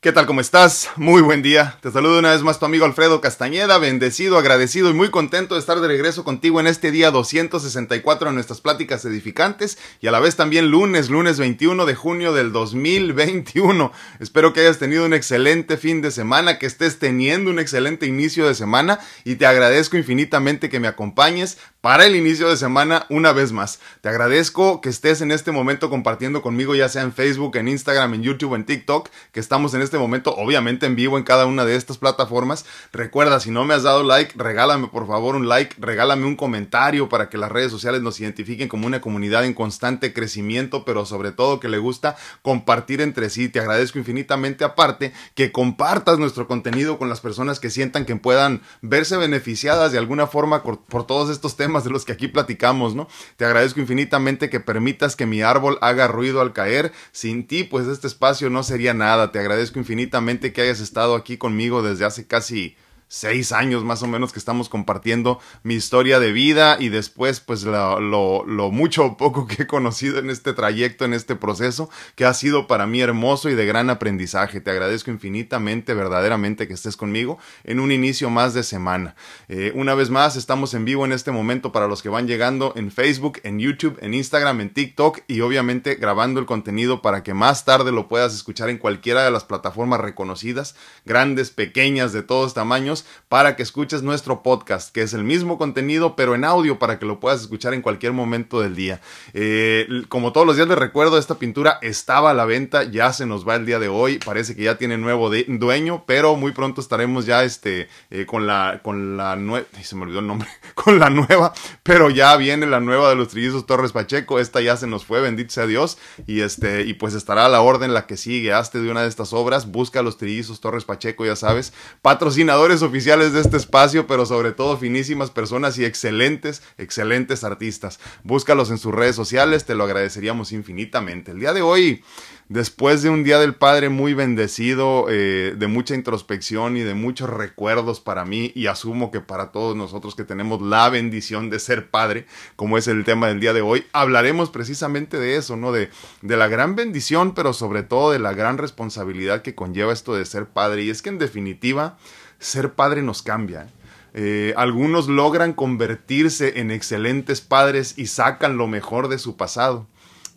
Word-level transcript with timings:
¿Qué 0.00 0.12
tal? 0.12 0.26
¿Cómo 0.26 0.40
estás? 0.40 0.90
Muy 0.94 1.22
buen 1.22 1.42
día. 1.42 1.76
Te 1.82 1.90
saludo 1.90 2.20
una 2.20 2.30
vez 2.30 2.42
más 2.42 2.60
tu 2.60 2.66
amigo 2.66 2.84
Alfredo 2.84 3.20
Castañeda, 3.20 3.78
bendecido, 3.78 4.38
agradecido 4.38 4.90
y 4.90 4.92
muy 4.92 5.10
contento 5.10 5.56
de 5.56 5.60
estar 5.60 5.80
de 5.80 5.88
regreso 5.88 6.22
contigo 6.22 6.60
en 6.60 6.68
este 6.68 6.92
día 6.92 7.10
264 7.10 8.28
de 8.28 8.32
nuestras 8.32 8.60
pláticas 8.60 9.04
edificantes 9.04 9.76
y 10.00 10.06
a 10.06 10.12
la 10.12 10.20
vez 10.20 10.36
también 10.36 10.70
lunes, 10.70 11.10
lunes 11.10 11.40
21 11.40 11.84
de 11.84 11.96
junio 11.96 12.32
del 12.32 12.52
2021. 12.52 13.90
Espero 14.20 14.52
que 14.52 14.60
hayas 14.60 14.78
tenido 14.78 15.04
un 15.04 15.14
excelente 15.14 15.76
fin 15.76 16.00
de 16.00 16.12
semana, 16.12 16.60
que 16.60 16.66
estés 16.66 17.00
teniendo 17.00 17.50
un 17.50 17.58
excelente 17.58 18.06
inicio 18.06 18.46
de 18.46 18.54
semana 18.54 19.00
y 19.24 19.34
te 19.34 19.46
agradezco 19.46 19.96
infinitamente 19.96 20.68
que 20.68 20.78
me 20.78 20.86
acompañes 20.86 21.58
para 21.80 22.06
el 22.06 22.14
inicio 22.14 22.48
de 22.48 22.56
semana 22.56 23.06
una 23.08 23.32
vez 23.32 23.50
más. 23.50 23.80
Te 24.00 24.08
agradezco 24.08 24.80
que 24.80 24.90
estés 24.90 25.22
en 25.22 25.32
este 25.32 25.50
momento 25.50 25.90
compartiendo 25.90 26.40
conmigo 26.40 26.76
ya 26.76 26.88
sea 26.88 27.02
en 27.02 27.12
Facebook, 27.12 27.56
en 27.56 27.66
Instagram, 27.66 28.14
en 28.14 28.22
YouTube, 28.22 28.54
en 28.54 28.64
TikTok, 28.64 29.08
que 29.32 29.40
estamos 29.40 29.74
en 29.74 29.87
este 29.88 29.98
momento 29.98 30.34
obviamente 30.36 30.86
en 30.86 30.96
vivo 30.96 31.18
en 31.18 31.24
cada 31.24 31.46
una 31.46 31.64
de 31.64 31.74
estas 31.74 31.98
plataformas. 31.98 32.66
Recuerda, 32.92 33.40
si 33.40 33.50
no 33.50 33.64
me 33.64 33.74
has 33.74 33.82
dado 33.82 34.02
like, 34.02 34.34
regálame 34.36 34.88
por 34.88 35.06
favor 35.06 35.34
un 35.34 35.48
like, 35.48 35.74
regálame 35.78 36.26
un 36.26 36.36
comentario 36.36 37.08
para 37.08 37.28
que 37.30 37.38
las 37.38 37.50
redes 37.50 37.72
sociales 37.72 38.02
nos 38.02 38.20
identifiquen 38.20 38.68
como 38.68 38.86
una 38.86 39.00
comunidad 39.00 39.44
en 39.44 39.54
constante 39.54 40.12
crecimiento, 40.12 40.84
pero 40.84 41.06
sobre 41.06 41.32
todo 41.32 41.58
que 41.58 41.68
le 41.68 41.78
gusta 41.78 42.16
compartir 42.42 43.00
entre 43.00 43.30
sí. 43.30 43.48
Te 43.48 43.60
agradezco 43.60 43.98
infinitamente 43.98 44.64
aparte 44.64 45.12
que 45.34 45.52
compartas 45.52 46.18
nuestro 46.18 46.46
contenido 46.46 46.98
con 46.98 47.08
las 47.08 47.20
personas 47.20 47.60
que 47.60 47.70
sientan 47.70 48.04
que 48.04 48.16
puedan 48.16 48.60
verse 48.82 49.16
beneficiadas 49.16 49.92
de 49.92 49.98
alguna 49.98 50.26
forma 50.26 50.62
por, 50.62 51.06
todos 51.06 51.30
estos 51.30 51.56
temas 51.56 51.84
de 51.84 51.90
los 51.90 52.04
que 52.04 52.12
aquí 52.12 52.28
platicamos, 52.28 52.94
¿no? 52.94 53.08
Te 53.36 53.46
agradezco 53.46 53.80
infinitamente 53.80 54.50
que 54.50 54.60
permitas 54.60 55.16
que 55.16 55.26
mi 55.26 55.40
árbol 55.40 55.78
haga 55.80 56.08
ruido 56.08 56.40
al 56.40 56.52
caer. 56.52 56.92
Sin 57.12 57.46
ti, 57.46 57.64
pues 57.64 57.86
este 57.86 58.06
espacio 58.06 58.50
no 58.50 58.62
sería 58.62 58.94
nada. 58.94 59.32
Te 59.32 59.38
agradezco 59.38 59.77
infinitamente 59.78 60.52
que 60.52 60.62
hayas 60.62 60.80
estado 60.80 61.14
aquí 61.14 61.36
conmigo 61.36 61.82
desde 61.82 62.04
hace 62.04 62.26
casi 62.26 62.76
seis 63.08 63.52
años 63.52 63.84
más 63.84 64.02
o 64.02 64.06
menos 64.06 64.32
que 64.32 64.38
estamos 64.38 64.68
compartiendo 64.68 65.40
mi 65.62 65.74
historia 65.74 66.20
de 66.20 66.30
vida 66.30 66.76
y 66.78 66.90
después 66.90 67.40
pues 67.40 67.64
lo, 67.64 68.44
mucho 68.70 69.04
o 69.04 69.16
poco 69.16 69.46
que 69.46 69.62
he 69.62 69.66
conocido 69.66 70.18
en 70.18 70.30
este 70.30 70.52
trayecto, 70.52 71.04
en 71.04 71.14
este 71.14 71.34
proceso, 71.34 71.88
que 72.14 72.26
ha 72.26 72.34
sido 72.34 72.66
para 72.66 72.86
mí 72.86 73.00
hermoso 73.00 73.48
y 73.48 73.54
de 73.54 73.66
gran 73.66 73.88
aprendizaje. 73.90 74.60
Te 74.60 74.70
agradezco 74.70 75.10
infinitamente, 75.10 75.94
verdaderamente 75.94 76.68
que 76.68 76.74
estés 76.74 76.96
conmigo 76.96 77.38
en 77.64 77.80
un 77.80 77.92
inicio 77.92 78.28
más 78.28 78.52
de 78.52 78.62
semana. 78.62 79.16
Eh, 79.48 79.72
una 79.74 79.94
vez 79.94 80.10
más, 80.10 80.36
estamos 80.36 80.74
en 80.74 80.84
vivo 80.84 81.06
en 81.06 81.12
este 81.12 81.30
momento 81.30 81.72
para 81.72 81.88
los 81.88 82.02
que 82.02 82.10
van 82.10 82.26
llegando 82.26 82.74
en 82.76 82.90
Facebook, 82.92 83.40
en 83.42 83.58
YouTube, 83.58 83.98
en 84.02 84.12
Instagram, 84.12 84.60
en 84.60 84.70
TikTok 84.70 85.20
y 85.26 85.40
obviamente 85.40 85.94
grabando 85.94 86.40
el 86.40 86.46
contenido 86.46 87.00
para 87.00 87.22
que 87.22 87.32
más 87.32 87.64
tarde 87.64 87.90
lo 87.90 88.08
puedas 88.08 88.34
escuchar 88.34 88.68
en 88.68 88.78
cualquiera 88.78 89.24
de 89.24 89.30
las 89.30 89.44
plataformas 89.44 90.00
reconocidas, 90.00 90.76
grandes, 91.06 91.50
pequeñas, 91.50 92.12
de 92.12 92.22
todos 92.22 92.52
tamaños 92.52 92.97
para 93.28 93.56
que 93.56 93.62
escuches 93.62 94.02
nuestro 94.02 94.42
podcast, 94.42 94.92
que 94.92 95.02
es 95.02 95.12
el 95.14 95.24
mismo 95.24 95.58
contenido, 95.58 96.16
pero 96.16 96.34
en 96.34 96.44
audio 96.44 96.78
para 96.78 96.98
que 96.98 97.06
lo 97.06 97.20
puedas 97.20 97.40
escuchar 97.40 97.74
en 97.74 97.82
cualquier 97.82 98.12
momento 98.12 98.60
del 98.60 98.74
día. 98.74 99.00
Eh, 99.34 99.86
como 100.08 100.32
todos 100.32 100.46
los 100.46 100.56
días 100.56 100.68
les 100.68 100.78
recuerdo, 100.78 101.18
esta 101.18 101.38
pintura 101.38 101.78
estaba 101.82 102.30
a 102.30 102.34
la 102.34 102.44
venta, 102.44 102.84
ya 102.84 103.12
se 103.12 103.26
nos 103.26 103.46
va 103.46 103.56
el 103.56 103.66
día 103.66 103.78
de 103.78 103.88
hoy, 103.88 104.18
parece 104.18 104.56
que 104.56 104.62
ya 104.62 104.78
tiene 104.78 104.98
nuevo 104.98 105.30
dueño, 105.30 106.04
pero 106.06 106.36
muy 106.36 106.52
pronto 106.52 106.80
estaremos 106.80 107.26
ya 107.26 107.44
este, 107.44 107.88
eh, 108.10 108.26
con 108.26 108.46
la, 108.46 108.80
con 108.82 109.16
la 109.16 109.36
nueva, 109.36 109.66
se 109.82 109.96
me 109.96 110.02
olvidó 110.02 110.20
el 110.20 110.26
nombre, 110.26 110.48
con 110.74 110.98
la 110.98 111.10
nueva, 111.10 111.52
pero 111.82 112.10
ya 112.10 112.36
viene 112.36 112.66
la 112.66 112.80
nueva 112.80 113.10
de 113.10 113.16
los 113.16 113.28
trillizos 113.28 113.66
Torres 113.66 113.92
Pacheco, 113.92 114.38
esta 114.38 114.60
ya 114.60 114.76
se 114.76 114.86
nos 114.86 115.04
fue, 115.04 115.20
bendito 115.20 115.52
sea 115.52 115.66
Dios, 115.66 115.98
y 116.26 116.40
este, 116.40 116.82
y 116.82 116.94
pues 116.94 117.14
estará 117.14 117.46
a 117.46 117.48
la 117.48 117.60
orden 117.60 117.94
la 117.94 118.06
que 118.06 118.16
sigue, 118.16 118.52
hazte 118.52 118.80
de 118.80 118.90
una 118.90 119.02
de 119.02 119.08
estas 119.08 119.32
obras, 119.32 119.70
busca 119.70 120.02
los 120.02 120.16
trillizos 120.16 120.60
Torres 120.60 120.84
Pacheco, 120.84 121.24
ya 121.24 121.36
sabes, 121.36 121.72
patrocinadores 122.02 122.82
oficiales 122.88 123.32
de 123.32 123.40
este 123.40 123.56
espacio, 123.56 124.06
pero 124.06 124.26
sobre 124.26 124.52
todo 124.52 124.76
finísimas 124.76 125.30
personas 125.30 125.78
y 125.78 125.84
excelentes, 125.84 126.62
excelentes 126.76 127.44
artistas. 127.44 128.00
Búscalos 128.24 128.70
en 128.70 128.78
sus 128.78 128.94
redes 128.94 129.16
sociales, 129.16 129.64
te 129.64 129.74
lo 129.74 129.84
agradeceríamos 129.84 130.52
infinitamente. 130.52 131.30
El 131.30 131.40
día 131.40 131.52
de 131.52 131.62
hoy 131.62 132.02
después 132.48 133.02
de 133.02 133.10
un 133.10 133.24
Día 133.24 133.38
del 133.38 133.54
Padre 133.54 133.88
muy 133.88 134.14
bendecido, 134.14 135.06
eh, 135.08 135.54
de 135.56 135.66
mucha 135.66 135.94
introspección 135.94 136.76
y 136.76 136.80
de 136.80 136.94
muchos 136.94 137.28
recuerdos 137.28 138.00
para 138.00 138.24
mí, 138.24 138.52
y 138.54 138.66
asumo 138.66 139.10
que 139.10 139.20
para 139.20 139.52
todos 139.52 139.76
nosotros 139.76 140.14
que 140.14 140.24
tenemos 140.24 140.62
la 140.62 140.88
bendición 140.88 141.50
de 141.50 141.58
ser 141.58 141.90
padre, 141.90 142.26
como 142.56 142.78
es 142.78 142.88
el 142.88 143.04
tema 143.04 143.28
del 143.28 143.40
día 143.40 143.52
de 143.52 143.60
hoy, 143.60 143.84
hablaremos 143.92 144.50
precisamente 144.50 145.18
de 145.18 145.36
eso, 145.36 145.56
¿no? 145.56 145.72
De, 145.72 145.90
de 146.22 146.36
la 146.36 146.48
gran 146.48 146.74
bendición, 146.74 147.34
pero 147.34 147.52
sobre 147.52 147.82
todo 147.82 148.10
de 148.10 148.18
la 148.18 148.32
gran 148.32 148.58
responsabilidad 148.58 149.42
que 149.42 149.54
conlleva 149.54 149.92
esto 149.92 150.14
de 150.14 150.24
ser 150.24 150.46
padre. 150.46 150.84
Y 150.84 150.90
es 150.90 151.02
que 151.02 151.10
en 151.10 151.18
definitiva, 151.18 151.98
ser 152.38 152.74
padre 152.74 153.02
nos 153.02 153.22
cambia. 153.22 153.68
Eh, 154.14 154.54
algunos 154.56 155.08
logran 155.08 155.52
convertirse 155.52 156.60
en 156.60 156.70
excelentes 156.70 157.40
padres 157.40 157.94
y 157.96 158.06
sacan 158.06 158.56
lo 158.56 158.66
mejor 158.66 159.08
de 159.08 159.18
su 159.18 159.36
pasado. 159.36 159.86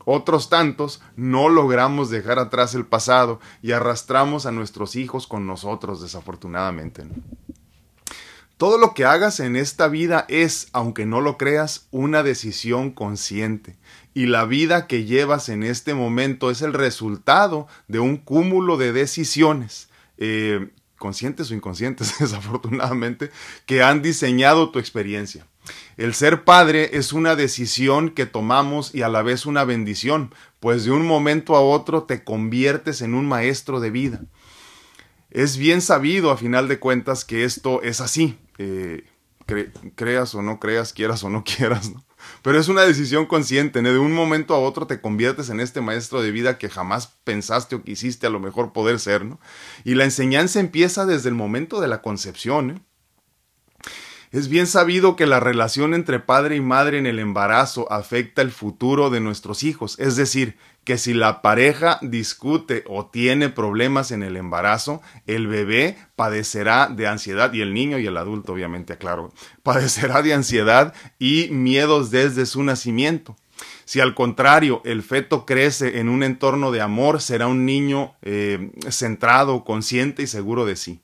Otros 0.05 0.49
tantos 0.49 1.01
no 1.15 1.49
logramos 1.49 2.09
dejar 2.09 2.39
atrás 2.39 2.75
el 2.75 2.85
pasado 2.85 3.39
y 3.61 3.71
arrastramos 3.71 4.45
a 4.45 4.51
nuestros 4.51 4.95
hijos 4.95 5.27
con 5.27 5.45
nosotros, 5.45 6.01
desafortunadamente. 6.01 7.05
Todo 8.57 8.77
lo 8.77 8.93
que 8.93 9.05
hagas 9.05 9.39
en 9.39 9.55
esta 9.55 9.87
vida 9.87 10.25
es, 10.27 10.67
aunque 10.73 11.07
no 11.07 11.21
lo 11.21 11.37
creas, 11.37 11.87
una 11.89 12.21
decisión 12.21 12.91
consciente. 12.91 13.77
Y 14.13 14.27
la 14.27 14.45
vida 14.45 14.85
que 14.85 15.05
llevas 15.05 15.49
en 15.49 15.63
este 15.63 15.95
momento 15.95 16.51
es 16.51 16.61
el 16.61 16.73
resultado 16.73 17.67
de 17.87 17.99
un 17.99 18.17
cúmulo 18.17 18.77
de 18.77 18.91
decisiones 18.91 19.89
eh, 20.17 20.69
conscientes 21.01 21.49
o 21.49 21.55
inconscientes, 21.55 22.13
desafortunadamente, 22.19 23.31
que 23.65 23.83
han 23.83 24.01
diseñado 24.01 24.69
tu 24.69 24.79
experiencia. 24.79 25.45
El 25.97 26.13
ser 26.13 26.43
padre 26.43 26.91
es 26.93 27.11
una 27.11 27.35
decisión 27.35 28.11
que 28.11 28.25
tomamos 28.25 28.95
y 28.95 29.01
a 29.01 29.09
la 29.09 29.21
vez 29.23 29.45
una 29.45 29.65
bendición, 29.65 30.33
pues 30.59 30.85
de 30.85 30.91
un 30.91 31.05
momento 31.05 31.55
a 31.55 31.61
otro 31.61 32.03
te 32.03 32.23
conviertes 32.23 33.01
en 33.01 33.13
un 33.13 33.27
maestro 33.27 33.79
de 33.79 33.89
vida. 33.89 34.21
Es 35.31 35.57
bien 35.57 35.81
sabido, 35.81 36.29
a 36.29 36.37
final 36.37 36.67
de 36.67 36.79
cuentas, 36.79 37.25
que 37.25 37.43
esto 37.43 37.81
es 37.81 37.99
así. 37.99 38.37
Eh, 38.57 39.05
creas 39.95 40.35
o 40.35 40.41
no 40.41 40.59
creas, 40.59 40.93
quieras 40.93 41.23
o 41.23 41.29
no 41.29 41.43
quieras, 41.45 41.91
¿no? 41.91 42.03
Pero 42.41 42.59
es 42.59 42.67
una 42.67 42.81
decisión 42.81 43.25
consciente, 43.25 43.81
De 43.81 43.97
un 43.97 44.13
momento 44.13 44.53
a 44.53 44.59
otro 44.59 44.87
te 44.87 45.01
conviertes 45.01 45.49
en 45.49 45.59
este 45.59 45.81
maestro 45.81 46.21
de 46.21 46.31
vida 46.31 46.57
que 46.57 46.69
jamás 46.69 47.19
pensaste 47.23 47.75
o 47.75 47.83
quisiste 47.83 48.27
a 48.27 48.31
lo 48.31 48.39
mejor 48.39 48.73
poder 48.73 48.99
ser, 48.99 49.25
¿no? 49.25 49.39
Y 49.83 49.95
la 49.95 50.05
enseñanza 50.05 50.59
empieza 50.59 51.05
desde 51.05 51.29
el 51.29 51.35
momento 51.35 51.81
de 51.81 51.87
la 51.87 52.01
concepción, 52.01 52.71
¿eh? 52.71 52.81
Es 54.31 54.47
bien 54.47 54.65
sabido 54.65 55.17
que 55.17 55.25
la 55.25 55.41
relación 55.41 55.93
entre 55.93 56.21
padre 56.21 56.55
y 56.55 56.61
madre 56.61 56.97
en 56.97 57.05
el 57.05 57.19
embarazo 57.19 57.91
afecta 57.91 58.41
el 58.41 58.51
futuro 58.51 59.09
de 59.09 59.19
nuestros 59.19 59.61
hijos, 59.63 59.99
es 59.99 60.15
decir, 60.15 60.55
que 60.85 60.97
si 60.97 61.13
la 61.13 61.41
pareja 61.41 61.99
discute 62.01 62.85
o 62.87 63.07
tiene 63.07 63.49
problemas 63.49 64.09
en 64.11 64.23
el 64.23 64.37
embarazo, 64.37 65.01
el 65.27 65.47
bebé 65.47 65.97
padecerá 66.15 66.87
de 66.87 67.07
ansiedad 67.07 67.51
y 67.51 67.59
el 67.59 67.73
niño 67.73 67.99
y 67.99 68.07
el 68.07 68.15
adulto, 68.15 68.53
obviamente, 68.53 68.97
claro, 68.97 69.33
padecerá 69.63 70.21
de 70.21 70.33
ansiedad 70.33 70.93
y 71.19 71.49
miedos 71.51 72.09
desde 72.09 72.45
su 72.45 72.63
nacimiento. 72.63 73.35
Si 73.83 73.99
al 73.99 74.15
contrario 74.15 74.81
el 74.85 75.03
feto 75.03 75.45
crece 75.45 75.99
en 75.99 76.07
un 76.07 76.23
entorno 76.23 76.71
de 76.71 76.79
amor, 76.79 77.21
será 77.21 77.47
un 77.47 77.65
niño 77.65 78.15
eh, 78.21 78.71
centrado, 78.89 79.65
consciente 79.65 80.23
y 80.23 80.27
seguro 80.27 80.65
de 80.65 80.77
sí. 80.77 81.01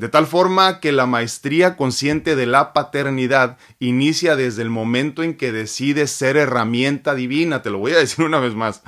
De 0.00 0.08
tal 0.08 0.26
forma 0.26 0.80
que 0.80 0.92
la 0.92 1.04
maestría 1.04 1.76
consciente 1.76 2.34
de 2.34 2.46
la 2.46 2.72
paternidad 2.72 3.58
inicia 3.80 4.34
desde 4.34 4.62
el 4.62 4.70
momento 4.70 5.22
en 5.22 5.34
que 5.34 5.52
decides 5.52 6.10
ser 6.10 6.38
herramienta 6.38 7.14
divina. 7.14 7.60
Te 7.60 7.68
lo 7.68 7.80
voy 7.80 7.92
a 7.92 7.98
decir 7.98 8.24
una 8.24 8.40
vez 8.40 8.54
más. 8.54 8.82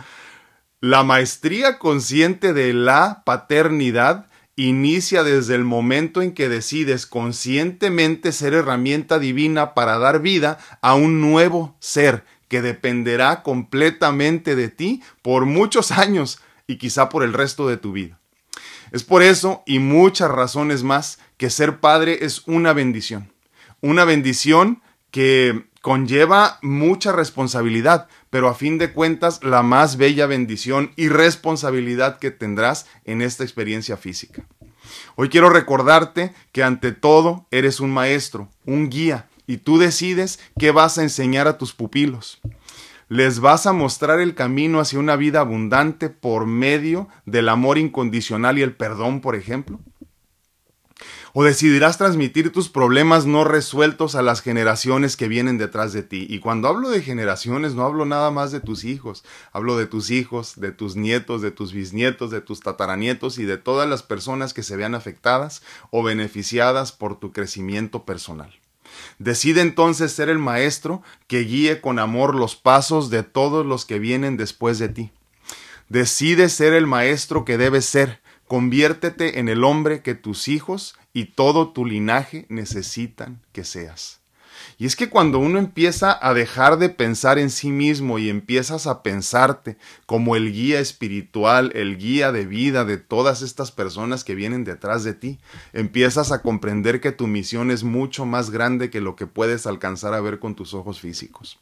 La 0.81 1.03
maestría 1.03 1.79
consciente 1.79 2.55
de 2.55 2.73
la 2.73 3.25
paternidad 3.27 4.31
inicia 4.57 5.23
desde 5.23 5.55
el 5.55 5.65
momento 5.65 6.23
en 6.23 6.33
que 6.33 6.49
decides 6.49 7.05
conscientemente 7.05 8.33
ser 8.33 8.55
herramienta 8.55 9.19
divina 9.19 9.75
para 9.75 9.99
dar 9.99 10.23
vida 10.23 10.57
a 10.81 10.95
un 10.95 11.21
nuevo 11.21 11.77
ser 11.79 12.25
que 12.49 12.63
dependerá 12.63 13.43
completamente 13.43 14.57
de 14.57 14.71
ti 14.71 15.03
por 15.21 15.45
muchos 15.45 15.91
años 15.91 16.41
y 16.67 16.79
quizá 16.79 17.11
por 17.11 17.23
el 17.23 17.35
resto 17.35 17.69
de 17.69 17.77
tu 17.77 17.93
vida. 17.93 18.22
Es 18.93 19.05
por 19.05 19.23
eso 19.23 19.63
y 19.65 19.79
muchas 19.79 20.31
razones 20.31 20.83
más 20.83 21.19
que 21.39 21.49
ser 21.49 21.81
padre 21.81 22.27
es 22.27 22.43
una 22.47 22.75
bendición. 22.75 23.33
Una 23.81 24.05
bendición 24.05 24.83
que 25.11 25.65
conlleva 25.81 26.59
mucha 26.61 27.11
responsabilidad, 27.11 28.09
pero 28.29 28.49
a 28.49 28.55
fin 28.55 28.77
de 28.77 28.93
cuentas 28.93 29.43
la 29.43 29.63
más 29.63 29.97
bella 29.97 30.27
bendición 30.27 30.93
y 30.97 31.09
responsabilidad 31.09 32.19
que 32.19 32.31
tendrás 32.31 32.87
en 33.05 33.23
esta 33.23 33.45
experiencia 33.45 33.97
física. 33.97 34.45
Hoy 35.17 35.31
quiero 35.31 35.49
recordarte 35.49 36.35
que 36.53 36.63
ante 36.63 36.93
todo 36.93 37.47
eres 37.51 37.81
un 37.81 37.91
maestro, 37.91 38.51
un 38.67 38.91
guía, 38.91 39.29
y 39.47 39.57
tú 39.57 39.79
decides 39.79 40.39
qué 40.59 40.71
vas 40.71 40.99
a 40.99 41.03
enseñar 41.03 41.49
a 41.49 41.59
tus 41.59 41.73
pupilos. 41.73 42.41
Les 43.13 43.41
vas 43.41 43.67
a 43.67 43.75
mostrar 43.75 44.21
el 44.21 44.35
camino 44.35 44.81
hacia 44.81 44.99
una 44.99 45.17
vida 45.17 45.41
abundante 45.41 46.09
por 46.09 46.47
medio 46.47 47.09
del 47.27 47.51
amor 47.51 47.77
incondicional 47.77 48.59
y 48.59 48.63
el 48.63 48.75
perdón, 48.75 49.21
por 49.21 49.37
ejemplo. 49.37 49.79
O 51.35 51.45
decidirás 51.45 51.99
transmitir 51.99 52.53
tus 52.53 52.71
problemas 52.71 53.27
no 53.27 53.45
resueltos 53.45 54.15
a 54.15 54.23
las 54.23 54.41
generaciones 54.41 55.19
que 55.19 55.29
vienen 55.29 55.59
detrás 55.59 55.93
de 55.93 56.03
ti. 56.03 56.27
Y 56.31 56.39
cuando 56.39 56.69
hablo 56.69 56.89
de 56.89 57.03
generaciones 57.03 57.75
no 57.75 57.85
hablo 57.85 58.07
nada 58.07 58.31
más 58.31 58.51
de 58.51 58.61
tus 58.61 58.83
hijos, 58.83 59.25
hablo 59.53 59.77
de 59.77 59.85
tus 59.85 60.11
hijos, 60.11 60.59
de 60.59 60.73
tus 60.73 60.97
nietos, 60.97 61.43
de 61.43 61.51
tus 61.51 61.75
bisnietos, 61.75 62.31
de 62.31 62.41
tus 62.41 62.61
tataranietos 62.61 63.37
y 63.37 63.45
de 63.45 63.59
todas 63.59 63.87
las 63.87 64.03
personas 64.03 64.55
que 64.55 64.63
se 64.63 64.79
vean 64.79 64.95
afectadas 64.95 65.63
o 65.91 66.03
beneficiadas 66.03 66.93
por 66.93 67.21
tu 67.21 67.31
crecimiento 67.31 68.07
personal. 68.07 68.62
Decide 69.19 69.61
entonces 69.61 70.13
ser 70.13 70.29
el 70.29 70.39
maestro 70.39 71.03
que 71.27 71.41
guíe 71.41 71.81
con 71.81 71.99
amor 71.99 72.35
los 72.35 72.57
pasos 72.57 73.11
de 73.11 73.23
todos 73.23 73.67
los 73.67 73.85
que 73.85 73.99
vienen 73.99 74.37
después 74.37 74.79
de 74.79 74.89
ti. 74.89 75.11
Decide 75.89 76.49
ser 76.49 76.73
el 76.73 76.87
maestro 76.87 77.45
que 77.45 77.59
debes 77.59 77.85
ser. 77.85 78.21
Conviértete 78.49 79.39
en 79.39 79.49
el 79.49 79.65
hombre 79.65 80.03
que 80.03 80.15
tus 80.15 80.49
hijos 80.49 80.97
y 81.13 81.27
todo 81.27 81.73
tu 81.73 81.85
linaje 81.85 82.47
necesitan 82.49 83.43
que 83.53 83.65
seas. 83.65 84.22
Y 84.79 84.87
es 84.87 84.97
que 84.97 85.09
cuando 85.09 85.39
uno 85.39 85.59
empieza 85.59 86.19
a 86.21 86.35
dejar 86.35 86.79
de 86.79 86.89
pensar 86.89 87.39
en 87.39 87.51
sí 87.51 87.71
mismo 87.71 88.19
y 88.19 88.29
empiezas 88.29 88.87
a 88.87 89.03
pensarte 89.03 89.77
como 90.07 90.37
el 90.37 90.53
guía 90.53 90.81
espiritual, 90.81 91.73
el 91.75 91.99
guía 91.99 92.33
de 92.33 92.47
vida 92.47 92.85
de 92.85 92.97
todas 92.97 93.43
estas 93.43 93.71
personas 93.71 94.25
que 94.25 94.35
vienen 94.35 94.65
detrás 94.65 95.05
de 95.05 95.15
ti, 95.15 95.39
empiezas 95.73 96.33
a 96.33 96.43
comprender 96.43 97.01
que 97.01 97.13
tu 97.13 97.27
misión 97.27 97.71
es 97.71 97.85
mucho 97.85 98.27
más 98.27 98.51
grande 98.51 98.91
que 98.91 99.01
lo 99.01 99.17
que 99.17 99.27
puedes 99.27 99.67
alcanzar 99.67 100.15
a 100.15 100.21
ver 100.21 100.39
con 100.39 100.55
tus 100.55 100.75
ojos 100.75 101.01
físicos. 101.01 101.59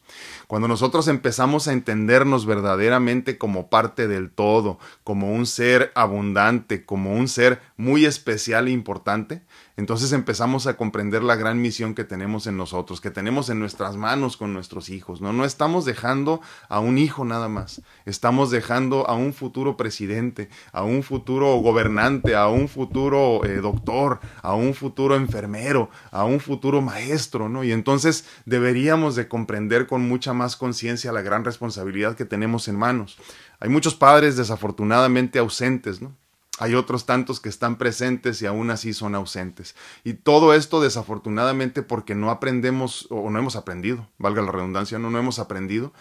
Cuando 0.47 0.67
nosotros 0.67 1.07
empezamos 1.07 1.67
a 1.67 1.73
entendernos 1.73 2.45
verdaderamente 2.45 3.37
como 3.37 3.69
parte 3.69 4.07
del 4.07 4.29
todo, 4.29 4.79
como 5.03 5.31
un 5.33 5.45
ser 5.45 5.91
abundante, 5.95 6.85
como 6.85 7.13
un 7.13 7.27
ser 7.27 7.61
muy 7.77 8.05
especial 8.05 8.67
e 8.67 8.71
importante, 8.71 9.41
entonces 9.77 10.11
empezamos 10.11 10.67
a 10.67 10.75
comprender 10.75 11.23
la 11.23 11.35
gran 11.35 11.61
misión 11.61 11.95
que 11.95 12.03
tenemos 12.03 12.47
en 12.47 12.57
nosotros, 12.57 13.01
que 13.01 13.11
tenemos 13.11 13.49
en 13.49 13.59
nuestras 13.59 13.95
manos 13.95 14.37
con 14.37 14.53
nuestros 14.53 14.89
hijos. 14.89 15.21
No, 15.21 15.33
no 15.33 15.45
estamos 15.45 15.85
dejando 15.85 16.41
a 16.69 16.79
un 16.79 16.97
hijo 16.97 17.25
nada 17.25 17.49
más, 17.49 17.81
estamos 18.05 18.51
dejando 18.51 19.07
a 19.07 19.13
un 19.13 19.33
futuro 19.33 19.77
presidente, 19.77 20.49
a 20.71 20.83
un 20.83 21.03
futuro 21.03 21.55
gobernante, 21.57 22.35
a 22.35 22.47
un 22.47 22.67
futuro 22.67 23.43
eh, 23.45 23.57
doctor, 23.57 24.19
a 24.41 24.53
un 24.53 24.73
futuro 24.73 25.15
enfermero, 25.15 25.89
a 26.11 26.25
un 26.25 26.39
futuro 26.39 26.81
maestro, 26.81 27.49
¿no? 27.49 27.63
Y 27.63 27.71
entonces 27.71 28.25
deberíamos 28.45 29.15
de 29.15 29.27
comprender 29.27 29.87
con 29.87 30.07
mucha 30.07 30.33
más 30.33 30.55
conciencia 30.55 31.11
la 31.11 31.21
gran 31.21 31.45
responsabilidad 31.45 32.15
que 32.15 32.25
tenemos 32.25 32.67
en 32.67 32.77
manos. 32.77 33.17
Hay 33.59 33.69
muchos 33.69 33.95
padres 33.95 34.37
desafortunadamente 34.37 35.39
ausentes, 35.39 36.01
¿no? 36.01 36.15
Hay 36.61 36.75
otros 36.75 37.07
tantos 37.07 37.39
que 37.39 37.49
están 37.49 37.75
presentes 37.77 38.39
y 38.43 38.45
aún 38.45 38.69
así 38.69 38.93
son 38.93 39.15
ausentes. 39.15 39.75
Y 40.03 40.13
todo 40.13 40.53
esto 40.53 40.79
desafortunadamente 40.79 41.81
porque 41.81 42.13
no 42.13 42.29
aprendemos 42.29 43.07
o 43.09 43.31
no 43.31 43.39
hemos 43.39 43.55
aprendido, 43.55 44.07
valga 44.19 44.43
la 44.43 44.51
redundancia, 44.51 44.99
no, 44.99 45.09
no 45.09 45.17
hemos 45.17 45.39
aprendido 45.39 45.91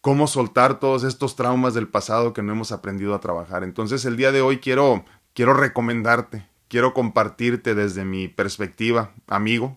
cómo 0.00 0.26
soltar 0.26 0.80
todos 0.80 1.04
estos 1.04 1.36
traumas 1.36 1.74
del 1.74 1.86
pasado 1.86 2.32
que 2.32 2.42
no 2.42 2.52
hemos 2.52 2.72
aprendido 2.72 3.14
a 3.14 3.20
trabajar. 3.20 3.62
Entonces 3.62 4.06
el 4.06 4.16
día 4.16 4.32
de 4.32 4.40
hoy 4.40 4.56
quiero, 4.56 5.04
quiero 5.34 5.52
recomendarte, 5.52 6.48
quiero 6.68 6.94
compartirte 6.94 7.74
desde 7.74 8.06
mi 8.06 8.28
perspectiva, 8.28 9.12
amigo, 9.26 9.76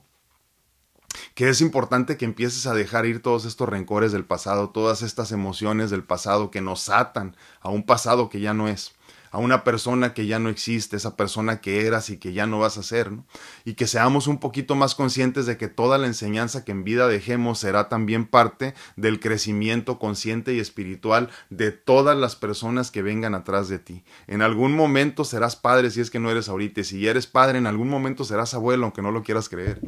que 1.33 1.50
es 1.50 1.60
importante 1.60 2.15
que 2.15 2.24
empieces 2.24 2.65
a 2.65 2.74
dejar 2.74 3.06
ir 3.06 3.21
todos 3.21 3.44
estos 3.44 3.68
rencores 3.68 4.13
del 4.13 4.24
pasado, 4.24 4.69
todas 4.69 5.01
estas 5.01 5.33
emociones 5.33 5.89
del 5.89 6.03
pasado 6.03 6.50
que 6.50 6.62
nos 6.62 6.88
atan 6.88 7.36
a 7.60 7.68
un 7.68 7.86
pasado 7.86 8.30
que 8.30 8.39
ya 8.39 8.53
no 8.53 8.69
es 8.69 8.97
a 9.31 9.38
una 9.38 9.63
persona 9.63 10.13
que 10.13 10.25
ya 10.25 10.39
no 10.39 10.50
existe, 10.50 10.97
esa 10.97 11.15
persona 11.15 11.62
que 11.62 11.85
eras 11.85 12.09
y 12.09 12.18
que 12.18 12.33
ya 12.33 12.47
no 12.47 12.59
vas 12.59 12.77
a 12.77 12.83
ser, 12.83 13.12
¿no? 13.12 13.25
Y 13.65 13.74
que 13.74 13.88
seamos 13.88 14.27
un 14.27 14.39
poquito 14.39 14.75
más 14.75 14.95
conscientes 14.95 15.45
de 15.45 15.57
que 15.57 15.68
toda 15.68 15.97
la 15.97 16.07
enseñanza 16.07 16.63
que 16.63 16.71
en 16.71 16.83
vida 16.83 17.07
dejemos 17.07 17.59
será 17.59 17.89
también 17.89 18.25
parte 18.25 18.74
del 18.95 19.19
crecimiento 19.19 20.00
consciente 20.00 20.53
y 20.53 20.59
espiritual 20.59 21.29
de 21.50 21.71
todas 21.71 22.18
las 22.18 22.35
personas 22.35 22.91
que 22.91 23.01
vengan 23.01 23.35
atrás 23.35 23.69
de 23.69 23.79
ti. 23.79 24.03
En 24.27 24.41
algún 24.41 24.75
momento 24.75 25.24
serás 25.24 25.56
padre 25.56 25.91
si 25.91 26.01
es 26.01 26.09
que 26.09 26.19
no 26.19 26.31
eres 26.31 26.50
ahorita, 26.50 26.81
y 26.81 26.83
si 26.83 27.01
ya 27.01 27.12
eres 27.12 27.27
padre, 27.27 27.57
en 27.57 27.68
algún 27.68 27.89
momento 27.89 28.24
serás 28.24 28.53
abuelo, 28.53 28.85
aunque 28.85 29.01
no 29.01 29.12
lo 29.12 29.24
quieras 29.24 29.50
creer 29.50 29.81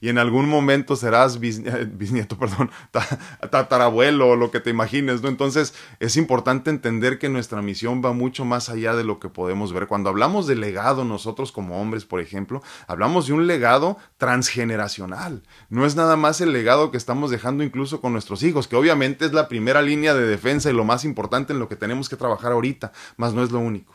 y 0.00 0.08
en 0.08 0.18
algún 0.18 0.48
momento 0.48 0.96
serás 0.96 1.40
bisnieto, 1.40 2.38
perdón, 2.38 2.70
tatarabuelo 3.50 4.30
o 4.30 4.36
lo 4.36 4.50
que 4.50 4.60
te 4.60 4.70
imagines, 4.70 5.22
¿no? 5.22 5.28
Entonces 5.28 5.74
es 6.00 6.16
importante 6.16 6.70
entender 6.70 7.18
que 7.18 7.28
nuestra 7.28 7.62
misión 7.62 8.02
va 8.04 8.12
mucho 8.12 8.44
más 8.44 8.68
allá 8.68 8.94
de 8.94 9.04
lo 9.04 9.18
que 9.18 9.28
podemos 9.28 9.72
ver. 9.72 9.86
Cuando 9.86 10.10
hablamos 10.10 10.46
de 10.46 10.56
legado, 10.56 11.04
nosotros 11.04 11.52
como 11.52 11.80
hombres, 11.80 12.04
por 12.04 12.20
ejemplo, 12.20 12.62
hablamos 12.86 13.26
de 13.26 13.32
un 13.32 13.46
legado 13.46 13.96
transgeneracional. 14.18 15.42
No 15.68 15.86
es 15.86 15.96
nada 15.96 16.16
más 16.16 16.40
el 16.40 16.52
legado 16.52 16.90
que 16.90 16.96
estamos 16.96 17.30
dejando 17.30 17.64
incluso 17.64 18.00
con 18.00 18.12
nuestros 18.12 18.42
hijos, 18.42 18.68
que 18.68 18.76
obviamente 18.76 19.24
es 19.24 19.32
la 19.32 19.48
primera 19.48 19.82
línea 19.82 20.14
de 20.14 20.26
defensa 20.26 20.70
y 20.70 20.74
lo 20.74 20.84
más 20.84 21.04
importante 21.04 21.52
en 21.52 21.58
lo 21.58 21.68
que 21.68 21.76
tenemos 21.76 22.08
que 22.08 22.16
trabajar 22.16 22.52
ahorita, 22.52 22.92
más 23.16 23.34
no 23.34 23.42
es 23.42 23.50
lo 23.50 23.60
único. 23.60 23.94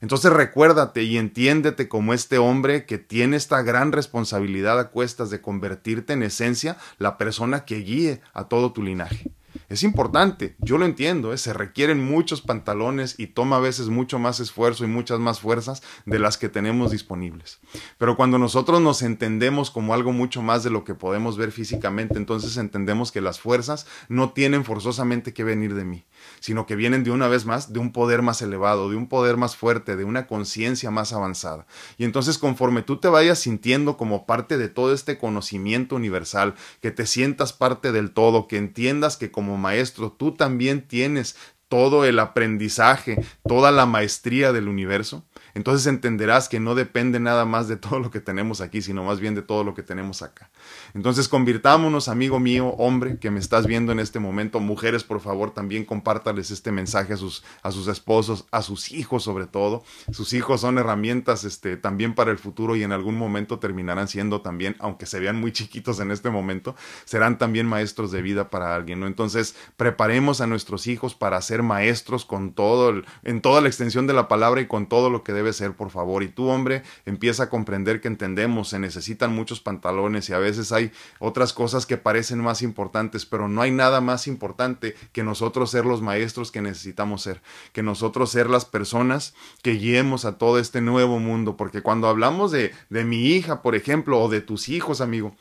Entonces 0.00 0.32
recuérdate 0.32 1.02
y 1.02 1.18
entiéndete 1.18 1.88
como 1.88 2.14
este 2.14 2.38
hombre 2.38 2.86
que 2.86 2.98
tiene 2.98 3.36
esta 3.36 3.62
gran 3.62 3.92
responsabilidad 3.92 4.78
a 4.78 4.90
cuestas 4.90 5.30
de 5.30 5.40
convertirte 5.40 6.12
en 6.12 6.22
esencia 6.22 6.76
la 6.98 7.18
persona 7.18 7.64
que 7.64 7.80
guíe 7.80 8.20
a 8.32 8.44
todo 8.44 8.72
tu 8.72 8.82
linaje. 8.82 9.30
Es 9.68 9.82
importante, 9.82 10.56
yo 10.60 10.78
lo 10.78 10.86
entiendo, 10.86 11.32
¿eh? 11.32 11.38
se 11.38 11.52
requieren 11.52 12.02
muchos 12.02 12.40
pantalones 12.40 13.14
y 13.18 13.28
toma 13.28 13.56
a 13.56 13.60
veces 13.60 13.88
mucho 13.88 14.18
más 14.18 14.40
esfuerzo 14.40 14.84
y 14.84 14.88
muchas 14.88 15.18
más 15.18 15.40
fuerzas 15.40 15.82
de 16.06 16.18
las 16.18 16.38
que 16.38 16.48
tenemos 16.48 16.90
disponibles. 16.90 17.60
Pero 17.98 18.16
cuando 18.16 18.38
nosotros 18.38 18.80
nos 18.80 19.02
entendemos 19.02 19.70
como 19.70 19.92
algo 19.92 20.12
mucho 20.12 20.40
más 20.40 20.64
de 20.64 20.70
lo 20.70 20.84
que 20.84 20.94
podemos 20.94 21.36
ver 21.36 21.52
físicamente, 21.52 22.16
entonces 22.16 22.56
entendemos 22.56 23.12
que 23.12 23.20
las 23.20 23.40
fuerzas 23.40 23.86
no 24.08 24.32
tienen 24.32 24.64
forzosamente 24.64 25.34
que 25.34 25.44
venir 25.44 25.74
de 25.74 25.84
mí, 25.84 26.06
sino 26.40 26.66
que 26.66 26.76
vienen 26.76 27.04
de 27.04 27.10
una 27.10 27.28
vez 27.28 27.44
más 27.44 27.72
de 27.72 27.78
un 27.78 27.92
poder 27.92 28.22
más 28.22 28.42
elevado, 28.42 28.90
de 28.90 28.96
un 28.96 29.08
poder 29.08 29.36
más 29.36 29.56
fuerte, 29.56 29.96
de 29.96 30.04
una 30.04 30.26
conciencia 30.26 30.90
más 30.90 31.12
avanzada. 31.12 31.66
Y 31.96 32.04
entonces 32.04 32.38
conforme 32.38 32.82
tú 32.82 32.98
te 32.98 33.08
vayas 33.08 33.38
sintiendo 33.38 33.96
como 33.96 34.26
parte 34.26 34.58
de 34.58 34.68
todo 34.68 34.92
este 34.92 35.18
conocimiento 35.18 35.96
universal, 35.96 36.54
que 36.80 36.90
te 36.90 37.06
sientas 37.06 37.52
parte 37.52 37.92
del 37.92 38.12
todo, 38.12 38.48
que 38.48 38.56
entiendas 38.56 39.16
que 39.16 39.30
como 39.30 39.56
maestro, 39.56 40.12
tú 40.12 40.32
también 40.32 40.86
tienes 40.86 41.36
todo 41.68 42.04
el 42.04 42.18
aprendizaje, 42.18 43.22
toda 43.46 43.70
la 43.70 43.86
maestría 43.86 44.52
del 44.52 44.68
universo, 44.68 45.24
entonces 45.58 45.88
entenderás 45.88 46.48
que 46.48 46.60
no 46.60 46.76
depende 46.76 47.18
nada 47.18 47.44
más 47.44 47.66
de 47.66 47.76
todo 47.76 47.98
lo 47.98 48.12
que 48.12 48.20
tenemos 48.20 48.60
aquí, 48.60 48.80
sino 48.80 49.02
más 49.02 49.18
bien 49.18 49.34
de 49.34 49.42
todo 49.42 49.64
lo 49.64 49.74
que 49.74 49.82
tenemos 49.82 50.22
acá. 50.22 50.50
Entonces 50.94 51.28
convirtámonos, 51.28 52.08
amigo 52.08 52.38
mío, 52.38 52.68
hombre, 52.78 53.18
que 53.18 53.32
me 53.32 53.40
estás 53.40 53.66
viendo 53.66 53.90
en 53.90 53.98
este 53.98 54.20
momento, 54.20 54.60
mujeres, 54.60 55.02
por 55.02 55.20
favor, 55.20 55.50
también 55.50 55.84
compártales 55.84 56.52
este 56.52 56.70
mensaje 56.70 57.14
a 57.14 57.16
sus, 57.16 57.42
a 57.64 57.72
sus 57.72 57.88
esposos, 57.88 58.46
a 58.52 58.62
sus 58.62 58.92
hijos 58.92 59.24
sobre 59.24 59.46
todo. 59.46 59.82
Sus 60.12 60.32
hijos 60.32 60.60
son 60.60 60.78
herramientas 60.78 61.42
este, 61.42 61.76
también 61.76 62.14
para 62.14 62.30
el 62.30 62.38
futuro 62.38 62.76
y 62.76 62.84
en 62.84 62.92
algún 62.92 63.16
momento 63.16 63.58
terminarán 63.58 64.06
siendo 64.06 64.42
también, 64.42 64.76
aunque 64.78 65.06
se 65.06 65.18
vean 65.18 65.40
muy 65.40 65.50
chiquitos 65.50 65.98
en 65.98 66.12
este 66.12 66.30
momento, 66.30 66.76
serán 67.04 67.36
también 67.36 67.66
maestros 67.66 68.12
de 68.12 68.22
vida 68.22 68.48
para 68.48 68.76
alguien, 68.76 69.00
¿no? 69.00 69.08
Entonces, 69.08 69.56
preparemos 69.76 70.40
a 70.40 70.46
nuestros 70.46 70.86
hijos 70.86 71.16
para 71.16 71.42
ser 71.42 71.64
maestros 71.64 72.24
con 72.24 72.52
todo, 72.52 73.02
en 73.24 73.42
toda 73.42 73.60
la 73.60 73.66
extensión 73.66 74.06
de 74.06 74.12
la 74.12 74.28
palabra 74.28 74.60
y 74.60 74.68
con 74.68 74.86
todo 74.88 75.10
lo 75.10 75.24
que 75.24 75.32
debe 75.32 75.47
ser, 75.52 75.74
por 75.74 75.90
favor. 75.90 76.22
Y 76.22 76.28
tú, 76.28 76.48
hombre, 76.48 76.82
empieza 77.06 77.44
a 77.44 77.50
comprender 77.50 78.00
que 78.00 78.08
entendemos, 78.08 78.68
se 78.68 78.78
necesitan 78.78 79.34
muchos 79.34 79.60
pantalones 79.60 80.28
y 80.28 80.32
a 80.32 80.38
veces 80.38 80.72
hay 80.72 80.92
otras 81.18 81.52
cosas 81.52 81.86
que 81.86 81.96
parecen 81.96 82.40
más 82.40 82.62
importantes, 82.62 83.26
pero 83.26 83.48
no 83.48 83.62
hay 83.62 83.70
nada 83.70 84.00
más 84.00 84.26
importante 84.26 84.94
que 85.12 85.22
nosotros 85.22 85.70
ser 85.70 85.84
los 85.84 86.02
maestros 86.02 86.50
que 86.50 86.62
necesitamos 86.62 87.22
ser, 87.22 87.42
que 87.72 87.82
nosotros 87.82 88.30
ser 88.30 88.48
las 88.48 88.64
personas 88.64 89.34
que 89.62 89.72
guiemos 89.72 90.24
a 90.24 90.38
todo 90.38 90.58
este 90.58 90.80
nuevo 90.80 91.18
mundo, 91.18 91.56
porque 91.56 91.82
cuando 91.82 92.08
hablamos 92.08 92.52
de, 92.52 92.72
de 92.90 93.04
mi 93.04 93.26
hija, 93.26 93.62
por 93.62 93.74
ejemplo, 93.74 94.20
o 94.20 94.28
de 94.28 94.40
tus 94.40 94.68
hijos, 94.68 95.00
amigo, 95.00 95.34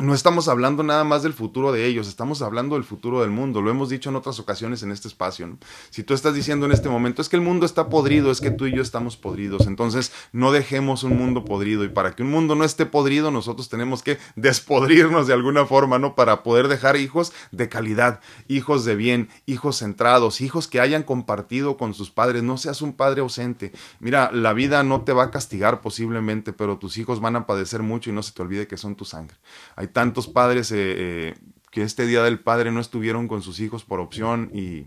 no 0.00 0.12
estamos 0.12 0.48
hablando 0.48 0.82
nada 0.82 1.04
más 1.04 1.22
del 1.22 1.34
futuro 1.34 1.70
de 1.70 1.86
ellos, 1.86 2.08
estamos 2.08 2.42
hablando 2.42 2.74
del 2.74 2.82
futuro 2.82 3.20
del 3.20 3.30
mundo. 3.30 3.62
Lo 3.62 3.70
hemos 3.70 3.88
dicho 3.88 4.10
en 4.10 4.16
otras 4.16 4.40
ocasiones 4.40 4.82
en 4.82 4.90
este 4.90 5.06
espacio. 5.06 5.56
Si 5.90 6.02
tú 6.02 6.14
estás 6.14 6.34
diciendo 6.34 6.66
en 6.66 6.72
este 6.72 6.88
momento 6.88 7.22
es 7.22 7.28
que 7.28 7.36
el 7.36 7.42
mundo 7.42 7.64
está 7.64 7.88
podrido, 7.88 8.32
es 8.32 8.40
que 8.40 8.50
tú 8.50 8.66
y 8.66 8.74
yo 8.74 8.82
estamos 8.82 9.16
podridos, 9.16 9.68
entonces 9.68 10.10
no 10.32 10.50
dejemos 10.50 11.04
un 11.04 11.16
mundo 11.16 11.44
podrido. 11.44 11.84
Y 11.84 11.90
para 11.90 12.16
que 12.16 12.24
un 12.24 12.30
mundo 12.32 12.56
no 12.56 12.64
esté 12.64 12.86
podrido, 12.86 13.30
nosotros 13.30 13.68
tenemos 13.68 14.02
que 14.02 14.18
despodrirnos 14.34 15.28
de 15.28 15.34
alguna 15.34 15.64
forma, 15.64 16.00
¿no? 16.00 16.16
Para 16.16 16.42
poder 16.42 16.66
dejar 16.66 16.96
hijos 16.96 17.32
de 17.52 17.68
calidad, 17.68 18.18
hijos 18.48 18.84
de 18.84 18.96
bien, 18.96 19.28
hijos 19.46 19.78
centrados, 19.78 20.40
hijos 20.40 20.66
que 20.66 20.80
hayan 20.80 21.04
compartido 21.04 21.76
con 21.76 21.94
sus 21.94 22.10
padres. 22.10 22.42
No 22.42 22.58
seas 22.58 22.82
un 22.82 22.94
padre 22.94 23.20
ausente. 23.20 23.70
Mira, 24.00 24.32
la 24.32 24.54
vida 24.54 24.82
no 24.82 25.02
te 25.02 25.12
va 25.12 25.24
a 25.24 25.30
castigar 25.30 25.82
posiblemente, 25.82 26.52
pero 26.52 26.78
tus 26.78 26.98
hijos 26.98 27.20
van 27.20 27.36
a 27.36 27.46
padecer 27.46 27.84
mucho 27.84 28.10
y 28.10 28.12
no 28.12 28.24
se 28.24 28.32
te 28.32 28.42
olvide 28.42 28.66
que 28.66 28.76
son 28.76 28.96
tu 28.96 29.04
sangre 29.04 29.36
tantos 29.86 30.28
padres 30.28 30.70
eh, 30.72 30.76
eh, 30.78 31.34
que 31.70 31.82
este 31.82 32.06
Día 32.06 32.22
del 32.22 32.40
Padre 32.40 32.70
no 32.70 32.80
estuvieron 32.80 33.28
con 33.28 33.42
sus 33.42 33.60
hijos 33.60 33.84
por 33.84 34.00
opción 34.00 34.50
y 34.54 34.86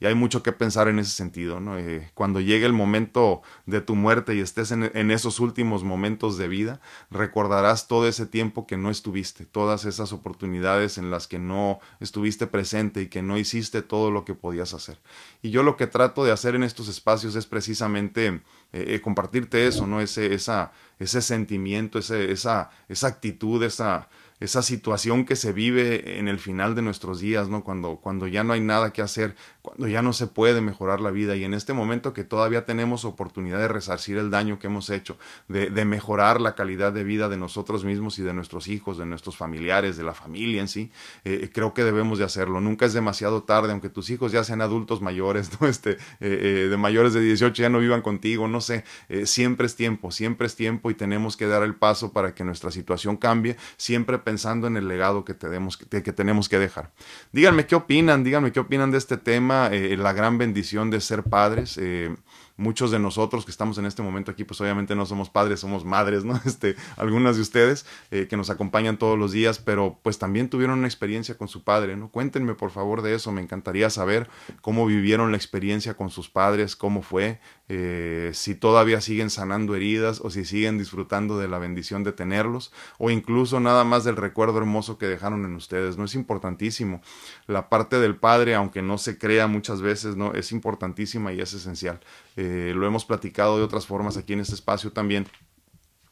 y 0.00 0.06
hay 0.06 0.14
mucho 0.14 0.42
que 0.42 0.52
pensar 0.52 0.88
en 0.88 0.98
ese 0.98 1.10
sentido. 1.10 1.60
¿no? 1.60 1.78
Eh, 1.78 2.10
cuando 2.14 2.40
llegue 2.40 2.66
el 2.66 2.72
momento 2.72 3.42
de 3.66 3.80
tu 3.80 3.96
muerte 3.96 4.34
y 4.34 4.40
estés 4.40 4.70
en, 4.70 4.90
en, 4.94 5.10
esos 5.10 5.40
últimos 5.40 5.82
momentos 5.82 6.38
de 6.38 6.48
vida, 6.48 6.80
recordarás 7.10 7.88
todo 7.88 8.06
ese 8.06 8.26
tiempo 8.26 8.66
que 8.66 8.76
no 8.76 8.90
estuviste, 8.90 9.44
todas 9.44 9.84
esas 9.84 10.12
oportunidades 10.12 10.98
en 10.98 11.10
las 11.10 11.26
que 11.26 11.38
no 11.38 11.80
estuviste 12.00 12.46
presente 12.46 13.02
y 13.02 13.06
que 13.08 13.22
no 13.22 13.38
hiciste 13.38 13.82
todo 13.82 14.10
lo 14.10 14.24
que 14.24 14.34
podías 14.34 14.74
hacer. 14.74 14.98
Y 15.42 15.50
yo 15.50 15.62
lo 15.62 15.76
que 15.76 15.86
trato 15.86 16.24
de 16.24 16.32
hacer 16.32 16.54
en 16.54 16.62
estos 16.62 16.88
espacios 16.88 17.34
es 17.34 17.46
precisamente 17.46 18.26
eh, 18.26 18.40
eh 18.72 19.00
compartirte 19.00 19.66
eso, 19.66 19.86
¿no? 19.86 20.00
ese, 20.00 20.32
esa, 20.34 20.72
ese 20.98 21.22
sentimiento, 21.22 21.98
ese, 21.98 22.30
esa, 22.30 22.70
esa 22.88 23.08
actitud, 23.08 23.62
esa 23.62 24.08
esa 24.40 24.62
situación 24.62 25.24
que 25.24 25.36
se 25.36 25.52
vive 25.52 26.18
en 26.18 26.28
el 26.28 26.38
final 26.38 26.74
de 26.74 26.82
nuestros 26.82 27.20
días, 27.20 27.48
¿no? 27.48 27.64
Cuando, 27.64 27.96
cuando 27.96 28.26
ya 28.28 28.44
no 28.44 28.52
hay 28.52 28.60
nada 28.60 28.92
que 28.92 29.02
hacer, 29.02 29.34
cuando 29.68 29.88
ya 29.88 30.02
no 30.02 30.12
se 30.12 30.26
puede 30.26 30.60
mejorar 30.60 31.00
la 31.00 31.10
vida 31.10 31.36
y 31.36 31.44
en 31.44 31.54
este 31.54 31.72
momento 31.72 32.12
que 32.12 32.24
todavía 32.24 32.64
tenemos 32.64 33.04
oportunidad 33.04 33.58
de 33.58 33.68
resarcir 33.68 34.16
el 34.16 34.30
daño 34.30 34.58
que 34.58 34.66
hemos 34.66 34.90
hecho, 34.90 35.16
de, 35.48 35.70
de 35.70 35.84
mejorar 35.84 36.40
la 36.40 36.54
calidad 36.54 36.92
de 36.92 37.04
vida 37.04 37.28
de 37.28 37.36
nosotros 37.36 37.84
mismos 37.84 38.18
y 38.18 38.22
de 38.22 38.32
nuestros 38.32 38.68
hijos, 38.68 38.98
de 38.98 39.06
nuestros 39.06 39.36
familiares, 39.36 39.96
de 39.96 40.04
la 40.04 40.14
familia 40.14 40.60
en 40.60 40.68
sí, 40.68 40.90
eh, 41.24 41.50
creo 41.52 41.74
que 41.74 41.84
debemos 41.84 42.18
de 42.18 42.24
hacerlo. 42.24 42.60
Nunca 42.60 42.86
es 42.86 42.92
demasiado 42.92 43.42
tarde, 43.42 43.72
aunque 43.72 43.88
tus 43.88 44.10
hijos 44.10 44.32
ya 44.32 44.44
sean 44.44 44.60
adultos 44.60 45.00
mayores, 45.00 45.50
¿no? 45.60 45.68
Este, 45.68 45.92
eh, 45.92 45.96
eh, 46.20 46.68
de 46.70 46.76
mayores 46.76 47.14
de 47.14 47.20
18 47.20 47.62
ya 47.62 47.68
no 47.68 47.78
vivan 47.78 48.02
contigo, 48.02 48.48
no 48.48 48.60
sé, 48.60 48.84
eh, 49.08 49.26
siempre 49.26 49.66
es 49.66 49.76
tiempo, 49.76 50.10
siempre 50.10 50.46
es 50.46 50.56
tiempo 50.56 50.90
y 50.90 50.94
tenemos 50.94 51.36
que 51.36 51.46
dar 51.46 51.62
el 51.62 51.74
paso 51.74 52.12
para 52.12 52.34
que 52.34 52.44
nuestra 52.44 52.70
situación 52.70 53.16
cambie, 53.16 53.56
siempre 53.76 54.18
pensando 54.18 54.66
en 54.66 54.76
el 54.76 54.88
legado 54.88 55.24
que 55.24 55.34
tenemos 55.34 55.76
que, 55.76 56.02
que 56.02 56.12
tenemos 56.12 56.48
que 56.48 56.58
dejar. 56.58 56.92
Díganme 57.32 57.66
qué 57.66 57.74
opinan, 57.74 58.24
díganme 58.24 58.52
qué 58.52 58.60
opinan 58.60 58.90
de 58.90 58.98
este 58.98 59.16
tema, 59.16 59.57
eh, 59.66 59.96
la 59.96 60.12
gran 60.12 60.38
bendición 60.38 60.90
de 60.90 61.00
ser 61.00 61.24
padres. 61.24 61.76
Eh, 61.76 62.14
muchos 62.58 62.90
de 62.90 62.98
nosotros 62.98 63.44
que 63.44 63.50
estamos 63.50 63.78
en 63.78 63.86
este 63.86 64.02
momento 64.02 64.30
aquí, 64.30 64.44
pues 64.44 64.60
obviamente 64.60 64.94
no 64.94 65.06
somos 65.06 65.30
padres, 65.30 65.60
somos 65.60 65.84
madres, 65.84 66.24
¿no? 66.24 66.38
Este, 66.48 66.76
algunas 66.96 67.36
de 67.36 67.42
ustedes 67.42 67.86
eh, 68.10 68.26
que 68.28 68.36
nos 68.36 68.50
acompañan 68.50 68.98
todos 68.98 69.18
los 69.18 69.32
días, 69.32 69.58
pero 69.58 69.98
pues 70.02 70.18
también 70.18 70.48
tuvieron 70.48 70.78
una 70.78 70.88
experiencia 70.88 71.36
con 71.36 71.48
su 71.48 71.62
padre, 71.62 71.96
¿no? 71.96 72.10
Cuéntenme 72.10 72.54
por 72.54 72.70
favor 72.70 73.02
de 73.02 73.14
eso, 73.14 73.32
me 73.32 73.40
encantaría 73.40 73.90
saber 73.90 74.28
cómo 74.60 74.86
vivieron 74.86 75.30
la 75.30 75.36
experiencia 75.36 75.94
con 75.94 76.10
sus 76.10 76.28
padres, 76.28 76.74
cómo 76.74 77.02
fue, 77.02 77.40
eh, 77.68 78.30
si 78.32 78.54
todavía 78.54 79.00
siguen 79.00 79.30
sanando 79.30 79.74
heridas 79.74 80.20
o 80.22 80.30
si 80.30 80.44
siguen 80.44 80.78
disfrutando 80.78 81.38
de 81.38 81.48
la 81.48 81.58
bendición 81.58 82.02
de 82.02 82.12
tenerlos 82.12 82.72
o 82.98 83.10
incluso 83.10 83.60
nada 83.60 83.84
más 83.84 84.04
del 84.04 84.16
recuerdo 84.16 84.58
hermoso 84.58 84.96
que 84.96 85.06
dejaron 85.06 85.44
en 85.44 85.54
ustedes, 85.54 85.96
¿no? 85.98 86.04
Es 86.04 86.14
importantísimo. 86.14 87.02
La 87.46 87.68
parte 87.68 88.00
del 88.00 88.16
padre, 88.16 88.54
aunque 88.54 88.80
no 88.80 88.96
se 88.96 89.18
crea 89.18 89.46
muchas 89.46 89.82
veces, 89.82 90.16
¿no? 90.16 90.32
Es 90.32 90.52
importantísima 90.52 91.32
y 91.32 91.40
es 91.40 91.52
esencial. 91.52 92.00
Eh, 92.36 92.72
lo 92.74 92.86
hemos 92.86 93.04
platicado 93.04 93.58
de 93.58 93.64
otras 93.64 93.86
formas 93.86 94.16
aquí 94.16 94.32
en 94.32 94.40
este 94.40 94.54
espacio 94.54 94.92
también 94.92 95.26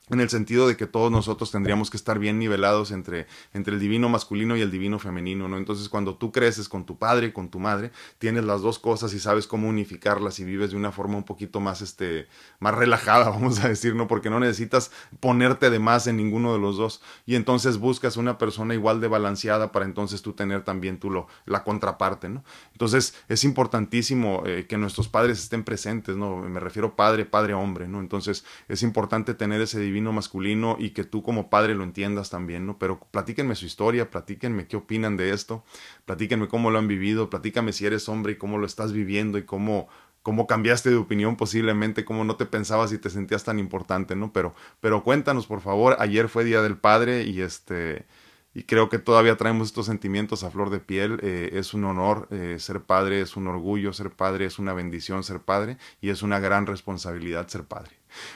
en 0.09 0.21
el 0.21 0.31
sentido 0.31 0.69
de 0.69 0.77
que 0.77 0.87
todos 0.87 1.11
nosotros 1.11 1.51
tendríamos 1.51 1.91
que 1.91 1.97
estar 1.97 2.21
bien 2.21 2.39
nivelados 2.39 2.93
entre, 2.93 3.27
entre 3.53 3.75
el 3.75 3.81
divino 3.81 4.09
masculino 4.09 4.57
y 4.57 4.61
el 4.61 4.71
divino 4.71 5.01
femenino, 5.01 5.49
¿no? 5.49 5.57
Entonces, 5.57 5.89
cuando 5.89 6.15
tú 6.15 6.31
creces 6.31 6.69
con 6.69 6.87
tu 6.87 6.97
padre 6.97 7.29
y 7.29 7.33
con 7.33 7.49
tu 7.49 7.59
madre, 7.59 7.91
tienes 8.19 8.45
las 8.45 8.63
dos 8.63 8.79
cosas 8.79 9.13
y 9.15 9.19
sabes 9.19 9.49
cómo 9.49 9.69
unificarlas 9.69 10.39
y 10.39 10.45
vives 10.45 10.71
de 10.71 10.77
una 10.77 10.93
forma 10.93 11.17
un 11.17 11.25
poquito 11.25 11.59
más, 11.59 11.83
este, 11.83 12.29
más 12.61 12.75
relajada, 12.77 13.31
vamos 13.31 13.65
a 13.65 13.69
decir, 13.69 13.97
¿no? 13.97 14.07
Porque 14.07 14.31
no 14.31 14.39
necesitas 14.39 14.93
ponerte 15.19 15.71
de 15.71 15.81
más 15.81 16.07
en 16.07 16.17
ninguno 16.17 16.53
de 16.53 16.61
los 16.61 16.77
dos. 16.77 17.03
Y 17.25 17.35
entonces 17.35 17.79
buscas 17.79 18.17
una 18.17 18.39
persona 18.39 18.75
igual 18.75 19.01
de 19.01 19.09
balanceada 19.09 19.73
para 19.73 19.87
entonces 19.87 20.23
tú 20.23 20.35
tener 20.35 20.63
también 20.63 21.01
tú 21.01 21.11
lo, 21.11 21.27
la 21.47 21.65
contraparte, 21.65 22.29
¿no? 22.29 22.45
Entonces, 22.71 23.17
es 23.29 23.43
importantísimo 23.43 24.45
eh, 24.47 24.67
que 24.69 24.79
nuestros 24.79 25.09
padres 25.09 25.41
estén 25.41 25.65
presentes, 25.65 26.15
¿no? 26.15 26.37
Me 26.37 26.61
refiero 26.61 26.95
padre, 26.95 27.25
padre, 27.25 27.55
hombre, 27.55 27.89
¿no? 27.89 27.99
Entonces, 27.99 28.45
es 28.69 28.85
importante 28.85 29.35
tener 29.35 29.61
ese 29.61 29.81
divino 29.81 29.96
divino 29.97 30.13
masculino 30.13 30.77
y 30.79 30.91
que 30.91 31.05
tú 31.05 31.23
como 31.23 31.49
padre 31.49 31.75
lo 31.75 31.83
entiendas 31.83 32.29
también, 32.29 32.67
¿no? 32.67 32.79
Pero 32.79 33.01
platíquenme 33.11 33.55
su 33.55 33.65
historia, 33.65 34.11
platíquenme 34.11 34.67
qué 34.67 34.77
opinan 34.77 35.17
de 35.17 35.33
esto, 35.33 35.65
platíquenme 36.05 36.49
cómo 36.49 36.71
lo 36.71 36.79
han 36.79 36.87
vivido, 36.87 37.31
platícame 37.31 37.73
si 37.73 37.87
eres 37.87 38.09
hombre 38.09 38.33
y 38.33 38.37
cómo 38.37 38.59
lo 38.59 38.67
estás 38.67 38.93
viviendo 38.93 39.39
y 39.39 39.45
cómo 39.45 39.89
cómo 40.23 40.49
cambiaste 40.49 40.91
de 40.91 40.97
opinión 40.97 41.37
posiblemente, 41.37 42.05
cómo 42.05 42.25
no 42.25 42.35
te 42.35 42.47
pensabas 42.47 42.93
y 42.93 42.99
te 42.99 43.11
sentías 43.11 43.45
tan 43.45 43.61
importante, 43.61 44.17
¿no? 44.17 44.33
Pero, 44.33 44.57
pero 44.81 45.05
cuéntanos, 45.05 45.47
por 45.47 45.61
favor, 45.61 45.97
ayer 46.01 46.29
fue 46.29 46.43
Día 46.45 46.63
del 46.63 46.77
Padre 46.77 47.23
y 47.23 47.43
este, 47.43 48.07
y 48.53 48.65
creo 48.65 48.89
que 48.89 48.99
todavía 48.99 49.37
traemos 49.37 49.69
estos 49.69 49.87
sentimientos 49.87 50.43
a 50.43 50.51
flor 50.51 50.71
de 50.71 50.81
piel. 50.81 51.21
Eh, 51.23 51.51
es 51.53 51.75
un 51.75 51.85
honor 51.85 52.27
eh, 52.31 52.57
ser 52.59 52.81
padre, 52.81 53.21
es 53.21 53.37
un 53.37 53.47
orgullo 53.47 53.93
ser 53.93 54.11
padre, 54.11 54.47
es 54.47 54.59
una 54.59 54.73
bendición 54.73 55.23
ser 55.23 55.41
padre 55.41 55.77
y 56.01 56.09
es 56.09 56.23
una 56.23 56.41
gran 56.41 56.67
responsabilidad 56.67 57.47
ser 57.49 57.65
padre. 57.65 57.93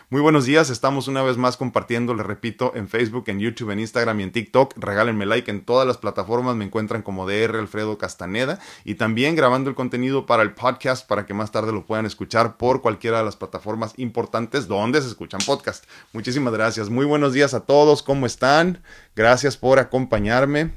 Muy 0.08 0.20
buenos 0.20 0.44
días, 0.44 0.70
estamos 0.70 1.08
una 1.08 1.22
vez 1.22 1.36
más 1.36 1.56
compartiendo, 1.56 2.14
les 2.14 2.26
repito, 2.26 2.72
en 2.74 2.88
Facebook, 2.88 3.24
en 3.28 3.40
YouTube, 3.40 3.70
en 3.70 3.80
Instagram 3.80 4.20
y 4.20 4.22
en 4.24 4.32
TikTok. 4.32 4.74
Regálenme 4.76 5.26
like 5.26 5.50
en 5.50 5.64
todas 5.64 5.86
las 5.86 5.98
plataformas, 5.98 6.56
me 6.56 6.64
encuentran 6.64 7.02
como 7.02 7.28
DR 7.28 7.56
Alfredo 7.58 7.98
Castaneda 7.98 8.58
y 8.84 8.94
también 8.94 9.36
grabando 9.36 9.70
el 9.70 9.76
contenido 9.76 10.26
para 10.26 10.42
el 10.42 10.52
podcast 10.52 11.06
para 11.06 11.26
que 11.26 11.34
más 11.34 11.52
tarde 11.52 11.72
lo 11.72 11.86
puedan 11.86 12.06
escuchar 12.06 12.56
por 12.56 12.82
cualquiera 12.82 13.18
de 13.18 13.24
las 13.24 13.36
plataformas 13.36 13.94
importantes 13.96 14.68
donde 14.68 15.00
se 15.00 15.08
escuchan 15.08 15.40
podcast. 15.46 15.84
Muchísimas 16.12 16.52
gracias, 16.52 16.90
muy 16.90 17.06
buenos 17.06 17.32
días 17.32 17.54
a 17.54 17.60
todos, 17.60 18.02
¿cómo 18.02 18.26
están? 18.26 18.82
Gracias 19.14 19.56
por 19.56 19.78
acompañarme. 19.78 20.72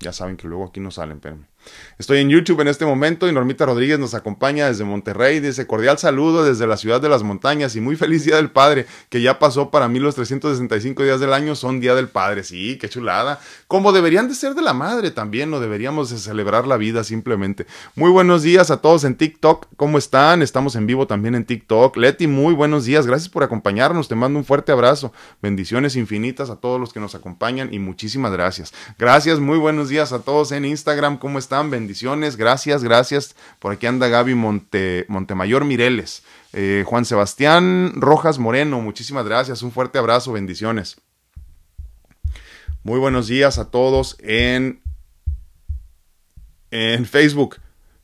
Ya 0.00 0.12
saben 0.12 0.36
que 0.36 0.46
luego 0.46 0.66
aquí 0.66 0.80
no 0.80 0.90
salen, 0.90 1.20
pero 1.20 1.38
Estoy 1.98 2.18
en 2.18 2.28
YouTube 2.28 2.60
en 2.60 2.68
este 2.68 2.84
momento 2.84 3.28
y 3.28 3.32
Normita 3.32 3.66
Rodríguez 3.66 3.98
nos 3.98 4.14
acompaña 4.14 4.68
desde 4.68 4.84
Monterrey. 4.84 5.40
Dice 5.40 5.66
cordial 5.66 5.98
saludo 5.98 6.44
desde 6.44 6.66
la 6.66 6.76
ciudad 6.76 7.00
de 7.00 7.08
las 7.08 7.22
montañas 7.22 7.74
y 7.76 7.80
muy 7.80 7.96
feliz 7.96 8.24
Día 8.24 8.36
del 8.36 8.50
Padre, 8.50 8.86
que 9.08 9.22
ya 9.22 9.38
pasó 9.38 9.70
para 9.70 9.88
mí 9.88 9.98
los 9.98 10.14
365 10.14 11.02
días 11.02 11.20
del 11.20 11.32
año 11.32 11.54
son 11.54 11.80
Día 11.80 11.94
del 11.94 12.08
Padre. 12.08 12.44
Sí, 12.44 12.78
qué 12.78 12.88
chulada. 12.88 13.40
Como 13.66 13.92
deberían 13.92 14.28
de 14.28 14.34
ser 14.34 14.54
de 14.54 14.62
la 14.62 14.74
madre 14.74 15.10
también, 15.10 15.50
no 15.50 15.58
deberíamos 15.58 16.10
de 16.10 16.18
celebrar 16.18 16.66
la 16.66 16.76
vida 16.76 17.02
simplemente. 17.02 17.66
Muy 17.94 18.10
buenos 18.10 18.42
días 18.42 18.70
a 18.70 18.82
todos 18.82 19.04
en 19.04 19.16
TikTok. 19.16 19.66
¿Cómo 19.76 19.98
están? 19.98 20.42
Estamos 20.42 20.76
en 20.76 20.86
vivo 20.86 21.06
también 21.06 21.34
en 21.34 21.44
TikTok. 21.44 21.96
Leti, 21.96 22.26
muy 22.26 22.54
buenos 22.54 22.84
días. 22.84 23.06
Gracias 23.06 23.28
por 23.28 23.42
acompañarnos. 23.42 24.08
Te 24.08 24.14
mando 24.14 24.38
un 24.38 24.44
fuerte 24.44 24.72
abrazo. 24.72 25.12
Bendiciones 25.40 25.96
infinitas 25.96 26.50
a 26.50 26.56
todos 26.56 26.78
los 26.78 26.92
que 26.92 27.00
nos 27.00 27.14
acompañan 27.14 27.72
y 27.72 27.78
muchísimas 27.78 28.32
gracias. 28.32 28.74
Gracias, 28.98 29.40
muy 29.40 29.58
buenos 29.58 29.88
días 29.88 30.12
a 30.12 30.20
todos 30.20 30.52
en 30.52 30.64
Instagram. 30.64 31.18
¿Cómo 31.18 31.38
están? 31.38 31.55
Bendiciones, 31.62 32.36
gracias, 32.36 32.84
gracias. 32.84 33.34
Por 33.58 33.72
aquí 33.72 33.86
anda 33.86 34.08
Gaby 34.08 34.34
Monte, 34.34 35.06
Montemayor 35.08 35.64
Mireles. 35.64 36.22
Eh, 36.52 36.84
Juan 36.86 37.04
Sebastián 37.04 37.92
Rojas 37.96 38.38
Moreno, 38.38 38.80
muchísimas 38.80 39.24
gracias. 39.24 39.62
Un 39.62 39.72
fuerte 39.72 39.98
abrazo, 39.98 40.32
bendiciones. 40.32 40.96
Muy 42.82 43.00
buenos 43.00 43.26
días 43.26 43.58
a 43.58 43.70
todos 43.70 44.16
en, 44.20 44.80
en 46.70 47.06
Facebook. 47.06 47.56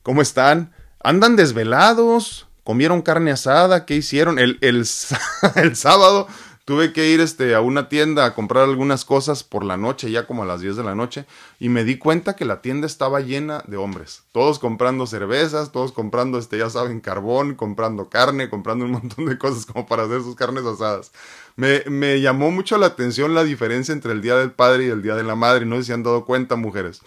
¿Cómo 0.03 0.23
están? 0.23 0.73
¿Andan 1.05 1.37
desvelados? 1.37 2.49
¿Comieron 2.65 3.03
carne 3.03 3.31
asada? 3.31 3.87
¿Qué 3.87 3.97
hicieron? 3.97 4.39
El, 4.39 4.59
el, 4.61 4.87
el 5.57 5.77
sábado 5.77 6.27
Tuve 6.65 6.93
que 6.93 7.09
ir 7.09 7.21
este, 7.21 7.57
a 7.57 7.61
una 7.61 7.89
tienda 7.89 8.25
a 8.25 8.35
comprar 8.35 8.63
algunas 8.63 9.05
cosas 9.05 9.43
por 9.43 9.65
la 9.65 9.77
noche, 9.77 10.13
ya 10.13 10.29
como 10.29 10.45
a 10.45 10.47
las 10.47 10.61
10 10.61 10.77
de 10.77 10.85
la 10.85 10.95
noche, 10.95 11.27
y 11.59 11.69
me 11.69 11.83
di 11.83 11.99
cuenta 11.99 12.37
que 12.37 12.45
la 12.45 12.63
tienda 12.63 12.87
estaba 12.87 13.21
llena 13.21 13.65
de 13.67 13.77
hombres. 13.77 14.23
Todos 14.31 14.61
comprando 14.61 15.09
cervezas, 15.09 15.73
todos 15.73 15.91
comprando, 15.91 16.39
este, 16.39 16.59
ya 16.59 16.71
saben, 16.71 17.01
carbón, 17.01 17.57
comprando 17.57 18.09
carne, 18.09 18.49
comprando 18.49 18.85
un 18.85 18.93
montón 18.93 19.27
de 19.27 19.39
cosas 19.39 19.67
como 19.67 19.87
para 19.87 20.05
hacer 20.05 20.23
sus 20.23 20.37
carnes 20.37 20.65
asadas. 20.65 21.11
Me, 21.57 21.83
me 21.87 22.21
llamó 22.21 22.53
mucho 22.53 22.79
la 22.79 22.87
atención 22.87 23.35
la 23.35 23.43
diferencia 23.43 23.93
entre 23.93 24.13
el 24.13 24.23
Día 24.23 24.37
del 24.37 24.53
Padre 24.53 24.87
y 24.87 24.91
el 24.91 25.03
Día 25.03 25.17
de 25.17 25.25
la 25.25 25.35
Madre. 25.35 25.67
No 25.67 25.77
sé 25.77 25.85
si 25.85 25.93
han 25.93 26.05
dado 26.05 26.25
cuenta, 26.25 26.55
mujeres. 26.55 27.03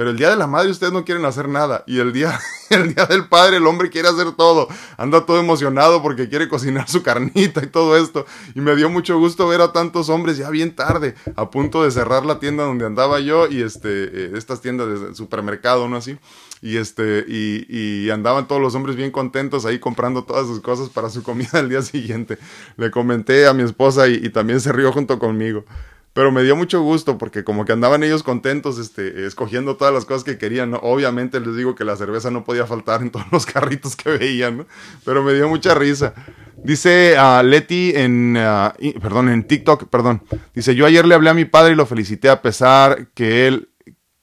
Pero 0.00 0.12
el 0.12 0.16
día 0.16 0.30
de 0.30 0.36
la 0.36 0.46
madre 0.46 0.70
ustedes 0.70 0.94
no 0.94 1.04
quieren 1.04 1.26
hacer 1.26 1.46
nada. 1.46 1.84
Y 1.86 1.98
el 1.98 2.14
día, 2.14 2.40
el 2.70 2.94
día 2.94 3.04
del 3.04 3.28
padre 3.28 3.58
el 3.58 3.66
hombre 3.66 3.90
quiere 3.90 4.08
hacer 4.08 4.32
todo. 4.32 4.66
Anda 4.96 5.26
todo 5.26 5.38
emocionado 5.38 6.00
porque 6.00 6.30
quiere 6.30 6.48
cocinar 6.48 6.88
su 6.88 7.02
carnita 7.02 7.62
y 7.62 7.66
todo 7.66 7.98
esto. 7.98 8.24
Y 8.54 8.62
me 8.62 8.74
dio 8.76 8.88
mucho 8.88 9.18
gusto 9.18 9.46
ver 9.46 9.60
a 9.60 9.72
tantos 9.72 10.08
hombres 10.08 10.38
ya 10.38 10.48
bien 10.48 10.74
tarde, 10.74 11.16
a 11.36 11.50
punto 11.50 11.84
de 11.84 11.90
cerrar 11.90 12.24
la 12.24 12.38
tienda 12.38 12.64
donde 12.64 12.86
andaba 12.86 13.20
yo 13.20 13.46
y 13.46 13.60
este, 13.60 13.88
eh, 14.04 14.30
estas 14.36 14.62
tiendas 14.62 14.88
de 14.88 15.14
supermercado, 15.14 15.86
¿no? 15.86 15.98
Así. 15.98 16.16
Y 16.62 16.78
este, 16.78 17.26
y, 17.28 18.08
andaban 18.08 18.48
todos 18.48 18.62
los 18.62 18.74
hombres 18.74 18.96
bien 18.96 19.10
contentos 19.10 19.66
ahí 19.66 19.78
comprando 19.78 20.24
todas 20.24 20.46
sus 20.46 20.60
cosas 20.60 20.88
para 20.88 21.10
su 21.10 21.22
comida 21.22 21.60
el 21.60 21.68
día 21.68 21.82
siguiente. 21.82 22.38
Le 22.78 22.90
comenté 22.90 23.46
a 23.46 23.52
mi 23.52 23.64
esposa 23.64 24.08
y, 24.08 24.14
y 24.14 24.30
también 24.30 24.62
se 24.62 24.72
rió 24.72 24.92
junto 24.92 25.18
conmigo. 25.18 25.66
Pero 26.12 26.32
me 26.32 26.42
dio 26.42 26.56
mucho 26.56 26.82
gusto 26.82 27.18
porque 27.18 27.44
como 27.44 27.64
que 27.64 27.72
andaban 27.72 28.02
ellos 28.02 28.24
contentos 28.24 28.78
este, 28.78 29.26
escogiendo 29.26 29.76
todas 29.76 29.94
las 29.94 30.04
cosas 30.04 30.24
que 30.24 30.38
querían. 30.38 30.74
Obviamente 30.74 31.38
les 31.38 31.54
digo 31.54 31.76
que 31.76 31.84
la 31.84 31.96
cerveza 31.96 32.30
no 32.30 32.42
podía 32.42 32.66
faltar 32.66 33.02
en 33.02 33.10
todos 33.10 33.26
los 33.30 33.46
carritos 33.46 33.94
que 33.94 34.10
veían, 34.10 34.58
¿no? 34.58 34.66
pero 35.04 35.22
me 35.22 35.34
dio 35.34 35.48
mucha 35.48 35.74
risa. 35.74 36.14
Dice 36.62 37.16
uh, 37.16 37.42
Leti 37.42 37.92
en, 37.94 38.36
uh, 38.36 39.00
perdón, 39.00 39.28
en 39.28 39.44
TikTok, 39.44 39.88
perdón. 39.88 40.22
Dice, 40.52 40.74
yo 40.74 40.84
ayer 40.84 41.06
le 41.06 41.14
hablé 41.14 41.30
a 41.30 41.34
mi 41.34 41.44
padre 41.44 41.72
y 41.72 41.76
lo 41.76 41.86
felicité 41.86 42.28
a 42.28 42.42
pesar 42.42 43.08
que 43.14 43.46
él 43.46 43.68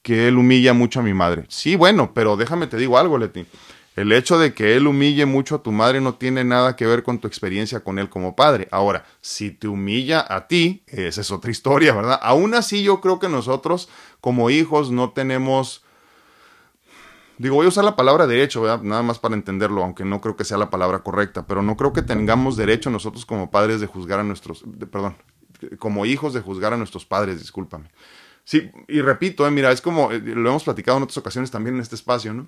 que 0.07 0.29
él 0.29 0.37
humilla 0.37 0.71
mucho 0.71 1.01
a 1.01 1.03
mi 1.03 1.13
madre. 1.13 1.43
Sí, 1.49 1.75
bueno, 1.75 2.13
pero 2.13 2.37
déjame 2.37 2.67
te 2.67 2.77
digo 2.77 2.97
algo, 2.97 3.17
Leti. 3.17 3.45
El 3.97 4.11
hecho 4.11 4.37
de 4.37 4.53
que 4.53 4.75
él 4.75 4.85
humille 4.85 5.25
mucho 5.25 5.55
a 5.55 5.63
tu 5.63 5.71
madre 5.71 5.99
no 6.01 6.13
tiene 6.13 6.43
nada 6.43 6.75
que 6.75 6.85
ver 6.85 7.01
con 7.01 7.17
tu 7.17 7.27
experiencia 7.27 7.79
con 7.79 7.97
él 7.97 8.09
como 8.09 8.35
padre. 8.35 8.67
Ahora, 8.69 9.05
si 9.21 9.49
te 9.49 9.67
humilla 9.67 10.23
a 10.29 10.47
ti, 10.47 10.83
esa 10.85 11.21
es 11.21 11.31
otra 11.31 11.49
historia, 11.51 11.95
¿verdad? 11.95 12.19
Aún 12.21 12.53
así 12.53 12.83
yo 12.83 13.01
creo 13.01 13.17
que 13.17 13.27
nosotros 13.27 13.89
como 14.21 14.51
hijos 14.51 14.91
no 14.91 15.13
tenemos... 15.13 15.83
Digo, 17.39 17.55
voy 17.55 17.65
a 17.65 17.69
usar 17.69 17.85
la 17.85 17.95
palabra 17.95 18.27
derecho, 18.27 18.61
¿verdad? 18.61 18.83
Nada 18.83 19.01
más 19.01 19.17
para 19.17 19.33
entenderlo, 19.33 19.83
aunque 19.83 20.05
no 20.05 20.21
creo 20.21 20.35
que 20.35 20.43
sea 20.43 20.59
la 20.59 20.69
palabra 20.69 20.99
correcta, 20.99 21.47
pero 21.47 21.63
no 21.63 21.75
creo 21.75 21.91
que 21.91 22.03
tengamos 22.03 22.55
derecho 22.55 22.91
nosotros 22.91 23.25
como 23.25 23.49
padres 23.49 23.81
de 23.81 23.87
juzgar 23.87 24.19
a 24.19 24.23
nuestros, 24.23 24.63
perdón, 24.91 25.17
como 25.79 26.05
hijos 26.05 26.35
de 26.35 26.41
juzgar 26.41 26.71
a 26.71 26.77
nuestros 26.77 27.07
padres, 27.07 27.39
discúlpame. 27.39 27.89
Sí, 28.43 28.69
y 28.87 29.01
repito, 29.01 29.47
eh, 29.47 29.51
mira, 29.51 29.71
es 29.71 29.81
como, 29.81 30.11
eh, 30.11 30.19
lo 30.19 30.49
hemos 30.49 30.63
platicado 30.63 30.97
en 30.97 31.03
otras 31.03 31.17
ocasiones 31.17 31.49
también 31.49 31.75
en 31.75 31.81
este 31.81 31.95
espacio, 31.95 32.33
¿no? 32.35 32.47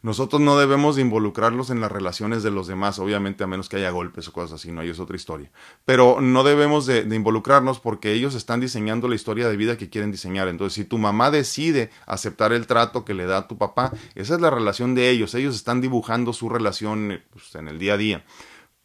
Nosotros 0.00 0.40
no 0.40 0.56
debemos 0.56 0.94
de 0.94 1.02
involucrarlos 1.02 1.70
en 1.70 1.80
las 1.80 1.90
relaciones 1.90 2.44
de 2.44 2.52
los 2.52 2.68
demás, 2.68 3.00
obviamente 3.00 3.42
a 3.42 3.48
menos 3.48 3.68
que 3.68 3.76
haya 3.76 3.90
golpes 3.90 4.28
o 4.28 4.32
cosas 4.32 4.60
así, 4.60 4.70
no, 4.70 4.80
ahí 4.80 4.90
es 4.90 5.00
otra 5.00 5.16
historia. 5.16 5.50
Pero 5.84 6.20
no 6.20 6.44
debemos 6.44 6.86
de, 6.86 7.00
involucrarnos 7.00 7.80
porque 7.80 8.12
ellos 8.12 8.36
están 8.36 8.60
diseñando 8.60 9.08
la 9.08 9.16
historia 9.16 9.48
de 9.48 9.56
vida 9.56 9.76
que 9.76 9.90
quieren 9.90 10.12
diseñar. 10.12 10.46
Entonces, 10.46 10.74
si 10.74 10.84
tu 10.84 10.98
mamá 10.98 11.32
decide 11.32 11.90
aceptar 12.06 12.52
el 12.52 12.68
trato 12.68 13.04
que 13.04 13.14
le 13.14 13.26
da 13.26 13.38
a 13.38 13.48
tu 13.48 13.58
papá, 13.58 13.92
esa 14.14 14.36
es 14.36 14.40
la 14.40 14.50
relación 14.50 14.94
de 14.94 15.10
ellos. 15.10 15.34
Ellos 15.34 15.56
están 15.56 15.80
dibujando 15.80 16.32
su 16.32 16.48
relación 16.48 17.20
pues, 17.32 17.54
en 17.56 17.66
el 17.66 17.80
día 17.80 17.94
a 17.94 17.96
día. 17.96 18.24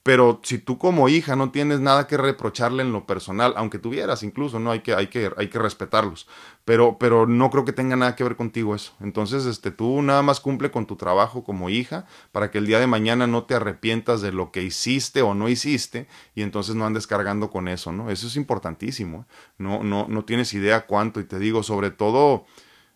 Pero 0.03 0.41
si 0.43 0.57
tú 0.57 0.77
como 0.77 1.07
hija 1.07 1.37
no 1.37 1.51
tienes 1.51 1.79
nada 1.79 2.07
que 2.07 2.17
reprocharle 2.17 2.83
en 2.83 2.91
lo 2.91 3.05
personal, 3.05 3.53
aunque 3.55 3.79
tuvieras 3.79 4.21
incluso, 4.21 4.59
no 4.59 4.69
hay 4.69 4.81
que, 4.81 4.93
hay 4.93 5.07
que, 5.07 5.31
hay 5.37 5.47
que 5.47 5.59
respetarlos. 5.59 6.27
Pero, 6.65 6.97
pero 6.99 7.25
no 7.25 7.49
creo 7.49 7.63
que 7.63 7.71
tenga 7.71 7.95
nada 7.95 8.15
que 8.17 8.25
ver 8.25 8.35
contigo 8.35 8.75
eso. 8.75 8.91
Entonces, 8.99 9.45
este, 9.45 9.71
tú 9.71 10.01
nada 10.01 10.21
más 10.21 10.41
cumple 10.41 10.71
con 10.71 10.85
tu 10.85 10.97
trabajo 10.97 11.45
como 11.45 11.69
hija 11.69 12.05
para 12.33 12.51
que 12.51 12.57
el 12.57 12.65
día 12.65 12.81
de 12.81 12.87
mañana 12.87 13.27
no 13.27 13.45
te 13.45 13.55
arrepientas 13.55 14.21
de 14.21 14.33
lo 14.33 14.51
que 14.51 14.61
hiciste 14.61 15.21
o 15.21 15.33
no 15.33 15.47
hiciste 15.47 16.07
y 16.35 16.41
entonces 16.41 16.75
no 16.75 16.85
andes 16.85 17.07
cargando 17.07 17.49
con 17.49 17.69
eso, 17.69 17.93
¿no? 17.93 18.09
Eso 18.09 18.27
es 18.27 18.35
importantísimo. 18.35 19.21
¿eh? 19.21 19.33
No, 19.57 19.83
no, 19.83 20.07
no 20.09 20.25
tienes 20.25 20.53
idea 20.53 20.85
cuánto. 20.85 21.21
Y 21.21 21.23
te 21.23 21.39
digo, 21.39 21.63
sobre 21.63 21.91
todo, 21.91 22.45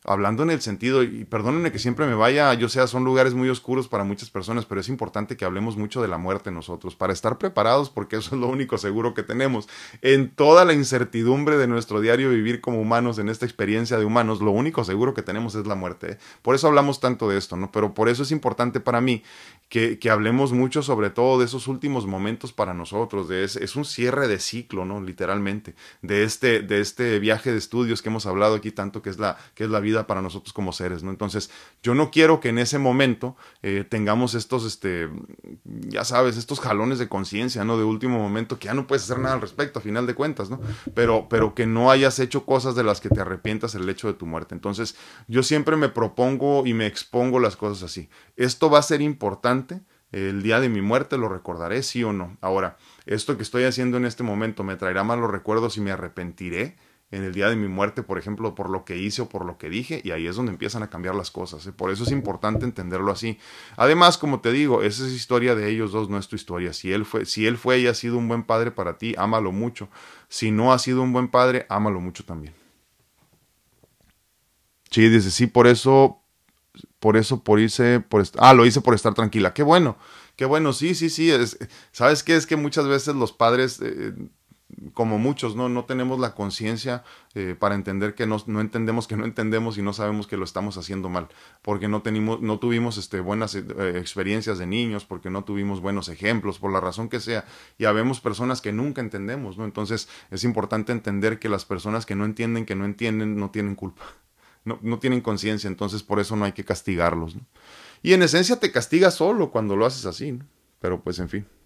hablando 0.07 0.41
en 0.41 0.49
el 0.49 0.61
sentido, 0.61 1.03
y 1.03 1.25
perdónenme 1.25 1.71
que 1.71 1.79
siempre 1.79 2.07
me 2.07 2.15
vaya, 2.15 2.53
yo 2.53 2.69
sé, 2.69 2.85
son 2.87 3.03
lugares 3.03 3.33
muy 3.33 3.49
oscuros 3.49 3.87
para 3.87 4.03
muchas 4.03 4.29
personas, 4.29 4.65
pero 4.65 4.81
es 4.81 4.89
importante 4.89 5.35
que 5.35 5.45
hablemos 5.45 5.75
mucho 5.77 6.01
de 6.01 6.07
la 6.07 6.17
muerte 6.17 6.49
nosotros, 6.49 6.95
para 6.95 7.13
estar 7.13 7.37
preparados, 7.37 7.89
porque 7.89 8.15
eso 8.15 8.35
es 8.35 8.41
lo 8.41 8.47
único 8.47 8.77
seguro 8.77 9.13
que 9.13 9.23
tenemos. 9.23 9.67
En 10.01 10.29
toda 10.29 10.65
la 10.65 10.73
incertidumbre 10.73 11.57
de 11.57 11.67
nuestro 11.67 11.99
diario 11.99 12.29
vivir 12.29 12.61
como 12.61 12.79
humanos, 12.79 13.19
en 13.19 13.29
esta 13.29 13.45
experiencia 13.45 13.97
de 13.97 14.05
humanos, 14.05 14.41
lo 14.41 14.51
único 14.51 14.83
seguro 14.83 15.13
que 15.13 15.21
tenemos 15.21 15.55
es 15.55 15.67
la 15.67 15.75
muerte. 15.75 16.13
¿eh? 16.13 16.17
Por 16.41 16.55
eso 16.55 16.67
hablamos 16.67 16.99
tanto 16.99 17.27
de 17.27 17.37
esto, 17.37 17.57
¿no? 17.57 17.71
Pero 17.71 17.93
por 17.93 18.07
eso 18.07 18.23
es 18.23 18.31
importante 18.31 18.79
para 18.79 19.01
mí 19.01 19.23
que, 19.67 19.99
que 19.99 20.09
hablemos 20.09 20.53
mucho 20.53 20.81
sobre 20.81 21.09
todo 21.09 21.39
de 21.39 21.45
esos 21.45 21.67
últimos 21.67 22.05
momentos 22.05 22.53
para 22.53 22.73
nosotros, 22.73 23.27
de 23.27 23.43
es 23.43 23.75
un 23.75 23.85
cierre 23.85 24.27
de 24.27 24.39
ciclo, 24.39 24.85
¿no? 24.85 25.01
Literalmente, 25.01 25.75
de 26.01 26.23
este, 26.23 26.61
de 26.61 26.81
este 26.81 27.19
viaje 27.19 27.51
de 27.51 27.57
estudios 27.57 28.01
que 28.01 28.09
hemos 28.09 28.25
hablado 28.25 28.55
aquí 28.55 28.71
tanto, 28.71 29.01
que 29.01 29.09
es 29.09 29.19
la, 29.19 29.37
que 29.55 29.63
es 29.63 29.69
la 29.69 29.79
vida 29.79 29.97
para 30.06 30.22
nosotros 30.22 30.54
como 30.54 30.74
seres, 30.74 31.01
¿no? 31.01 31.10
Entonces, 31.10 31.50
yo 31.82 31.96
no 31.96 32.12
quiero 32.12 32.39
que 32.39 32.50
en 32.50 32.60
ese 32.60 32.77
momento 32.77 33.36
eh, 33.63 33.86
tengamos 33.89 34.36
estos, 34.36 34.66
este, 34.66 35.10
ya 35.63 36.04
sabes, 36.04 36.38
estos 36.38 36.60
jalones 36.60 37.00
de 37.00 37.08
conciencia, 37.08 37.63
¿no? 37.63 37.77
De 37.77 37.84
último 37.84 38.20
momento, 38.20 38.60
que 38.60 38.66
ya 38.66 38.74
no 38.74 38.86
puedes 38.86 39.06
hacer 39.06 39.20
nada 39.20 39.36
al 39.36 39.42
respecto, 39.42 39.80
a 39.80 39.82
final 39.82 40.06
de 40.06 40.13
cuentas, 40.13 40.50
¿no? 40.50 40.60
Pero, 40.94 41.27
pero 41.30 41.56
que 41.56 41.66
no 41.66 41.89
hayas 41.89 42.20
hecho 42.20 42.46
cosas 42.46 42.75
de 42.75 42.84
las 42.84 43.01
que 43.01 43.10
te 43.10 43.22
arrepientas 43.22 43.74
el 43.74 43.89
hecho 43.89 44.08
de 44.08 44.13
tu 44.13 44.25
muerte. 44.25 44.54
Entonces, 44.54 44.96
yo 45.27 45.42
siempre 45.42 45.77
me 45.77 45.89
propongo 45.89 46.66
y 46.68 46.74
me 46.74 46.86
expongo 46.86 47.39
las 47.39 47.56
cosas 47.56 47.84
así. 47.84 48.10
Esto 48.36 48.70
va 48.70 48.80
a 48.80 48.84
ser 48.84 49.01
importante. 49.01 49.82
El 50.12 50.42
día 50.42 50.62
de 50.62 50.70
mi 50.70 50.82
muerte 50.82 51.18
lo 51.18 51.27
recordaré, 51.27 51.84
sí 51.84 52.04
o 52.04 52.13
no. 52.13 52.38
Ahora, 52.39 52.77
esto 53.05 53.36
que 53.36 53.44
estoy 53.44 53.64
haciendo 53.66 53.98
en 53.98 54.05
este 54.05 54.24
momento 54.24 54.64
me 54.64 54.77
traerá 54.77 55.03
malos 55.03 55.29
recuerdos 55.31 55.77
y 55.77 55.81
me 55.81 55.92
arrepentiré 55.92 56.77
en 57.09 57.24
el 57.24 57.33
día 57.33 57.48
de 57.48 57.55
mi 57.55 57.70
muerte, 57.70 58.03
por 58.03 58.17
ejemplo, 58.17 58.53
por 58.53 58.70
lo 58.70 58.83
que 58.83 58.98
hice 58.98 59.22
o 59.22 59.29
por 59.29 59.46
lo 59.46 59.57
que 59.57 59.70
dije, 59.70 60.01
y 60.03 60.11
ahí 60.11 60.27
es 60.27 60.35
donde 60.35 60.51
empiezan 60.51 60.83
a 60.83 60.89
cambiar 60.89 61.15
las 61.15 61.31
cosas. 61.31 61.65
¿eh? 61.65 61.72
Por 61.72 61.89
eso 61.89 62.03
es 62.03 62.11
importante 62.11 62.65
entenderlo 62.65 63.11
así. 63.11 63.39
Además, 63.77 64.17
como 64.17 64.41
te 64.41 64.51
digo, 64.51 64.83
esa 64.83 65.05
es 65.05 65.13
historia 65.13 65.55
de 65.55 65.70
ellos 65.70 65.93
dos, 65.93 66.09
no 66.09 66.17
es 66.17 66.27
tu 66.27 66.35
historia. 66.35 66.74
Si 66.74 66.91
él 66.91 67.05
fue, 67.05 67.25
si 67.25 67.46
él 67.48 67.57
fue 67.57 67.79
y 67.79 67.87
ha 67.87 67.93
sido 67.93 68.17
un 68.17 68.27
buen 68.27 68.43
padre 68.43 68.72
para 68.72 68.98
ti, 68.98 69.15
ámalo 69.17 69.53
mucho. 69.53 69.87
Si 70.27 70.51
no 70.51 70.74
ha 70.74 70.79
sido 70.79 71.01
un 71.01 71.13
buen 71.13 71.29
padre, 71.29 71.65
ámalo 71.70 72.01
mucho 72.01 72.25
también. 72.25 72.53
Sí, 74.91 75.07
dice, 75.07 75.31
sí, 75.31 75.48
por 75.48 75.67
eso, 75.67 76.22
por 77.00 77.15
eso, 77.15 77.41
por 77.41 77.59
irse, 77.59 78.01
por 78.01 78.25
ah, 78.37 78.53
lo 78.53 78.65
hice 78.65 78.81
por 78.81 78.93
estar 78.93 79.13
tranquila. 79.13 79.53
Qué 79.53 79.63
bueno, 79.63 79.98
qué 80.35 80.46
bueno, 80.46 80.74
sí, 80.74 80.93
sí, 80.93 81.09
sí. 81.09 81.31
Es, 81.31 81.57
¿Sabes 81.93 82.24
qué? 82.24 82.35
Es 82.35 82.46
que 82.46 82.57
muchas 82.57 82.87
veces 82.87 83.15
los 83.15 83.31
padres 83.31 83.79
eh, 83.81 84.13
como 84.94 85.18
muchos, 85.18 85.56
¿no? 85.56 85.70
No 85.70 85.86
tenemos 85.86 86.20
la 86.20 86.36
conciencia 86.36 87.03
eh, 87.36 87.56
para 87.58 87.75
entender 87.75 88.16
que 88.16 88.27
no, 88.27 88.38
no, 88.48 88.60
entendemos 88.60 89.08
que 89.08 89.16
no 89.16 89.25
entendemos 89.25 89.77
y 89.77 89.82
no 89.82 89.94
sabemos 89.94 90.27
que 90.27 90.38
lo 90.38 90.44
estamos 90.44 90.77
haciendo 90.77 91.08
mal, 91.08 91.30
porque 91.62 91.88
no, 91.88 92.01
tenemos, 92.01 92.42
no 92.42 92.60
tuvimos 92.60 92.98
este, 92.98 93.22
buenas 93.22 93.56
eh, 93.56 93.64
experiencias 93.96 94.58
de 94.58 94.66
niños, 94.66 95.06
porque 95.06 95.30
no 95.30 95.46
tuvimos 95.46 95.80
buenos 95.80 96.10
ejemplos, 96.10 96.60
por 96.60 96.72
la 96.72 96.82
razón 96.82 97.08
que 97.08 97.22
sea, 97.22 97.46
y 97.77 97.86
habemos 97.86 98.20
personas 98.20 98.62
que 98.62 98.74
nunca 98.74 99.01
entendemos, 99.01 99.58
¿no? 99.58 99.64
Entonces 99.64 100.10
es 100.32 100.44
importante 100.44 100.92
entender 100.92 101.40
que 101.40 101.48
las 101.48 101.64
personas 101.64 102.06
que 102.06 102.16
no 102.16 102.25
entienden, 102.25 102.66
que 102.66 102.75
no 102.75 102.86
entienden, 102.86 103.38
no 103.38 103.51
tienen 103.51 103.75
culpa, 103.75 104.03
no, 104.66 104.80
no 104.82 105.00
tienen 105.00 105.22
conciencia, 105.22 105.70
entonces 105.70 106.03
por 106.03 106.20
eso 106.20 106.36
no 106.36 106.44
hay 106.44 106.51
que 106.51 106.66
castigarlos. 106.66 107.38
Y 108.03 108.14
en 108.14 108.22
esencia 108.22 108.60
te 108.60 108.72
castigas 108.72 109.16
solo 109.16 109.50
cuando 109.50 109.75
lo 109.75 109.86
haces 109.86 110.06
así, 110.06 110.34
¿no? 110.34 110.46
Pero 110.80 111.01
pues 111.01 111.20
en 111.20 111.30
fin. 111.30 111.56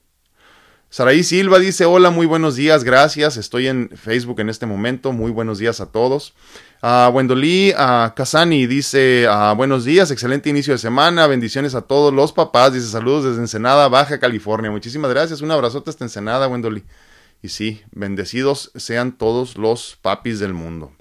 Saraí 0.94 1.24
Silva 1.24 1.58
dice, 1.58 1.86
hola, 1.86 2.10
muy 2.10 2.26
buenos 2.26 2.58
días, 2.58 2.84
gracias, 2.84 3.38
estoy 3.38 3.68
en 3.68 3.92
Facebook 3.96 4.42
en 4.42 4.50
este 4.50 4.66
momento, 4.66 5.14
muy 5.14 5.32
buenos 5.32 5.58
días 5.58 5.80
a 5.80 5.86
todos. 5.86 6.34
Uh, 6.84 7.10
Wendolí 7.14 7.72
uh, 7.72 8.14
Casani 8.14 8.68
dice, 8.68 9.26
uh, 9.26 9.56
buenos 9.56 9.86
días, 9.86 10.12
excelente 10.12 10.50
inicio 10.50 10.74
de 10.74 10.80
semana, 10.80 11.28
bendiciones 11.28 11.76
a 11.76 11.82
todos 11.84 12.14
los 12.14 12.34
papás, 12.34 12.74
dice 12.74 12.88
saludos 12.88 13.24
desde 13.24 13.40
Ensenada, 13.40 13.88
Baja 13.88 14.20
California. 14.20 14.70
Muchísimas 14.70 15.10
gracias, 15.12 15.40
un 15.40 15.52
abrazote 15.52 15.90
hasta 15.90 16.04
Ensenada, 16.04 16.50
Wendolí. 16.50 16.84
Y 17.42 17.48
sí, 17.48 17.82
bendecidos 17.94 18.74
sean 18.76 19.14
todos 19.14 19.58
los 19.58 19.98
papis 20.02 20.40
del 20.40 20.54
mundo. 20.54 20.92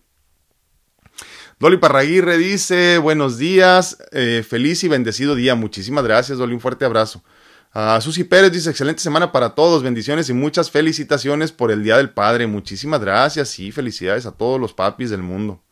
Dolly 1.58 1.78
Parraguirre 1.78 2.38
dice, 2.38 2.98
buenos 2.98 3.38
días, 3.38 3.98
eh, 4.12 4.44
feliz 4.48 4.84
y 4.84 4.88
bendecido 4.88 5.34
día. 5.34 5.56
Muchísimas 5.56 6.04
gracias, 6.04 6.38
Dolly, 6.38 6.54
un 6.54 6.60
fuerte 6.60 6.84
abrazo. 6.84 7.24
Uh, 7.72 8.00
Susi 8.00 8.24
Pérez 8.24 8.50
dice, 8.50 8.68
excelente 8.68 9.00
semana 9.00 9.30
para 9.30 9.54
todos, 9.54 9.84
bendiciones 9.84 10.28
y 10.28 10.32
muchas 10.32 10.72
felicitaciones 10.72 11.52
por 11.52 11.70
el 11.70 11.84
Día 11.84 11.96
del 11.98 12.10
Padre. 12.10 12.48
Muchísimas 12.48 13.00
gracias 13.00 13.60
y 13.60 13.70
felicidades 13.70 14.26
a 14.26 14.32
todos 14.32 14.60
los 14.60 14.72
papis 14.72 15.08
del 15.10 15.22
mundo. 15.22 15.62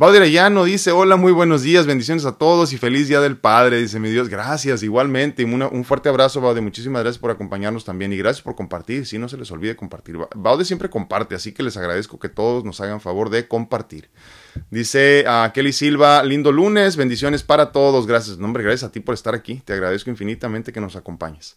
Baudir 0.00 0.20
Arellano 0.20 0.62
dice, 0.62 0.92
hola, 0.92 1.16
muy 1.16 1.32
buenos 1.32 1.62
días, 1.62 1.84
bendiciones 1.84 2.24
a 2.24 2.38
todos 2.38 2.72
y 2.72 2.78
feliz 2.78 3.08
Día 3.08 3.20
del 3.20 3.36
Padre. 3.36 3.78
Dice, 3.78 3.98
mi 3.98 4.08
Dios, 4.10 4.28
gracias, 4.28 4.84
igualmente. 4.84 5.44
un 5.44 5.84
fuerte 5.84 6.08
abrazo, 6.08 6.40
Baude, 6.40 6.60
muchísimas 6.60 7.02
gracias 7.02 7.18
por 7.18 7.32
acompañarnos 7.32 7.84
también 7.84 8.12
y 8.12 8.16
gracias 8.16 8.40
por 8.40 8.54
compartir. 8.54 9.06
Si 9.06 9.18
no 9.18 9.28
se 9.28 9.36
les 9.36 9.50
olvide 9.50 9.74
compartir. 9.74 10.16
Baude 10.36 10.64
siempre 10.64 10.88
comparte, 10.88 11.34
así 11.34 11.50
que 11.50 11.64
les 11.64 11.76
agradezco 11.76 12.20
que 12.20 12.28
todos 12.28 12.62
nos 12.62 12.80
hagan 12.80 13.00
favor 13.00 13.28
de 13.28 13.48
compartir. 13.48 14.08
Dice 14.70 15.24
a 15.26 15.50
Kelly 15.52 15.72
Silva, 15.72 16.22
lindo 16.22 16.52
lunes, 16.52 16.94
bendiciones 16.94 17.42
para 17.42 17.72
todos. 17.72 18.06
Gracias, 18.06 18.38
nombre, 18.38 18.62
gracias 18.62 18.88
a 18.88 18.92
ti 18.92 19.00
por 19.00 19.14
estar 19.14 19.34
aquí. 19.34 19.62
Te 19.64 19.72
agradezco 19.72 20.10
infinitamente 20.10 20.72
que 20.72 20.80
nos 20.80 20.94
acompañes. 20.94 21.56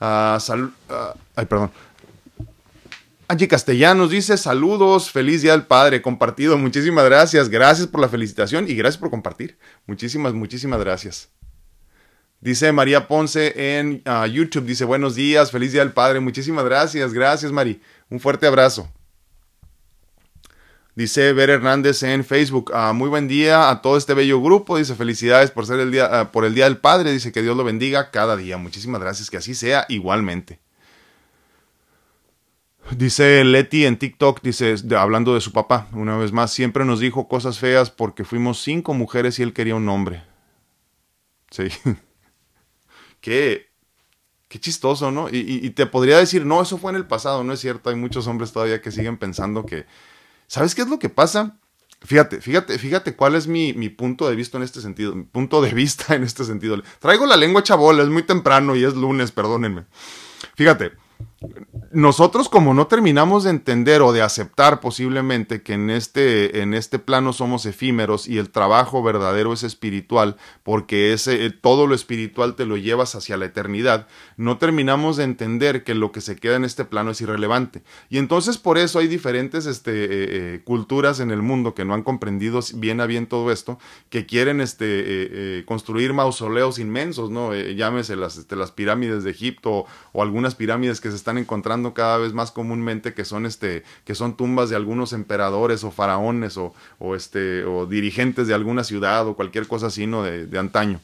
Uh, 0.00 0.38
ay, 1.36 1.44
perdón. 1.44 1.70
Angie 3.32 3.48
Castellanos 3.48 4.10
dice 4.10 4.36
saludos, 4.36 5.10
feliz 5.10 5.40
día 5.40 5.52
del 5.52 5.64
padre, 5.64 6.02
compartido, 6.02 6.58
muchísimas 6.58 7.06
gracias, 7.06 7.48
gracias 7.48 7.86
por 7.86 8.02
la 8.02 8.10
felicitación 8.10 8.68
y 8.68 8.74
gracias 8.74 8.98
por 8.98 9.08
compartir. 9.08 9.56
Muchísimas, 9.86 10.34
muchísimas 10.34 10.78
gracias. 10.80 11.30
Dice 12.42 12.70
María 12.72 13.08
Ponce 13.08 13.78
en 13.78 14.02
uh, 14.04 14.26
YouTube, 14.26 14.66
dice 14.66 14.84
buenos 14.84 15.14
días, 15.14 15.50
feliz 15.50 15.72
día 15.72 15.80
del 15.80 15.94
padre, 15.94 16.20
muchísimas 16.20 16.66
gracias, 16.66 17.14
gracias 17.14 17.52
Mari, 17.52 17.80
un 18.10 18.20
fuerte 18.20 18.46
abrazo. 18.46 18.92
Dice 20.94 21.32
Ver 21.32 21.48
Hernández 21.48 22.02
en 22.02 22.26
Facebook, 22.26 22.70
ah, 22.74 22.92
muy 22.92 23.08
buen 23.08 23.28
día 23.28 23.70
a 23.70 23.80
todo 23.80 23.96
este 23.96 24.12
bello 24.12 24.42
grupo, 24.42 24.76
dice 24.76 24.94
felicidades 24.94 25.50
por 25.50 25.64
ser 25.64 25.80
el 25.80 25.90
día, 25.90 26.20
ah, 26.20 26.32
por 26.32 26.44
el 26.44 26.54
día 26.54 26.64
del 26.64 26.76
Padre, 26.76 27.10
dice 27.10 27.32
que 27.32 27.40
Dios 27.40 27.56
lo 27.56 27.64
bendiga 27.64 28.10
cada 28.10 28.36
día. 28.36 28.58
Muchísimas 28.58 29.00
gracias, 29.00 29.30
que 29.30 29.38
así 29.38 29.54
sea 29.54 29.86
igualmente. 29.88 30.60
Dice 32.96 33.42
Leti 33.44 33.86
en 33.86 33.96
TikTok, 33.96 34.42
dice, 34.42 34.74
hablando 34.96 35.34
de 35.34 35.40
su 35.40 35.52
papá, 35.52 35.88
una 35.92 36.16
vez 36.16 36.32
más, 36.32 36.52
siempre 36.52 36.84
nos 36.84 37.00
dijo 37.00 37.28
cosas 37.28 37.58
feas 37.58 37.90
porque 37.90 38.24
fuimos 38.24 38.60
cinco 38.62 38.92
mujeres 38.92 39.38
y 39.38 39.42
él 39.42 39.52
quería 39.52 39.74
un 39.74 39.88
hombre. 39.88 40.22
Sí. 41.50 41.68
qué, 43.20 43.70
qué 44.48 44.60
chistoso, 44.60 45.10
¿no? 45.10 45.28
Y, 45.30 45.70
te 45.70 45.86
podría 45.86 46.18
decir, 46.18 46.44
no, 46.44 46.60
eso 46.60 46.76
fue 46.76 46.90
en 46.90 46.96
el 46.96 47.06
pasado, 47.06 47.44
no 47.44 47.52
es 47.52 47.60
cierto. 47.60 47.90
Hay 47.90 47.96
muchos 47.96 48.26
hombres 48.26 48.52
todavía 48.52 48.82
que 48.82 48.90
siguen 48.90 49.16
pensando 49.16 49.64
que, 49.64 49.86
¿sabes 50.46 50.74
qué 50.74 50.82
es 50.82 50.88
lo 50.88 50.98
que 50.98 51.08
pasa? 51.08 51.58
Fíjate, 52.02 52.40
fíjate, 52.40 52.78
fíjate 52.78 53.14
cuál 53.14 53.36
es 53.36 53.46
mi, 53.46 53.72
mi, 53.72 53.88
punto 53.88 54.28
de 54.28 54.34
vista 54.34 54.58
en 54.58 54.64
este 54.64 54.80
sentido. 54.80 55.14
Mi 55.14 55.22
punto 55.22 55.62
de 55.62 55.72
vista 55.72 56.14
en 56.14 56.24
este 56.24 56.44
sentido. 56.44 56.82
Traigo 56.98 57.26
la 57.26 57.36
lengua 57.36 57.62
chabola, 57.62 58.02
es 58.02 58.08
muy 58.08 58.24
temprano 58.24 58.76
y 58.76 58.84
es 58.84 58.94
lunes, 58.94 59.30
perdónenme. 59.30 59.84
Fíjate, 60.56 60.92
nosotros 61.92 62.48
como 62.48 62.72
no 62.72 62.86
terminamos 62.86 63.44
de 63.44 63.50
entender 63.50 64.00
o 64.00 64.12
de 64.12 64.22
aceptar 64.22 64.80
posiblemente 64.80 65.62
que 65.62 65.74
en 65.74 65.90
este, 65.90 66.62
en 66.62 66.72
este 66.72 66.98
plano 66.98 67.34
somos 67.34 67.66
efímeros 67.66 68.28
y 68.28 68.38
el 68.38 68.50
trabajo 68.50 69.02
verdadero 69.02 69.52
es 69.52 69.62
espiritual, 69.62 70.36
porque 70.62 71.12
ese, 71.12 71.50
todo 71.50 71.86
lo 71.86 71.94
espiritual 71.94 72.54
te 72.54 72.64
lo 72.64 72.78
llevas 72.78 73.14
hacia 73.14 73.36
la 73.36 73.44
eternidad, 73.44 74.06
no 74.38 74.56
terminamos 74.56 75.18
de 75.18 75.24
entender 75.24 75.84
que 75.84 75.94
lo 75.94 76.12
que 76.12 76.22
se 76.22 76.36
queda 76.36 76.56
en 76.56 76.64
este 76.64 76.86
plano 76.86 77.10
es 77.10 77.20
irrelevante. 77.20 77.82
Y 78.08 78.16
entonces 78.16 78.56
por 78.56 78.78
eso 78.78 78.98
hay 78.98 79.06
diferentes 79.06 79.66
este, 79.66 79.92
eh, 79.92 80.08
eh, 80.10 80.60
culturas 80.64 81.20
en 81.20 81.30
el 81.30 81.42
mundo 81.42 81.74
que 81.74 81.84
no 81.84 81.92
han 81.92 82.02
comprendido 82.02 82.60
bien 82.74 83.00
a 83.02 83.06
bien 83.06 83.26
todo 83.26 83.52
esto, 83.52 83.78
que 84.08 84.24
quieren 84.24 84.62
este, 84.62 84.86
eh, 84.88 85.64
construir 85.66 86.14
mausoleos 86.14 86.78
inmensos, 86.78 87.30
¿no? 87.30 87.54
llámese 87.54 88.14
este, 88.14 88.56
las 88.56 88.72
pirámides 88.72 89.24
de 89.24 89.30
Egipto 89.30 89.84
o 90.12 90.22
algunas 90.22 90.54
pirámides 90.54 91.00
que 91.00 91.10
se 91.10 91.16
están 91.16 91.31
encontrando 91.38 91.94
cada 91.94 92.18
vez 92.18 92.32
más 92.32 92.50
comúnmente 92.50 93.14
que 93.14 93.24
son 93.24 93.46
este 93.46 93.84
que 94.04 94.14
son 94.14 94.36
tumbas 94.36 94.70
de 94.70 94.76
algunos 94.76 95.12
emperadores 95.12 95.84
o 95.84 95.90
faraones 95.90 96.56
o, 96.56 96.74
este 97.14 97.64
o 97.64 97.86
dirigentes 97.86 98.46
de 98.46 98.54
alguna 98.54 98.84
ciudad 98.84 99.26
o 99.26 99.34
cualquier 99.34 99.66
cosa 99.66 99.86
así 99.88 100.06
no 100.06 100.22
de 100.22 100.58
antaño 100.58 101.00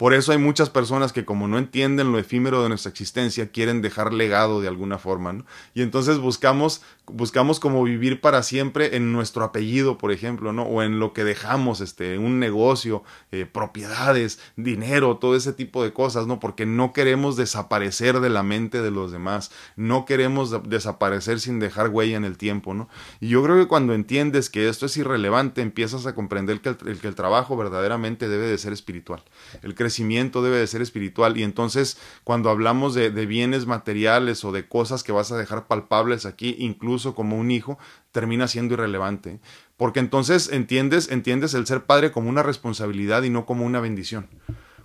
por 0.00 0.14
eso 0.14 0.32
hay 0.32 0.38
muchas 0.38 0.70
personas 0.70 1.12
que 1.12 1.26
como 1.26 1.46
no 1.46 1.58
entienden 1.58 2.10
lo 2.10 2.18
efímero 2.18 2.62
de 2.62 2.70
nuestra 2.70 2.88
existencia, 2.88 3.50
quieren 3.50 3.82
dejar 3.82 4.14
legado 4.14 4.62
de 4.62 4.66
alguna 4.66 4.96
forma, 4.96 5.34
¿no? 5.34 5.44
Y 5.74 5.82
entonces 5.82 6.16
buscamos, 6.16 6.80
buscamos 7.04 7.60
como 7.60 7.84
vivir 7.84 8.22
para 8.22 8.42
siempre 8.42 8.96
en 8.96 9.12
nuestro 9.12 9.44
apellido, 9.44 9.98
por 9.98 10.10
ejemplo, 10.10 10.54
¿no? 10.54 10.62
O 10.62 10.82
en 10.82 11.00
lo 11.00 11.12
que 11.12 11.22
dejamos, 11.22 11.82
este, 11.82 12.16
un 12.16 12.38
negocio, 12.38 13.04
eh, 13.30 13.44
propiedades, 13.44 14.40
dinero, 14.56 15.18
todo 15.18 15.36
ese 15.36 15.52
tipo 15.52 15.84
de 15.84 15.92
cosas, 15.92 16.26
¿no? 16.26 16.40
Porque 16.40 16.64
no 16.64 16.94
queremos 16.94 17.36
desaparecer 17.36 18.20
de 18.20 18.30
la 18.30 18.42
mente 18.42 18.80
de 18.80 18.90
los 18.90 19.12
demás, 19.12 19.50
no 19.76 20.06
queremos 20.06 20.66
desaparecer 20.66 21.40
sin 21.40 21.58
dejar 21.58 21.90
huella 21.90 22.16
en 22.16 22.24
el 22.24 22.38
tiempo, 22.38 22.72
¿no? 22.72 22.88
Y 23.20 23.28
yo 23.28 23.42
creo 23.42 23.56
que 23.56 23.68
cuando 23.68 23.92
entiendes 23.92 24.48
que 24.48 24.70
esto 24.70 24.86
es 24.86 24.96
irrelevante, 24.96 25.60
empiezas 25.60 26.06
a 26.06 26.14
comprender 26.14 26.62
que 26.62 26.70
el, 26.70 26.98
que 26.98 27.06
el 27.06 27.14
trabajo 27.14 27.54
verdaderamente 27.54 28.30
debe 28.30 28.46
de 28.46 28.56
ser 28.56 28.72
espiritual. 28.72 29.22
El 29.60 29.74
crecimiento 29.90 30.40
debe 30.40 30.58
de 30.58 30.68
ser 30.68 30.82
espiritual 30.82 31.36
y 31.36 31.42
entonces 31.42 31.98
cuando 32.22 32.48
hablamos 32.48 32.94
de, 32.94 33.10
bienes 33.26 33.66
materiales 33.66 34.44
o 34.44 34.52
de 34.52 34.68
cosas 34.68 35.02
que 35.02 35.10
vas 35.10 35.32
a 35.32 35.36
dejar 35.36 35.66
palpables 35.66 36.26
aquí, 36.26 36.54
incluso 36.60 37.16
como 37.16 37.36
un 37.36 37.50
hijo, 37.50 37.76
termina 38.12 38.46
siendo 38.46 38.74
irrelevante. 38.74 39.40
Porque 39.76 39.98
entonces 39.98 40.48
entiendes, 40.52 41.10
entiendes 41.10 41.54
el 41.54 41.66
ser 41.66 41.86
padre 41.86 42.12
como 42.12 42.30
una 42.30 42.44
responsabilidad 42.44 43.24
y 43.24 43.30
no 43.30 43.46
como 43.46 43.66
una 43.66 43.80
bendición. 43.80 44.28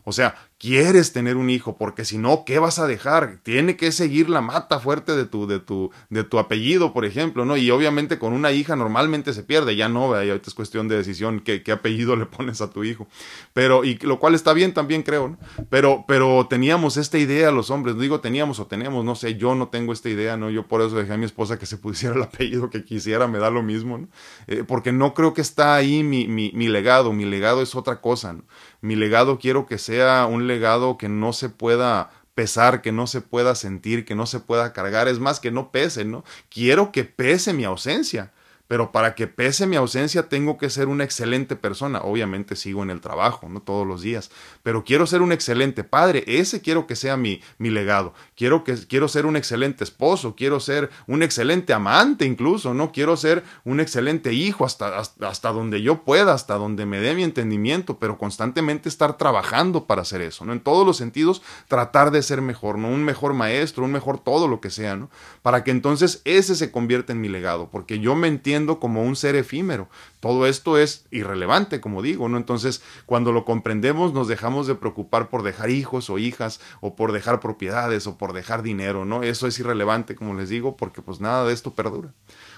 O 0.07 0.13
sea, 0.13 0.35
quieres 0.59 1.13
tener 1.13 1.35
un 1.35 1.49
hijo, 1.49 1.77
porque 1.77 2.05
si 2.05 2.17
no, 2.17 2.43
¿qué 2.45 2.59
vas 2.59 2.79
a 2.79 2.87
dejar? 2.87 3.39
Tiene 3.41 3.75
que 3.75 3.91
seguir 3.91 4.29
la 4.29 4.41
mata 4.41 4.79
fuerte 4.79 5.15
de 5.15 5.25
tu, 5.25 5.47
de 5.47 5.59
tu, 5.59 5.91
de 6.09 6.23
tu 6.23 6.39
apellido, 6.39 6.93
por 6.93 7.05
ejemplo, 7.05 7.43
¿no? 7.43 7.57
Y 7.57 7.71
obviamente 7.71 8.19
con 8.19 8.31
una 8.31 8.51
hija 8.51 8.75
normalmente 8.75 9.33
se 9.33 9.43
pierde, 9.43 9.75
ya 9.75 9.89
no, 9.89 10.13
ahorita 10.13 10.47
es 10.47 10.53
cuestión 10.53 10.87
de 10.87 10.97
decisión 10.97 11.39
qué, 11.41 11.63
apellido 11.71 12.15
le 12.15 12.25
pones 12.25 12.61
a 12.61 12.69
tu 12.69 12.83
hijo. 12.83 13.07
Pero, 13.53 13.83
y 13.83 13.95
lo 13.97 14.19
cual 14.19 14.35
está 14.35 14.53
bien 14.53 14.73
también, 14.73 15.03
creo, 15.03 15.29
¿no? 15.29 15.37
Pero, 15.69 16.05
pero 16.07 16.45
teníamos 16.47 16.97
esta 16.97 17.17
idea 17.17 17.51
los 17.51 17.71
hombres, 17.71 17.97
digo 17.97 18.19
teníamos 18.19 18.59
o 18.59 18.67
tenemos, 18.67 19.03
no 19.03 19.15
sé, 19.15 19.35
yo 19.35 19.55
no 19.55 19.69
tengo 19.69 19.91
esta 19.91 20.09
idea, 20.09 20.37
¿no? 20.37 20.51
Yo 20.51 20.67
por 20.67 20.81
eso 20.81 20.95
dejé 20.95 21.13
a 21.13 21.17
mi 21.17 21.25
esposa 21.25 21.57
que 21.57 21.65
se 21.65 21.77
pusiera 21.77 22.15
el 22.15 22.21
apellido 22.21 22.69
que 22.69 22.85
quisiera, 22.85 23.27
me 23.27 23.39
da 23.39 23.49
lo 23.49 23.63
mismo, 23.63 23.97
¿no? 23.97 24.07
Eh, 24.45 24.63
porque 24.65 24.91
no 24.91 25.15
creo 25.15 25.33
que 25.33 25.41
está 25.41 25.75
ahí 25.75 26.03
mi, 26.03 26.27
mi, 26.27 26.51
mi 26.53 26.67
legado, 26.67 27.11
mi 27.11 27.25
legado 27.25 27.61
es 27.61 27.73
otra 27.75 28.01
cosa, 28.01 28.33
¿no? 28.33 28.43
Mi 28.85 28.95
legado 28.95 29.39
quiero 29.39 29.65
que 29.65 29.79
sea 29.79 30.27
un 30.27 30.45
legado 30.45 30.99
que 30.99 31.09
no 31.09 31.33
se 31.33 31.49
pueda 31.49 32.11
pesar, 32.35 32.83
que 32.83 32.91
no 32.91 33.07
se 33.07 33.19
pueda 33.19 33.55
sentir, 33.55 34.05
que 34.05 34.13
no 34.13 34.27
se 34.27 34.39
pueda 34.39 34.73
cargar, 34.73 35.07
es 35.07 35.17
más 35.17 35.39
que 35.39 35.49
no 35.49 35.71
pese, 35.71 36.05
¿no? 36.05 36.23
Quiero 36.51 36.91
que 36.91 37.03
pese 37.03 37.51
mi 37.53 37.63
ausencia. 37.63 38.31
Pero 38.67 38.91
para 38.91 39.13
que 39.13 39.27
pese 39.27 39.67
mi 39.67 39.75
ausencia 39.75 40.27
tengo 40.27 40.57
que 40.57 40.69
ser 40.69 40.87
una 40.87 41.03
excelente 41.03 41.55
persona. 41.55 42.01
Obviamente 42.01 42.55
sigo 42.55 42.81
en 42.81 42.89
el 42.89 42.99
trabajo, 42.99 43.47
no 43.47 43.61
todos 43.61 43.85
los 43.85 44.01
días, 44.01 44.31
pero 44.63 44.83
quiero 44.83 45.05
ser 45.05 45.21
un 45.21 45.31
excelente 45.31 45.83
padre. 45.83 46.23
Ese 46.25 46.61
quiero 46.61 46.87
que 46.87 46.95
sea 46.95 47.15
mi, 47.15 47.41
mi 47.59 47.69
legado. 47.69 48.13
Quiero 48.35 48.63
que 48.63 48.75
quiero 48.87 49.07
ser 49.07 49.25
un 49.25 49.35
excelente 49.35 49.83
esposo, 49.83 50.35
quiero 50.35 50.59
ser 50.59 50.89
un 51.07 51.21
excelente 51.21 51.73
amante 51.73 52.25
incluso, 52.25 52.73
no 52.73 52.91
quiero 52.91 53.17
ser 53.17 53.43
un 53.63 53.79
excelente 53.79 54.33
hijo 54.33 54.65
hasta, 54.65 54.97
hasta, 54.97 55.29
hasta 55.29 55.51
donde 55.51 55.81
yo 55.81 56.03
pueda, 56.03 56.33
hasta 56.33 56.55
donde 56.55 56.85
me 56.85 56.99
dé 56.99 57.13
mi 57.13 57.23
entendimiento, 57.23 57.99
pero 57.99 58.17
constantemente 58.17 58.89
estar 58.89 59.17
trabajando 59.17 59.85
para 59.85 60.01
hacer 60.01 60.21
eso, 60.21 60.43
¿no? 60.45 60.53
En 60.53 60.59
todos 60.59 60.85
los 60.85 60.97
sentidos 60.97 61.41
tratar 61.67 62.11
de 62.11 62.23
ser 62.23 62.41
mejor, 62.41 62.77
no 62.77 62.89
un 62.89 63.03
mejor 63.03 63.33
maestro, 63.33 63.85
un 63.85 63.91
mejor 63.91 64.19
todo 64.19 64.47
lo 64.47 64.59
que 64.59 64.71
sea, 64.71 64.95
¿no? 64.95 65.09
Para 65.41 65.63
que 65.63 65.71
entonces 65.71 66.21
ese 66.25 66.55
se 66.55 66.71
convierta 66.71 67.13
en 67.13 67.21
mi 67.21 67.29
legado, 67.29 67.69
porque 67.69 67.99
yo 67.99 68.15
me 68.15 68.27
entiendo 68.27 68.54
como 68.79 69.03
un 69.03 69.15
ser 69.15 69.35
efímero. 69.35 69.89
Todo 70.19 70.47
esto 70.47 70.77
es 70.77 71.05
irrelevante, 71.11 71.81
como 71.81 72.01
digo, 72.01 72.29
¿no? 72.29 72.37
Entonces, 72.37 72.81
cuando 73.05 73.31
lo 73.31 73.45
comprendemos, 73.45 74.13
nos 74.13 74.27
dejamos 74.27 74.67
de 74.67 74.75
preocupar 74.75 75.29
por 75.29 75.43
dejar 75.43 75.69
hijos 75.69 76.09
o 76.09 76.17
hijas, 76.17 76.59
o 76.81 76.95
por 76.95 77.11
dejar 77.11 77.39
propiedades, 77.39 78.07
o 78.07 78.17
por 78.17 78.33
dejar 78.33 78.63
dinero, 78.63 79.05
¿no? 79.05 79.23
Eso 79.23 79.47
es 79.47 79.59
irrelevante, 79.59 80.15
como 80.15 80.33
les 80.33 80.49
digo, 80.49 80.77
porque 80.77 81.01
pues 81.01 81.19
nada 81.19 81.45
de 81.45 81.53
esto 81.53 81.73
perdura. 81.73 82.13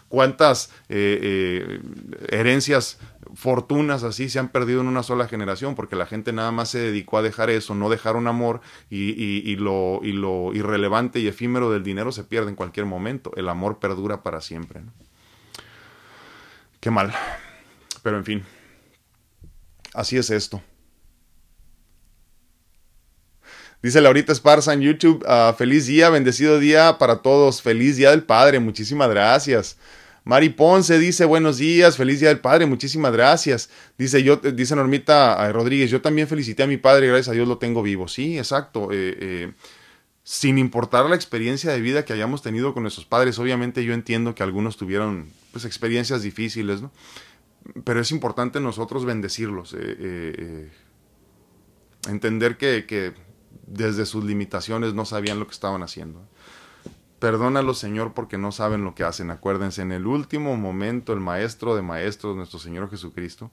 ¿Cuántas 0.10 0.72
eh, 0.88 1.20
eh, 1.22 1.82
herencias, 2.30 2.98
fortunas 3.36 4.04
así 4.04 4.30
se 4.30 4.40
han 4.40 4.50
perdido 4.50 4.80
en 4.80 4.88
una 4.88 5.04
sola 5.04 5.28
generación? 5.28 5.76
Porque 5.76 5.98
la 5.98 6.06
gente 6.06 6.32
nada 6.32 6.52
más 6.52 6.70
se 6.70 6.80
dedicó 6.80 7.18
a 7.18 7.22
dejar 7.22 7.50
eso, 7.50 7.76
no 7.76 7.90
dejar 7.90 8.16
un 8.16 8.28
amor 8.28 8.62
y, 8.90 9.56
lo, 9.58 10.00
irrelevante 10.54 11.20
y 11.20 11.28
efímero 11.28 11.72
del 11.72 11.84
dinero 11.84 12.14
se 12.14 12.24
pierde 12.24 12.50
en 12.50 12.56
cualquier 12.56 12.86
momento. 12.86 13.32
El 13.36 13.50
amor 13.50 13.80
perdura 13.80 14.24
para 14.24 14.40
siempre. 14.40 14.82
Qué 16.88 16.92
mal. 16.92 17.12
Pero 18.02 18.16
en 18.16 18.24
fin. 18.24 18.44
Así 19.94 20.16
es 20.16 20.30
esto. 20.30 20.62
Dice 23.84 24.00
Laurita 24.00 24.32
Esparza 24.32 24.72
en 24.72 24.80
YouTube, 24.80 25.22
uh, 25.28 25.54
feliz 25.54 25.88
día, 25.88 26.10
bendecido 26.10 26.60
día 26.60 26.98
para 26.98 27.18
todos, 27.18 27.62
feliz 27.62 27.98
día 27.98 28.12
del 28.12 28.24
Padre, 28.24 28.62
muchísimas 28.62 29.10
gracias. 29.10 29.78
Mari 30.24 30.48
Ponce 30.48 30.98
dice 30.98 31.26
buenos 31.26 31.58
días, 31.58 31.98
feliz 31.98 32.22
día 32.22 32.30
del 32.30 32.40
Padre, 32.40 32.66
muchísimas 32.66 33.12
gracias. 33.12 33.70
Dice 33.98 34.24
yo, 34.24 34.38
dice 34.38 34.74
Normita 34.74 35.52
Rodríguez, 35.52 35.92
yo 35.92 36.00
también 36.00 36.30
felicité 36.30 36.64
a 36.64 36.68
mi 36.68 36.78
padre, 36.78 37.08
gracias 37.08 37.28
a 37.28 37.34
Dios 37.34 37.50
lo 37.50 37.58
tengo 37.58 37.84
vivo. 37.84 38.08
Sí, 38.08 38.38
exacto. 38.38 38.94
Eh, 38.94 39.18
eh, 39.20 39.52
sin 40.24 40.58
importar 40.58 41.06
la 41.10 41.18
experiencia 41.18 41.70
de 41.70 41.82
vida 41.82 42.06
que 42.06 42.14
hayamos 42.14 42.42
tenido 42.42 42.74
con 42.74 42.84
nuestros 42.84 43.06
padres, 43.06 43.40
obviamente 43.40 43.84
yo 43.84 43.94
entiendo 43.94 44.36
que 44.36 44.44
algunos 44.44 44.78
tuvieron 44.78 45.28
pues, 45.58 45.66
experiencias 45.66 46.22
difíciles, 46.22 46.84
¿no? 46.84 46.92
Pero 47.84 48.00
es 48.00 48.12
importante 48.12 48.60
nosotros 48.60 49.06
bendecirlos, 49.06 49.74
eh, 49.74 49.78
eh, 49.80 50.36
eh, 50.38 50.72
entender 52.10 52.58
que, 52.58 53.16
desde 53.66 54.06
sus 54.06 54.24
limitaciones 54.24 54.94
no 54.94 55.04
sabían 55.04 55.40
lo 55.40 55.48
que 55.48 55.54
estaban 55.54 55.82
haciendo. 55.82 56.22
Perdónalos, 57.18 57.80
Señor, 57.80 58.14
porque 58.14 58.38
no 58.38 58.52
saben 58.52 58.84
lo 58.84 58.94
que 58.94 59.04
hacen. 59.04 59.32
Acuérdense, 59.32 59.82
en 59.82 59.92
el 59.92 60.06
último 60.06 60.56
momento, 60.58 61.12
el 61.12 61.22
Maestro 61.22 61.76
de 61.76 61.82
Maestros, 61.82 62.36
nuestro 62.36 62.60
Señor 62.60 62.92
Jesucristo, 62.92 63.50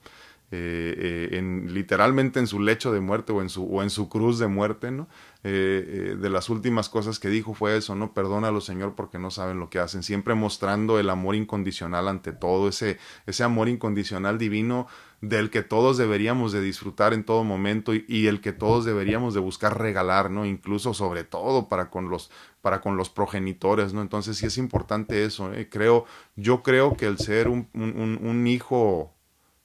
en, 0.51 1.73
literalmente 1.73 2.39
en 2.39 2.47
su 2.47 2.61
lecho 2.61 2.93
de 2.93 3.01
muerte 3.01 3.33
o 3.33 3.41
en 3.41 3.49
su, 3.49 3.65
o 3.65 3.83
en 3.83 3.89
su 3.89 4.11
cruz 4.11 4.39
de 4.39 4.47
muerte, 4.47 4.91
¿no? 4.91 5.09
Eh, 5.47 6.17
de 6.19 6.31
las 6.31 6.49
últimas 6.49 6.89
cosas 6.89 7.19
que 7.19 7.29
dijo 7.29 7.53
fue 7.53 7.77
eso, 7.77 7.95
¿no? 7.95 8.15
Perdónalo, 8.15 8.63
Señor, 8.63 8.95
porque 8.95 9.19
no 9.19 9.31
saben 9.31 9.59
lo 9.61 9.69
que 9.69 9.79
hacen. 9.79 10.03
Siempre 10.03 10.35
mostrando 10.35 10.99
el 10.99 11.11
amor 11.11 11.35
incondicional 11.35 12.09
ante 12.09 12.33
todo, 12.33 12.67
ese, 12.69 12.99
ese 13.27 13.45
amor 13.45 13.69
incondicional 13.69 14.39
divino 14.39 14.87
del 15.21 15.51
que 15.51 15.63
todos 15.63 15.99
deberíamos 15.99 16.53
de 16.53 16.63
disfrutar 16.63 17.13
en 17.13 17.25
todo 17.25 17.45
momento 17.45 17.93
y, 17.95 18.27
el 18.27 18.41
que 18.41 18.53
todos 18.53 18.87
deberíamos 18.87 19.35
de 19.35 19.41
buscar 19.41 19.79
regalar, 19.79 20.31
¿no? 20.31 20.47
Incluso 20.47 20.95
sobre 20.95 21.25
todo 21.25 21.69
para 21.69 21.91
con 21.91 22.09
los 22.09 22.31
para 22.63 22.81
con 22.81 22.97
los 22.97 23.11
progenitores, 23.11 23.93
¿no? 23.93 24.01
Entonces 24.01 24.39
sí 24.39 24.47
es 24.47 24.57
importante 24.57 25.25
eso, 25.25 25.51
creo, 25.71 26.07
yo 26.37 26.63
creo 26.63 26.97
que 26.97 27.05
el 27.05 27.19
ser 27.19 27.49
un, 27.49 27.69
un, 27.75 28.47
hijo 28.47 29.15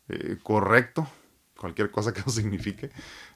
eh, 0.10 0.38
correcto, 0.44 1.08
cualquier 1.58 1.92
cosa 1.92 2.14
que 2.14 2.20
eso 2.20 2.32
signifique, 2.32 2.90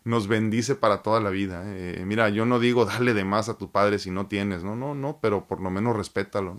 nos 0.03 0.27
bendice 0.27 0.75
para 0.75 1.01
toda 1.01 1.19
la 1.19 1.29
vida. 1.29 1.63
Eh. 1.65 2.03
Mira, 2.05 2.29
yo 2.29 2.45
no 2.45 2.59
digo 2.59 2.85
dale 2.85 3.13
de 3.13 3.23
más 3.23 3.49
a 3.49 3.57
tu 3.57 3.71
padre 3.71 3.99
si 3.99 4.11
no 4.11 4.27
tienes, 4.27 4.63
no, 4.63 4.75
no, 4.75 4.95
no, 4.95 5.19
pero 5.21 5.45
por 5.45 5.61
lo 5.61 5.69
menos 5.69 5.95
respétalo, 5.95 6.57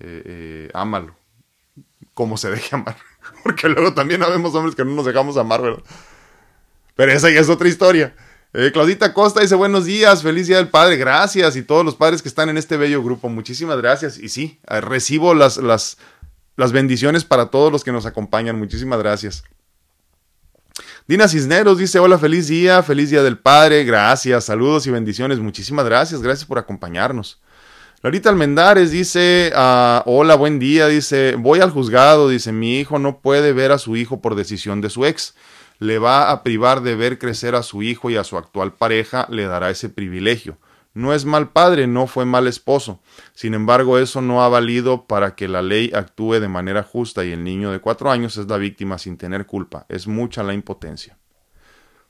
eh, 0.00 0.22
eh 0.24 0.70
ámalo, 0.74 1.14
como 2.14 2.36
se 2.36 2.50
deje 2.50 2.74
amar, 2.74 2.96
porque 3.42 3.68
luego 3.68 3.94
también 3.94 4.22
habemos 4.22 4.54
hombres 4.54 4.74
que 4.74 4.84
no 4.84 4.92
nos 4.92 5.06
dejamos 5.06 5.36
amar, 5.36 5.62
¿verdad? 5.62 5.82
Pero 6.96 7.12
esa 7.12 7.30
ya 7.30 7.40
es 7.40 7.48
otra 7.48 7.68
historia. 7.68 8.16
Eh, 8.54 8.70
Claudita 8.72 9.12
Costa 9.12 9.40
dice 9.40 9.54
buenos 9.54 9.84
días, 9.84 10.22
feliz 10.22 10.46
día 10.46 10.56
del 10.56 10.68
padre, 10.68 10.96
gracias 10.96 11.54
y 11.54 11.62
todos 11.62 11.84
los 11.84 11.94
padres 11.94 12.22
que 12.22 12.28
están 12.28 12.48
en 12.48 12.56
este 12.56 12.76
bello 12.78 13.04
grupo, 13.04 13.28
muchísimas 13.28 13.76
gracias. 13.76 14.18
Y 14.18 14.30
sí, 14.30 14.58
recibo 14.66 15.34
las, 15.34 15.58
las, 15.58 15.98
las 16.56 16.72
bendiciones 16.72 17.24
para 17.24 17.50
todos 17.50 17.70
los 17.70 17.84
que 17.84 17.92
nos 17.92 18.06
acompañan. 18.06 18.58
Muchísimas 18.58 18.98
gracias. 18.98 19.44
Dina 21.08 21.26
Cisneros 21.26 21.78
dice, 21.78 21.98
hola, 21.98 22.18
feliz 22.18 22.48
día, 22.48 22.82
feliz 22.82 23.08
día 23.08 23.22
del 23.22 23.38
Padre, 23.38 23.82
gracias, 23.84 24.44
saludos 24.44 24.86
y 24.86 24.90
bendiciones, 24.90 25.38
muchísimas 25.38 25.86
gracias, 25.86 26.20
gracias 26.20 26.44
por 26.44 26.58
acompañarnos. 26.58 27.40
Larita 28.02 28.28
Almendares 28.28 28.90
dice, 28.90 29.50
ah, 29.54 30.02
hola, 30.04 30.34
buen 30.34 30.58
día, 30.58 30.86
dice, 30.86 31.36
voy 31.38 31.60
al 31.60 31.70
juzgado, 31.70 32.28
dice, 32.28 32.52
mi 32.52 32.78
hijo 32.78 32.98
no 32.98 33.20
puede 33.20 33.54
ver 33.54 33.72
a 33.72 33.78
su 33.78 33.96
hijo 33.96 34.20
por 34.20 34.34
decisión 34.34 34.82
de 34.82 34.90
su 34.90 35.06
ex, 35.06 35.34
le 35.78 35.98
va 35.98 36.30
a 36.30 36.42
privar 36.42 36.82
de 36.82 36.94
ver 36.94 37.18
crecer 37.18 37.54
a 37.54 37.62
su 37.62 37.82
hijo 37.82 38.10
y 38.10 38.18
a 38.18 38.24
su 38.24 38.36
actual 38.36 38.74
pareja, 38.74 39.26
le 39.30 39.46
dará 39.46 39.70
ese 39.70 39.88
privilegio. 39.88 40.58
No 40.98 41.14
es 41.14 41.24
mal 41.24 41.52
padre, 41.52 41.86
no 41.86 42.08
fue 42.08 42.24
mal 42.24 42.48
esposo. 42.48 42.98
Sin 43.32 43.54
embargo, 43.54 44.00
eso 44.00 44.20
no 44.20 44.42
ha 44.42 44.48
valido 44.48 45.04
para 45.04 45.36
que 45.36 45.46
la 45.46 45.62
ley 45.62 45.92
actúe 45.94 46.40
de 46.40 46.48
manera 46.48 46.82
justa 46.82 47.24
y 47.24 47.30
el 47.30 47.44
niño 47.44 47.70
de 47.70 47.78
cuatro 47.78 48.10
años 48.10 48.36
es 48.36 48.48
la 48.48 48.56
víctima 48.56 48.98
sin 48.98 49.16
tener 49.16 49.46
culpa. 49.46 49.86
Es 49.88 50.08
mucha 50.08 50.42
la 50.42 50.54
impotencia. 50.54 51.16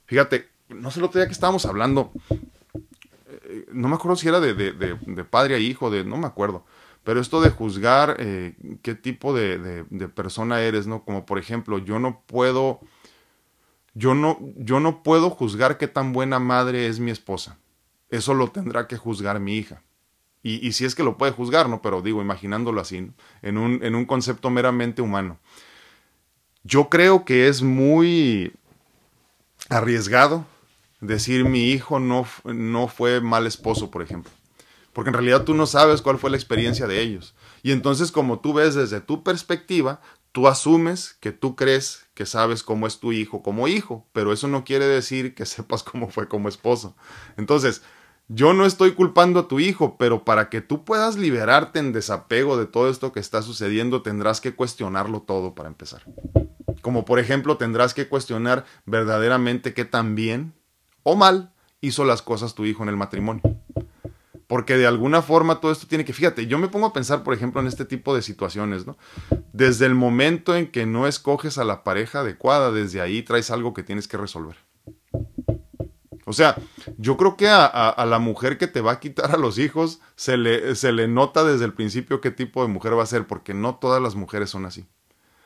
Fíjate, 0.05 0.49
no 0.69 0.89
sé 0.89 1.01
lo 1.01 1.05
otro 1.05 1.19
día 1.19 1.27
que 1.27 1.33
estábamos 1.33 1.67
hablando, 1.67 2.11
eh, 2.31 3.67
no 3.71 3.89
me 3.89 3.93
acuerdo 3.93 4.15
si 4.15 4.27
era 4.27 4.39
de, 4.39 4.55
de, 4.55 5.23
padre 5.23 5.53
a 5.53 5.59
hijo, 5.59 5.91
de, 5.91 6.03
no 6.03 6.17
me 6.17 6.25
acuerdo, 6.25 6.65
pero 7.03 7.21
esto 7.21 7.41
de 7.41 7.51
juzgar 7.51 8.15
eh, 8.17 8.55
qué 8.81 8.95
tipo 8.95 9.35
de, 9.35 9.85
persona 10.15 10.61
eres, 10.61 10.87
¿no? 10.87 11.03
Como 11.05 11.27
por 11.27 11.37
ejemplo, 11.37 11.77
yo 11.77 11.99
no 11.99 12.23
puedo, 12.25 12.79
yo 13.93 14.15
no, 14.15 14.39
yo 14.55 14.79
no 14.79 15.03
puedo 15.03 15.29
juzgar 15.29 15.77
qué 15.77 15.87
tan 15.87 16.11
buena 16.11 16.39
madre 16.39 16.87
es 16.87 16.99
mi 16.99 17.11
esposa 17.11 17.59
eso 18.09 18.33
lo 18.33 18.49
tendrá 18.51 18.87
que 18.87 18.97
juzgar 18.97 19.39
mi 19.39 19.57
hija. 19.57 19.83
Y, 20.41 20.71
si 20.71 20.85
es 20.85 20.95
que 20.95 21.03
lo 21.03 21.17
puede 21.17 21.33
juzgar, 21.33 21.67
¿no? 21.67 21.81
Pero 21.81 22.01
digo, 22.01 22.21
imaginándolo 22.21 22.79
así, 22.79 23.11
en, 23.41 23.57
un, 23.57 23.83
en 23.83 23.93
un 23.93 24.05
concepto 24.05 24.49
meramente 24.49 25.01
humano. 25.01 25.37
Yo 26.63 26.87
creo 26.87 27.25
que 27.25 27.49
es 27.49 27.61
muy 27.61 28.53
arriesgado 29.67 30.45
decir 31.01 31.43
mi 31.43 31.71
hijo 31.71 31.99
no, 31.99 32.25
no 32.45 32.87
fue 32.87 33.19
mal 33.19 33.47
esposo, 33.47 33.91
por 33.91 34.01
ejemplo. 34.01 34.31
Porque 34.93 35.09
en 35.09 35.13
realidad 35.13 35.43
tú 35.43 35.53
no 35.53 35.65
sabes 35.65 36.01
cuál 36.01 36.17
fue 36.17 36.29
la 36.29 36.37
experiencia 36.37 36.87
de 36.87 37.01
ellos. 37.01 37.35
Y 37.61 37.71
entonces 37.71 38.11
como 38.11 38.39
tú 38.39 38.53
ves 38.53 38.75
desde 38.75 39.01
tu 39.01 39.23
perspectiva, 39.23 40.01
tú 40.31 40.47
asumes 40.47 41.17
que 41.19 41.31
tú 41.31 41.55
crees 41.55 42.05
que 42.13 42.25
sabes 42.25 42.63
cómo 42.63 42.87
es 42.87 42.99
tu 42.99 43.11
hijo 43.11 43.41
como 43.43 43.67
hijo, 43.67 44.07
pero 44.13 44.33
eso 44.33 44.47
no 44.47 44.63
quiere 44.63 44.85
decir 44.85 45.35
que 45.35 45.45
sepas 45.45 45.83
cómo 45.83 46.09
fue 46.09 46.27
como 46.27 46.49
esposo. 46.49 46.95
Entonces, 47.37 47.81
yo 48.31 48.53
no 48.53 48.65
estoy 48.65 48.91
culpando 48.91 49.39
a 49.39 49.47
tu 49.47 49.59
hijo, 49.59 49.97
pero 49.97 50.23
para 50.23 50.49
que 50.49 50.61
tú 50.61 50.85
puedas 50.85 51.17
liberarte 51.17 51.79
en 51.79 51.91
desapego 51.91 52.57
de 52.57 52.67
todo 52.67 52.87
esto 52.87 53.11
que 53.11 53.19
está 53.19 53.41
sucediendo, 53.41 54.03
tendrás 54.03 54.39
que 54.39 54.53
cuestionarlo 54.53 55.23
todo 55.23 55.55
para 55.55 55.67
empezar. 55.67 56.03
Como 56.81 57.05
por 57.05 57.17
ejemplo, 57.17 57.57
tendrás 57.57 57.95
que 57.95 58.07
cuestionar 58.07 58.65
verdaderamente 58.85 59.73
qué 59.73 59.83
tan 59.83 60.13
bien 60.13 60.53
o 61.01 61.15
mal 61.15 61.53
hizo 61.81 62.05
las 62.05 62.21
cosas 62.21 62.53
tu 62.53 62.65
hijo 62.65 62.83
en 62.83 62.89
el 62.89 62.97
matrimonio. 62.97 63.41
Porque 64.45 64.77
de 64.77 64.85
alguna 64.85 65.23
forma 65.23 65.59
todo 65.59 65.71
esto 65.71 65.87
tiene 65.87 66.05
que, 66.05 66.13
fíjate, 66.13 66.45
yo 66.45 66.59
me 66.59 66.67
pongo 66.67 66.85
a 66.85 66.93
pensar, 66.93 67.23
por 67.23 67.33
ejemplo, 67.33 67.61
en 67.61 67.67
este 67.67 67.85
tipo 67.85 68.15
de 68.15 68.21
situaciones, 68.21 68.85
¿no? 68.85 68.95
Desde 69.53 69.87
el 69.87 69.95
momento 69.95 70.55
en 70.55 70.71
que 70.71 70.85
no 70.85 71.07
escoges 71.07 71.57
a 71.57 71.63
la 71.63 71.83
pareja 71.83 72.19
adecuada, 72.19 72.71
desde 72.71 73.01
ahí 73.01 73.23
traes 73.23 73.49
algo 73.49 73.73
que 73.73 73.83
tienes 73.83 74.07
que 74.07 74.17
resolver. 74.17 74.68
O 76.29 76.33
sea, 76.33 76.55
yo 76.99 77.17
creo 77.17 77.35
que 77.35 77.47
a, 77.49 78.05
la 78.07 78.19
mujer 78.19 78.59
que 78.59 78.67
te 78.67 78.81
va 78.81 78.91
a 78.91 78.99
quitar 78.99 79.31
a 79.31 79.37
los 79.37 79.57
hijos 79.57 79.99
se 80.15 80.37
le, 80.37 80.75
se 80.75 80.91
le 80.91 81.07
nota 81.07 81.43
desde 81.43 81.65
el 81.65 81.73
principio 81.73 82.21
qué 82.21 82.29
tipo 82.29 82.61
de 82.61 82.67
mujer 82.67 82.95
va 82.95 83.01
a 83.01 83.07
ser, 83.07 83.25
porque 83.25 83.55
no 83.55 83.77
todas 83.77 83.99
las 83.99 84.13
mujeres 84.13 84.51
son 84.51 84.67
así. 84.67 84.85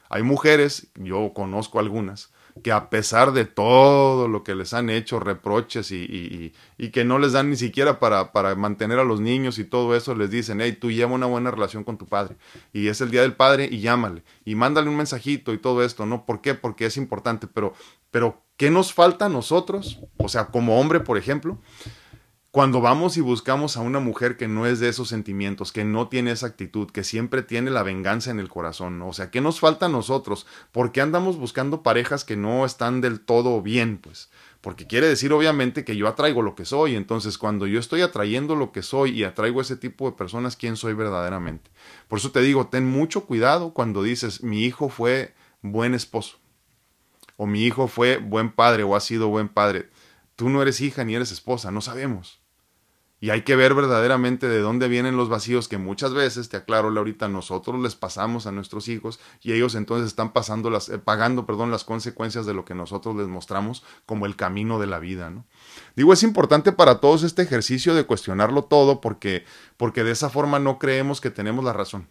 Hay 0.09 0.23
mujeres, 0.23 0.87
yo 0.95 1.31
conozco 1.33 1.79
algunas, 1.79 2.32
que 2.61 2.71
a 2.71 2.89
pesar 2.89 3.31
de 3.31 3.45
todo 3.45 4.27
lo 4.27 4.43
que 4.43 4.53
les 4.53 4.73
han 4.73 4.89
hecho, 4.89 5.19
reproches 5.19 5.91
y, 5.91 6.53
y, 6.77 6.89
que 6.89 7.03
no 7.03 7.17
les 7.17 7.31
dan 7.31 7.49
ni 7.49 7.55
siquiera 7.55 7.99
para, 7.99 8.31
para, 8.31 8.53
mantener 8.55 8.99
a 8.99 9.03
los 9.03 9.19
niños 9.19 9.57
y 9.57 9.63
todo 9.63 9.95
eso, 9.95 10.13
les 10.13 10.29
dicen, 10.29 10.61
hey, 10.61 10.77
tú 10.79 10.91
lleva 10.91 11.11
una 11.13 11.25
buena 11.25 11.49
relación 11.49 11.83
con 11.83 11.97
tu 11.97 12.05
padre. 12.05 12.35
Y 12.71 12.87
es 12.87 13.01
el 13.01 13.09
día 13.09 13.21
del 13.21 13.35
padre 13.35 13.67
y 13.71 13.79
llámale. 13.79 14.23
Y 14.45 14.55
mándale 14.55 14.89
un 14.89 14.97
mensajito 14.97 15.53
y 15.53 15.57
todo 15.57 15.83
esto, 15.83 16.05
¿no? 16.05 16.25
¿Por 16.25 16.41
qué? 16.41 16.53
Porque 16.53 16.85
es 16.85 16.97
importante. 16.97 17.47
Pero, 17.47 17.73
pero 18.11 18.43
¿qué 18.57 18.69
nos 18.69 18.93
falta 18.93 19.25
a 19.25 19.29
nosotros? 19.29 19.99
O 20.17 20.29
sea, 20.29 20.47
como 20.47 20.79
hombre, 20.79 20.99
por 20.99 21.17
ejemplo, 21.17 21.57
cuando 22.53 22.81
vamos 22.81 23.17
y 23.17 23.21
buscamos 23.21 23.77
a 23.77 23.79
una 23.79 23.99
mujer 23.99 24.37
que 24.37 24.47
no 24.47 24.67
es 24.67 24.79
de 24.79 24.87
esos 24.87 25.09
sentimientos, 25.09 25.71
que 25.71 25.83
no 25.83 26.07
tiene 26.07 26.29
esa 26.29 26.45
actitud, 26.45 26.87
que 26.87 27.03
siempre 27.03 27.41
tiene 27.41 27.71
la 27.71 27.81
venganza 27.81 28.29
en 28.29 28.39
el 28.39 28.47
corazón, 28.47 29.01
o 29.01 29.11
sea, 29.11 29.31
¿qué 29.31 29.41
nos 29.41 29.59
falta 29.59 29.87
a 29.87 29.89
nosotros? 29.89 30.45
¿Por 30.71 30.91
qué 30.91 31.01
andamos 31.01 31.37
buscando 31.37 31.81
parejas 31.81 32.23
que 32.23 32.37
no 32.37 32.63
están 32.63 33.01
del 33.01 33.21
todo 33.21 33.59
bien? 33.63 33.97
Pues, 33.97 34.29
porque 34.61 34.85
quiere 34.85 35.07
decir 35.07 35.33
obviamente 35.33 35.83
que 35.83 35.95
yo 35.95 36.07
atraigo 36.07 36.43
lo 36.43 36.53
que 36.53 36.63
soy, 36.63 36.95
entonces 36.95 37.39
cuando 37.39 37.65
yo 37.65 37.79
estoy 37.79 38.01
atrayendo 38.01 38.55
lo 38.55 38.71
que 38.71 38.83
soy 38.83 39.19
y 39.19 39.23
atraigo 39.23 39.59
ese 39.59 39.75
tipo 39.75 40.05
de 40.05 40.15
personas, 40.15 40.55
¿quién 40.55 40.75
soy 40.75 40.93
verdaderamente? 40.93 41.71
Por 42.07 42.19
eso 42.19 42.31
te 42.31 42.41
digo, 42.41 42.67
ten 42.67 42.85
mucho 42.85 43.25
cuidado 43.25 43.73
cuando 43.73 44.03
dices, 44.03 44.43
mi 44.43 44.63
hijo 44.63 44.89
fue 44.89 45.33
buen 45.63 45.95
esposo, 45.95 46.37
o 47.35 47.47
mi 47.47 47.63
hijo 47.63 47.87
fue 47.87 48.17
buen 48.17 48.51
padre, 48.51 48.83
o 48.83 48.95
ha 48.95 48.99
sido 48.99 49.29
buen 49.29 49.49
padre. 49.49 49.89
Tú 50.35 50.49
no 50.49 50.61
eres 50.61 50.81
hija 50.81 51.03
ni 51.03 51.15
eres 51.15 51.31
esposa, 51.31 51.71
no 51.71 51.81
sabemos. 51.81 52.42
Y 53.23 53.29
hay 53.29 53.43
que 53.43 53.55
ver 53.55 53.73
verdaderamente 53.73 54.49
de 54.49 54.59
dónde 54.59 54.89
vienen 54.89 55.15
los 55.15 55.29
vacíos 55.29 55.69
que 55.69 55.77
muchas 55.77 56.13
veces, 56.13 56.49
te 56.49 56.57
aclaro 56.57 56.89
ahorita, 56.89 57.29
nosotros 57.29 57.81
les 57.81 57.95
pasamos 57.95 58.47
a 58.47 58.51
nuestros 58.51 58.89
hijos 58.89 59.17
y 59.41 59.53
ellos 59.53 59.75
entonces 59.75 60.07
están 60.07 60.33
pasando 60.33 60.69
las, 60.69 60.89
eh, 60.89 60.99
pagando 60.99 61.45
perdón, 61.45 61.71
las 61.71 61.85
consecuencias 61.85 62.45
de 62.45 62.53
lo 62.53 62.65
que 62.65 62.75
nosotros 62.75 63.15
les 63.15 63.29
mostramos 63.29 63.85
como 64.05 64.25
el 64.25 64.35
camino 64.35 64.77
de 64.77 64.87
la 64.87 64.99
vida. 64.99 65.29
¿no? 65.29 65.45
Digo, 65.95 66.11
es 66.11 66.21
importante 66.21 66.73
para 66.73 66.99
todos 66.99 67.23
este 67.23 67.43
ejercicio 67.43 67.95
de 67.95 68.03
cuestionarlo 68.03 68.65
todo 68.65 68.99
porque, 68.99 69.45
porque 69.77 70.03
de 70.03 70.11
esa 70.11 70.29
forma 70.29 70.59
no 70.59 70.77
creemos 70.77 71.21
que 71.21 71.29
tenemos 71.29 71.63
la 71.63 71.71
razón. 71.71 72.09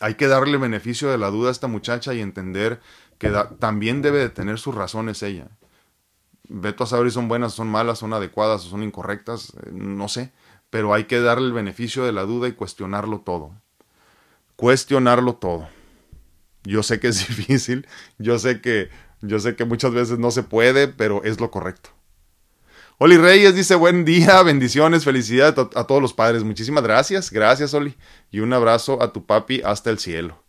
Hay 0.00 0.16
que 0.16 0.26
darle 0.26 0.58
beneficio 0.58 1.12
de 1.12 1.18
la 1.18 1.30
duda 1.30 1.50
a 1.50 1.52
esta 1.52 1.68
muchacha 1.68 2.12
y 2.12 2.20
entender 2.20 2.80
que 3.18 3.30
también 3.60 4.02
debe 4.02 4.18
de 4.18 4.30
tener 4.30 4.58
sus 4.58 4.74
razones 4.74 5.22
ella 5.22 5.48
veto 6.48 6.84
a 6.84 6.86
saber 6.86 7.10
si 7.10 7.14
son 7.14 7.28
buenas, 7.28 7.52
son 7.54 7.68
malas, 7.68 7.98
son 7.98 8.12
adecuadas 8.12 8.66
o 8.66 8.68
son 8.68 8.82
incorrectas, 8.82 9.52
eh, 9.64 9.70
no 9.72 10.08
sé, 10.08 10.32
pero 10.70 10.94
hay 10.94 11.04
que 11.04 11.20
darle 11.20 11.46
el 11.46 11.52
beneficio 11.52 12.04
de 12.04 12.12
la 12.12 12.22
duda 12.22 12.48
y 12.48 12.52
cuestionarlo 12.52 13.20
todo. 13.20 13.52
Cuestionarlo 14.56 15.34
todo. 15.34 15.68
Yo 16.64 16.82
sé 16.82 17.00
que 17.00 17.08
es 17.08 17.26
difícil, 17.28 17.86
yo 18.18 18.38
sé 18.38 18.60
que 18.60 18.90
yo 19.22 19.38
sé 19.38 19.54
que 19.54 19.64
muchas 19.64 19.92
veces 19.92 20.18
no 20.18 20.32
se 20.32 20.42
puede, 20.42 20.88
pero 20.88 21.22
es 21.22 21.40
lo 21.40 21.50
correcto. 21.50 21.90
Oli 22.98 23.16
Reyes 23.16 23.54
dice 23.54 23.76
buen 23.76 24.04
día, 24.04 24.42
bendiciones, 24.42 25.04
felicidad 25.04 25.56
a 25.74 25.84
todos 25.86 26.02
los 26.02 26.12
padres. 26.12 26.44
Muchísimas 26.44 26.82
gracias, 26.82 27.30
gracias 27.30 27.72
Oli. 27.72 27.96
Y 28.30 28.40
un 28.40 28.52
abrazo 28.52 29.02
a 29.02 29.12
tu 29.12 29.24
papi 29.24 29.62
hasta 29.64 29.90
el 29.90 29.98
cielo. 29.98 30.41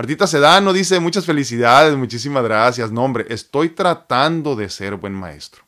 Martita 0.00 0.26
Sedano 0.26 0.72
dice, 0.72 0.98
muchas 0.98 1.26
felicidades, 1.26 1.94
muchísimas 1.94 2.42
gracias. 2.42 2.90
No, 2.90 3.04
hombre, 3.04 3.26
estoy 3.28 3.68
tratando 3.68 4.56
de 4.56 4.70
ser 4.70 4.96
buen 4.96 5.12
maestro. 5.12 5.62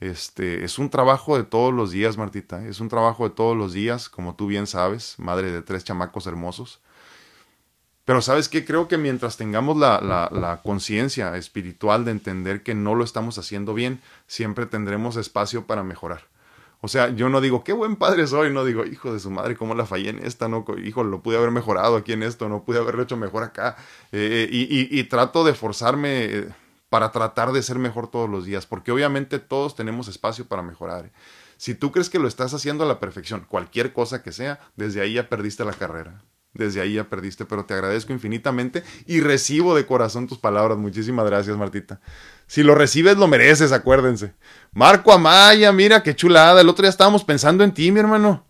Este, 0.00 0.64
es 0.64 0.78
un 0.78 0.90
trabajo 0.90 1.34
de 1.38 1.44
todos 1.44 1.72
los 1.72 1.90
días, 1.90 2.18
Martita. 2.18 2.62
Es 2.66 2.78
un 2.78 2.90
trabajo 2.90 3.26
de 3.26 3.34
todos 3.34 3.56
los 3.56 3.72
días, 3.72 4.10
como 4.10 4.34
tú 4.34 4.48
bien 4.48 4.66
sabes, 4.66 5.14
madre 5.16 5.50
de 5.50 5.62
tres 5.62 5.82
chamacos 5.82 6.26
hermosos. 6.26 6.80
Pero 8.04 8.20
sabes 8.20 8.50
qué, 8.50 8.66
creo 8.66 8.86
que 8.86 8.98
mientras 8.98 9.38
tengamos 9.38 9.78
la, 9.78 10.60
conciencia 10.62 11.34
espiritual 11.38 12.04
de 12.04 12.10
entender 12.10 12.62
que 12.62 12.74
no 12.74 12.94
lo 12.94 13.02
estamos 13.02 13.38
haciendo 13.38 13.72
bien, 13.72 14.02
siempre 14.26 14.66
tendremos 14.66 15.16
espacio 15.16 15.66
para 15.66 15.82
mejorar. 15.82 16.26
O 16.80 16.88
sea, 16.88 17.08
yo 17.08 17.28
no 17.28 17.40
digo, 17.40 17.64
qué 17.64 17.72
buen 17.72 17.96
padre 17.96 18.26
soy, 18.26 18.52
no 18.52 18.64
digo, 18.64 18.84
hijo 18.84 19.12
de 19.12 19.18
su 19.18 19.30
madre, 19.30 19.56
cómo 19.56 19.74
la 19.74 19.84
fallé 19.84 20.10
en 20.10 20.24
esta, 20.24 20.48
no, 20.48 20.64
hijo, 20.84 21.02
lo 21.02 21.22
pude 21.22 21.36
haber 21.36 21.50
mejorado 21.50 21.96
aquí 21.96 22.12
en 22.12 22.22
esto, 22.22 22.48
no 22.48 22.64
pude 22.64 22.78
haberlo 22.78 23.02
hecho 23.02 23.16
mejor 23.16 23.42
acá. 23.42 23.76
Eh, 24.12 24.48
y, 24.50 25.02
trato 25.04 25.42
de 25.42 25.54
forzarme 25.54 26.24
eh, 26.24 26.48
para 26.88 27.10
tratar 27.10 27.50
de 27.52 27.62
ser 27.62 27.78
mejor 27.78 28.08
todos 28.10 28.30
los 28.30 28.44
días, 28.44 28.66
porque 28.66 28.92
obviamente 28.92 29.40
todos 29.40 29.74
tenemos 29.74 30.06
espacio 30.06 30.46
para 30.46 30.62
mejorar. 30.62 31.06
¿eh? 31.06 31.12
Si 31.56 31.74
tú 31.74 31.90
crees 31.90 32.10
que 32.10 32.20
lo 32.20 32.28
estás 32.28 32.54
haciendo 32.54 32.84
a 32.84 32.86
la 32.86 33.00
perfección, 33.00 33.44
cualquier 33.48 33.92
cosa 33.92 34.22
que 34.22 34.30
sea, 34.30 34.60
desde 34.76 35.00
ahí 35.00 35.14
ya 35.14 35.28
perdiste 35.28 35.64
la 35.64 35.72
carrera. 35.72 36.22
Desde 36.54 36.80
ahí 36.80 36.94
ya 36.94 37.08
perdiste, 37.08 37.44
pero 37.44 37.66
te 37.66 37.74
agradezco 37.74 38.12
infinitamente 38.12 38.82
y 39.06 39.20
recibo 39.20 39.74
de 39.76 39.84
corazón 39.84 40.26
tus 40.26 40.38
palabras. 40.38 40.78
Muchísimas 40.78 41.26
gracias, 41.26 41.56
Martita. 41.56 42.00
Si 42.48 42.62
lo 42.62 42.74
recibes, 42.74 43.18
lo 43.18 43.28
mereces, 43.28 43.72
acuérdense. 43.72 44.32
Marco 44.72 45.12
Amaya, 45.12 45.70
mira 45.70 46.02
qué 46.02 46.16
chulada. 46.16 46.62
El 46.62 46.68
otro 46.70 46.82
día 46.82 46.90
estábamos 46.90 47.22
pensando 47.22 47.62
en 47.62 47.72
ti, 47.72 47.92
mi 47.92 48.00
hermano. 48.00 48.46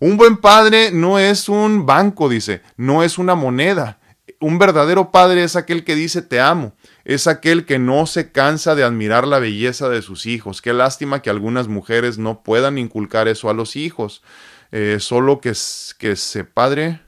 Un 0.00 0.16
buen 0.16 0.36
padre 0.36 0.90
no 0.92 1.20
es 1.20 1.48
un 1.48 1.86
banco, 1.86 2.28
dice, 2.28 2.62
no 2.76 3.04
es 3.04 3.18
una 3.18 3.36
moneda. 3.36 4.00
Un 4.40 4.58
verdadero 4.58 5.12
padre 5.12 5.44
es 5.44 5.54
aquel 5.54 5.84
que 5.84 5.94
dice 5.94 6.20
te 6.20 6.40
amo, 6.40 6.74
es 7.04 7.28
aquel 7.28 7.64
que 7.64 7.78
no 7.78 8.06
se 8.06 8.32
cansa 8.32 8.74
de 8.74 8.82
admirar 8.82 9.24
la 9.28 9.38
belleza 9.38 9.88
de 9.88 10.02
sus 10.02 10.26
hijos. 10.26 10.60
Qué 10.60 10.72
lástima 10.72 11.22
que 11.22 11.30
algunas 11.30 11.68
mujeres 11.68 12.18
no 12.18 12.42
puedan 12.42 12.76
inculcar 12.76 13.28
eso 13.28 13.48
a 13.48 13.54
los 13.54 13.76
hijos. 13.76 14.24
Eh, 14.72 14.96
solo 14.98 15.40
que, 15.40 15.52
que 15.98 16.16
se 16.16 16.42
padre 16.42 17.00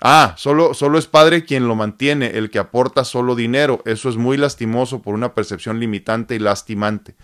Ah, 0.00 0.34
solo, 0.38 0.72
solo 0.72 0.98
es 0.98 1.06
padre 1.06 1.44
quien 1.44 1.68
lo 1.68 1.74
mantiene, 1.74 2.38
el 2.38 2.50
que 2.50 2.58
aporta 2.58 3.04
solo 3.04 3.34
dinero. 3.34 3.82
Eso 3.84 4.08
es 4.08 4.16
muy 4.16 4.38
lastimoso 4.38 5.02
por 5.02 5.14
una 5.14 5.34
percepción 5.34 5.78
limitante 5.78 6.34
y 6.34 6.38
lastimante. 6.38 7.14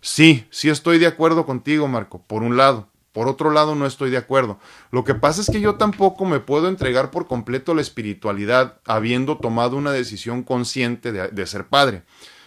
Sí, 0.00 0.46
sí 0.50 0.70
estoy 0.70 0.98
de 0.98 1.06
acuerdo 1.06 1.44
contigo, 1.44 1.86
Marco, 1.88 2.22
por 2.22 2.42
un 2.42 2.56
lado. 2.56 2.88
Por 3.12 3.28
otro 3.28 3.50
lado, 3.50 3.74
no 3.74 3.84
estoy 3.84 4.10
de 4.10 4.16
acuerdo. 4.16 4.58
Lo 4.90 5.04
que 5.04 5.14
pasa 5.14 5.42
es 5.42 5.50
que 5.50 5.60
yo 5.60 5.74
tampoco 5.74 6.24
me 6.24 6.40
puedo 6.40 6.68
entregar 6.68 7.10
por 7.10 7.26
completo 7.26 7.74
la 7.74 7.82
espiritualidad 7.82 8.80
habiendo 8.86 9.36
tomado 9.36 9.76
una 9.76 9.92
decisión 9.92 10.42
consciente 10.42 11.12
de, 11.12 11.28
de 11.28 11.46
ser 11.46 11.66
padre. 11.66 12.04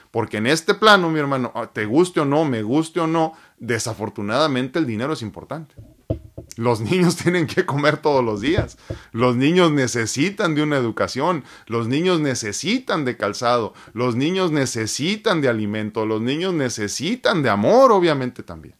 Porque 0.09 0.37
en 0.37 0.47
este 0.47 0.73
plano, 0.73 1.09
mi 1.11 1.19
hermano, 1.19 1.53
te 1.71 1.85
guste 1.85 2.21
o 2.21 2.25
no, 2.25 2.45
me 2.45 2.63
guste 2.63 2.99
o 2.99 3.05
no, 3.05 3.33
desafortunadamente 3.59 4.79
el 4.79 4.87
dinero 4.87 5.13
es 5.13 5.21
importante. 5.21 5.75
Los 6.55 6.79
niños 6.79 7.15
tienen 7.23 7.47
que 7.47 7.65
comer 7.65 7.97
todos 7.97 8.23
los 8.23 8.41
días. 8.41 8.77
Los 9.11 9.35
niños 9.35 9.71
necesitan 9.71 10.55
de 10.55 10.63
una 10.63 10.77
educación. 10.77 11.43
Los 11.67 11.87
niños 11.87 12.19
necesitan 12.19 13.05
de 13.05 13.17
calzado. 13.17 13.73
Los 13.93 14.15
niños 14.15 14.51
necesitan 14.51 15.41
de 15.41 15.49
alimento. 15.49 16.05
Los 16.05 16.21
niños 16.21 16.53
necesitan 16.53 17.43
de 17.43 17.49
amor, 17.49 17.91
obviamente 17.91 18.43
también. 18.43 18.75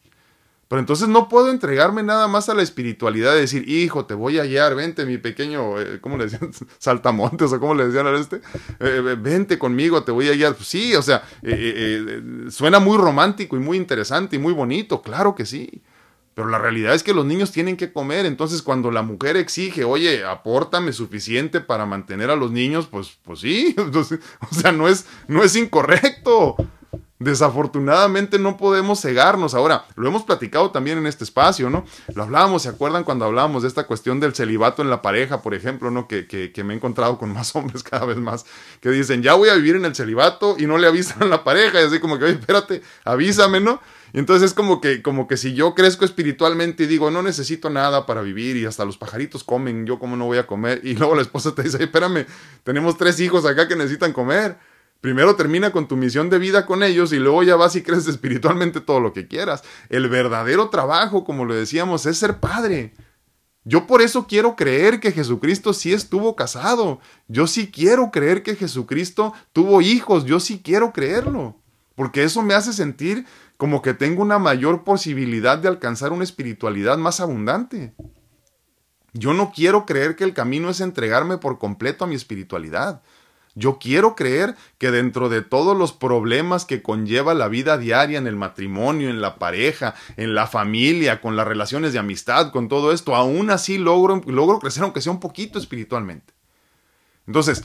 Pero 0.68 0.80
entonces 0.80 1.06
no 1.06 1.28
puedo 1.28 1.50
entregarme 1.50 2.02
nada 2.02 2.26
más 2.26 2.48
a 2.48 2.54
la 2.54 2.62
espiritualidad 2.62 3.34
de 3.34 3.40
decir, 3.40 3.68
hijo, 3.68 4.04
te 4.04 4.14
voy 4.14 4.40
a 4.40 4.44
guiar, 4.44 4.74
vente, 4.74 5.06
mi 5.06 5.16
pequeño, 5.16 5.80
eh, 5.80 6.00
¿cómo 6.00 6.16
le 6.16 6.24
decían? 6.24 6.50
Saltamontes 6.78 7.52
o 7.52 7.60
cómo 7.60 7.74
le 7.74 7.86
decían 7.86 8.08
a 8.08 8.18
este, 8.18 8.40
eh, 8.80 9.16
vente 9.16 9.60
conmigo, 9.60 10.02
te 10.02 10.10
voy 10.10 10.28
a 10.28 10.32
guiar. 10.32 10.54
Pues 10.56 10.66
sí, 10.66 10.96
o 10.96 11.02
sea, 11.02 11.22
eh, 11.42 12.20
suena 12.50 12.80
muy 12.80 12.98
romántico 12.98 13.56
y 13.56 13.60
muy 13.60 13.76
interesante 13.76 14.36
y 14.36 14.38
muy 14.40 14.52
bonito, 14.52 15.02
claro 15.02 15.36
que 15.36 15.46
sí. 15.46 15.82
Pero 16.36 16.50
la 16.50 16.58
realidad 16.58 16.94
es 16.94 17.02
que 17.02 17.14
los 17.14 17.24
niños 17.24 17.50
tienen 17.50 17.78
que 17.78 17.94
comer, 17.94 18.26
entonces 18.26 18.60
cuando 18.60 18.90
la 18.90 19.00
mujer 19.00 19.38
exige, 19.38 19.84
oye, 19.84 20.22
apórtame 20.22 20.92
suficiente 20.92 21.62
para 21.62 21.86
mantener 21.86 22.28
a 22.28 22.36
los 22.36 22.50
niños, 22.50 22.88
pues, 22.88 23.16
pues 23.24 23.40
sí, 23.40 23.74
entonces, 23.78 24.20
o 24.50 24.54
sea, 24.54 24.70
no 24.70 24.86
es, 24.86 25.06
no 25.28 25.42
es 25.42 25.56
incorrecto. 25.56 26.56
Desafortunadamente 27.18 28.38
no 28.38 28.58
podemos 28.58 29.00
cegarnos. 29.00 29.54
Ahora, 29.54 29.86
lo 29.94 30.08
hemos 30.08 30.24
platicado 30.24 30.70
también 30.70 30.98
en 30.98 31.06
este 31.06 31.24
espacio, 31.24 31.70
¿no? 31.70 31.86
Lo 32.14 32.24
hablábamos, 32.24 32.64
¿se 32.64 32.68
acuerdan 32.68 33.04
cuando 33.04 33.24
hablábamos 33.24 33.62
de 33.62 33.68
esta 33.68 33.86
cuestión 33.86 34.20
del 34.20 34.34
celibato 34.34 34.82
en 34.82 34.90
la 34.90 35.00
pareja, 35.00 35.40
por 35.40 35.54
ejemplo, 35.54 35.90
¿no? 35.90 36.06
Que, 36.06 36.26
que, 36.26 36.52
que 36.52 36.64
me 36.64 36.74
he 36.74 36.76
encontrado 36.76 37.16
con 37.16 37.32
más 37.32 37.56
hombres 37.56 37.82
cada 37.82 38.04
vez 38.04 38.18
más, 38.18 38.44
que 38.82 38.90
dicen, 38.90 39.22
ya 39.22 39.32
voy 39.32 39.48
a 39.48 39.54
vivir 39.54 39.76
en 39.76 39.86
el 39.86 39.94
celibato 39.94 40.56
y 40.58 40.66
no 40.66 40.76
le 40.76 40.86
avisan 40.86 41.22
a 41.22 41.26
la 41.26 41.44
pareja, 41.44 41.80
y 41.80 41.86
así 41.86 41.98
como 41.98 42.18
que, 42.18 42.26
oye, 42.26 42.34
espérate, 42.34 42.82
avísame, 43.06 43.60
¿no? 43.60 43.80
Entonces 44.12 44.50
es 44.50 44.54
como 44.54 44.80
que, 44.80 45.02
como 45.02 45.26
que 45.26 45.36
si 45.36 45.54
yo 45.54 45.74
crezco 45.74 46.04
espiritualmente 46.04 46.84
y 46.84 46.86
digo, 46.86 47.10
no 47.10 47.22
necesito 47.22 47.70
nada 47.70 48.06
para 48.06 48.22
vivir 48.22 48.56
y 48.56 48.64
hasta 48.64 48.84
los 48.84 48.96
pajaritos 48.98 49.44
comen, 49.44 49.86
yo 49.86 49.98
como 49.98 50.16
no 50.16 50.26
voy 50.26 50.38
a 50.38 50.46
comer. 50.46 50.80
Y 50.84 50.94
luego 50.94 51.14
la 51.14 51.22
esposa 51.22 51.54
te 51.54 51.62
dice, 51.62 51.82
espérame, 51.82 52.26
tenemos 52.64 52.96
tres 52.96 53.20
hijos 53.20 53.44
acá 53.44 53.68
que 53.68 53.76
necesitan 53.76 54.12
comer. 54.12 54.56
Primero 55.00 55.36
termina 55.36 55.70
con 55.70 55.86
tu 55.88 55.96
misión 55.96 56.30
de 56.30 56.38
vida 56.38 56.66
con 56.66 56.82
ellos 56.82 57.12
y 57.12 57.18
luego 57.18 57.42
ya 57.42 57.56
vas 57.56 57.76
y 57.76 57.82
creces 57.82 58.06
espiritualmente 58.08 58.80
todo 58.80 59.00
lo 59.00 59.12
que 59.12 59.28
quieras. 59.28 59.62
El 59.88 60.08
verdadero 60.08 60.70
trabajo, 60.70 61.24
como 61.24 61.44
lo 61.44 61.54
decíamos, 61.54 62.06
es 62.06 62.18
ser 62.18 62.40
padre. 62.40 62.94
Yo 63.64 63.86
por 63.86 64.00
eso 64.00 64.26
quiero 64.28 64.54
creer 64.54 65.00
que 65.00 65.10
Jesucristo 65.10 65.72
sí 65.72 65.92
estuvo 65.92 66.36
casado. 66.36 67.00
Yo 67.26 67.48
sí 67.48 67.70
quiero 67.70 68.12
creer 68.12 68.44
que 68.44 68.54
Jesucristo 68.54 69.34
tuvo 69.52 69.80
hijos. 69.80 70.24
Yo 70.24 70.38
sí 70.38 70.60
quiero 70.64 70.92
creerlo. 70.92 71.60
Porque 71.96 72.22
eso 72.22 72.42
me 72.42 72.54
hace 72.54 72.72
sentir 72.72 73.26
como 73.56 73.82
que 73.82 73.94
tengo 73.94 74.22
una 74.22 74.38
mayor 74.38 74.84
posibilidad 74.84 75.58
de 75.58 75.68
alcanzar 75.68 76.12
una 76.12 76.24
espiritualidad 76.24 76.98
más 76.98 77.20
abundante. 77.20 77.94
Yo 79.12 79.32
no 79.32 79.50
quiero 79.50 79.86
creer 79.86 80.14
que 80.14 80.24
el 80.24 80.34
camino 80.34 80.68
es 80.68 80.80
entregarme 80.80 81.38
por 81.38 81.58
completo 81.58 82.04
a 82.04 82.06
mi 82.06 82.14
espiritualidad. 82.14 83.02
Yo 83.54 83.78
quiero 83.78 84.14
creer 84.14 84.54
que 84.76 84.90
dentro 84.90 85.30
de 85.30 85.40
todos 85.40 85.74
los 85.74 85.94
problemas 85.94 86.66
que 86.66 86.82
conlleva 86.82 87.32
la 87.32 87.48
vida 87.48 87.78
diaria 87.78 88.18
en 88.18 88.26
el 88.26 88.36
matrimonio, 88.36 89.08
en 89.08 89.22
la 89.22 89.38
pareja, 89.38 89.94
en 90.18 90.34
la 90.34 90.46
familia, 90.46 91.22
con 91.22 91.36
las 91.36 91.48
relaciones 91.48 91.94
de 91.94 91.98
amistad, 91.98 92.52
con 92.52 92.68
todo 92.68 92.92
esto, 92.92 93.16
aún 93.16 93.48
así 93.48 93.78
logro, 93.78 94.20
logro 94.26 94.58
crecer 94.58 94.82
aunque 94.82 95.00
sea 95.00 95.12
un 95.12 95.20
poquito 95.20 95.58
espiritualmente. 95.58 96.34
Entonces, 97.26 97.64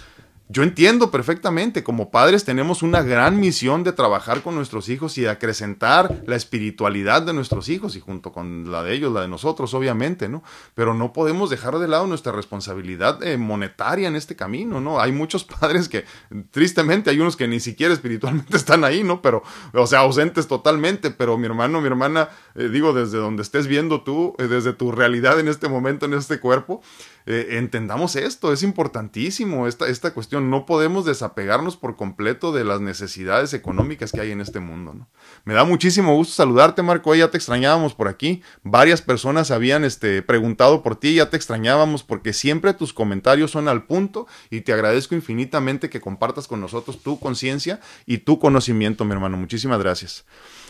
yo 0.52 0.64
entiendo 0.64 1.12
perfectamente, 1.12 1.82
como 1.82 2.12
padres 2.12 2.44
tenemos 2.44 2.84
una 2.84 3.02
gran 3.02 3.40
misión 3.40 3.84
de 3.84 3.94
trabajar 3.94 4.42
con 4.42 4.54
nuestros 4.54 4.90
hijos 4.90 5.18
y 5.18 5.22
de 5.22 5.30
acrecentar 5.30 6.24
la 6.26 6.36
espiritualidad 6.36 7.22
de 7.22 7.34
nuestros 7.34 7.70
hijos 7.70 7.96
y 7.96 8.02
junto 8.02 8.34
con 8.34 8.70
la 8.70 8.84
de 8.84 8.94
ellos, 8.94 9.14
la 9.14 9.22
de 9.22 9.30
nosotros, 9.30 9.74
obviamente, 9.74 10.28
¿no? 10.28 10.44
Pero 10.76 10.94
no 10.94 11.14
podemos 11.14 11.50
dejar 11.50 11.80
de 11.80 11.88
lado 11.88 12.06
nuestra 12.06 12.34
responsabilidad 12.34 13.24
eh, 13.24 13.38
monetaria 13.38 14.10
en 14.10 14.18
este 14.18 14.36
camino, 14.36 14.82
¿no? 14.82 15.00
Hay 15.00 15.14
muchos 15.14 15.44
padres 15.62 15.88
que, 15.88 16.04
tristemente, 16.52 17.10
hay 17.10 17.20
unos 17.20 17.38
que 17.38 17.48
ni 17.48 17.62
siquiera 17.62 17.94
espiritualmente 17.94 18.58
están 18.58 18.84
ahí, 18.84 19.06
¿no? 19.06 19.22
Pero, 19.22 19.44
o 19.74 19.88
sea, 19.88 20.00
ausentes 20.00 20.48
totalmente, 20.48 21.12
pero 21.12 21.38
mi 21.38 21.46
hermano, 21.46 21.80
mi 21.80 21.88
hermana, 21.88 22.28
eh, 22.56 22.68
digo, 22.68 22.92
desde 22.92 23.20
donde 23.20 23.42
estés 23.42 23.68
viendo 23.68 24.02
tú, 24.02 24.36
eh, 24.38 24.48
desde 24.48 24.74
tu 24.74 24.92
realidad 24.92 25.40
en 25.40 25.48
este 25.48 25.70
momento, 25.70 26.08
en 26.08 26.14
este 26.14 26.42
cuerpo, 26.42 26.82
eh, 27.26 27.48
entendamos 27.52 28.16
esto, 28.16 28.54
es 28.54 28.64
importantísimo 28.64 29.68
esta, 29.68 29.88
esta 29.88 30.14
cuestión. 30.14 30.50
No 30.50 30.66
podemos 30.66 31.06
desapegarnos 31.06 31.78
por 31.78 31.96
completo 31.96 32.52
de 32.52 32.64
las 32.64 32.82
necesidades 32.82 33.54
económicas 33.54 34.12
que 34.12 34.22
hay 34.22 34.32
en 34.32 34.42
este 34.42 34.60
mundo. 34.60 35.08
Me 35.46 35.54
da 35.54 35.64
muchísimo 35.64 36.16
gusto 36.16 36.34
saludarte, 36.34 36.84
Marco. 36.84 37.14
Ya 37.16 37.30
te 37.30 37.38
extrañábamos 37.38 37.94
por 37.94 38.08
aquí. 38.08 38.42
Varias 38.64 39.02
personas 39.02 39.52
habían 39.52 39.84
este, 39.84 40.22
preguntado 40.22 40.84
por 40.84 40.96
ti, 40.96 41.16
ya 41.16 41.30
te 41.30 41.38
extrañábamos 41.38 42.04
porque 42.04 42.34
siempre 42.34 42.74
tus 42.74 42.94
comentarios 42.94 43.52
son 43.52 43.68
al 43.68 43.86
punto 43.86 44.28
y 44.50 44.62
te 44.62 44.74
agradezco 44.74 45.16
infinitamente 45.16 45.90
que 45.90 46.02
compartas 46.02 46.48
con 46.48 46.62
nosotros 46.62 47.02
tu 47.02 47.20
conciencia 47.20 47.80
y 48.06 48.20
tu 48.20 48.40
conocimiento, 48.40 49.06
mi 49.06 49.14
hermano. 49.14 49.38
Muchísimas 49.38 49.80
gracias. 49.80 50.26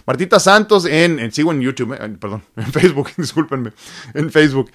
Martita 0.05 0.39
Santos 0.39 0.85
en, 0.85 1.31
sigo 1.31 1.51
en 1.51 1.61
YouTube, 1.61 1.93
eh, 1.93 2.09
perdón, 2.19 2.43
en 2.55 2.71
Facebook, 2.71 3.09
discúlpenme, 3.17 3.71
en 4.13 4.31
Facebook. 4.31 4.71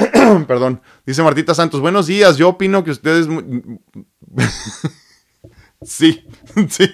Perdón. 0.46 0.80
Dice 1.06 1.22
Martita 1.22 1.54
Santos, 1.54 1.80
buenos 1.80 2.06
días. 2.06 2.36
Yo 2.36 2.48
opino 2.48 2.84
que 2.84 2.90
ustedes... 2.90 3.26
sí, 5.82 6.24
sí. 6.68 6.90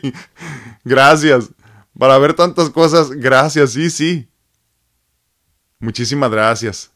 Gracias. 0.84 1.50
Para 1.98 2.18
ver 2.18 2.34
tantas 2.34 2.70
cosas, 2.70 3.10
gracias, 3.10 3.72
sí, 3.72 3.90
sí. 3.90 4.28
Muchísimas 5.78 6.30
gracias. 6.30 6.92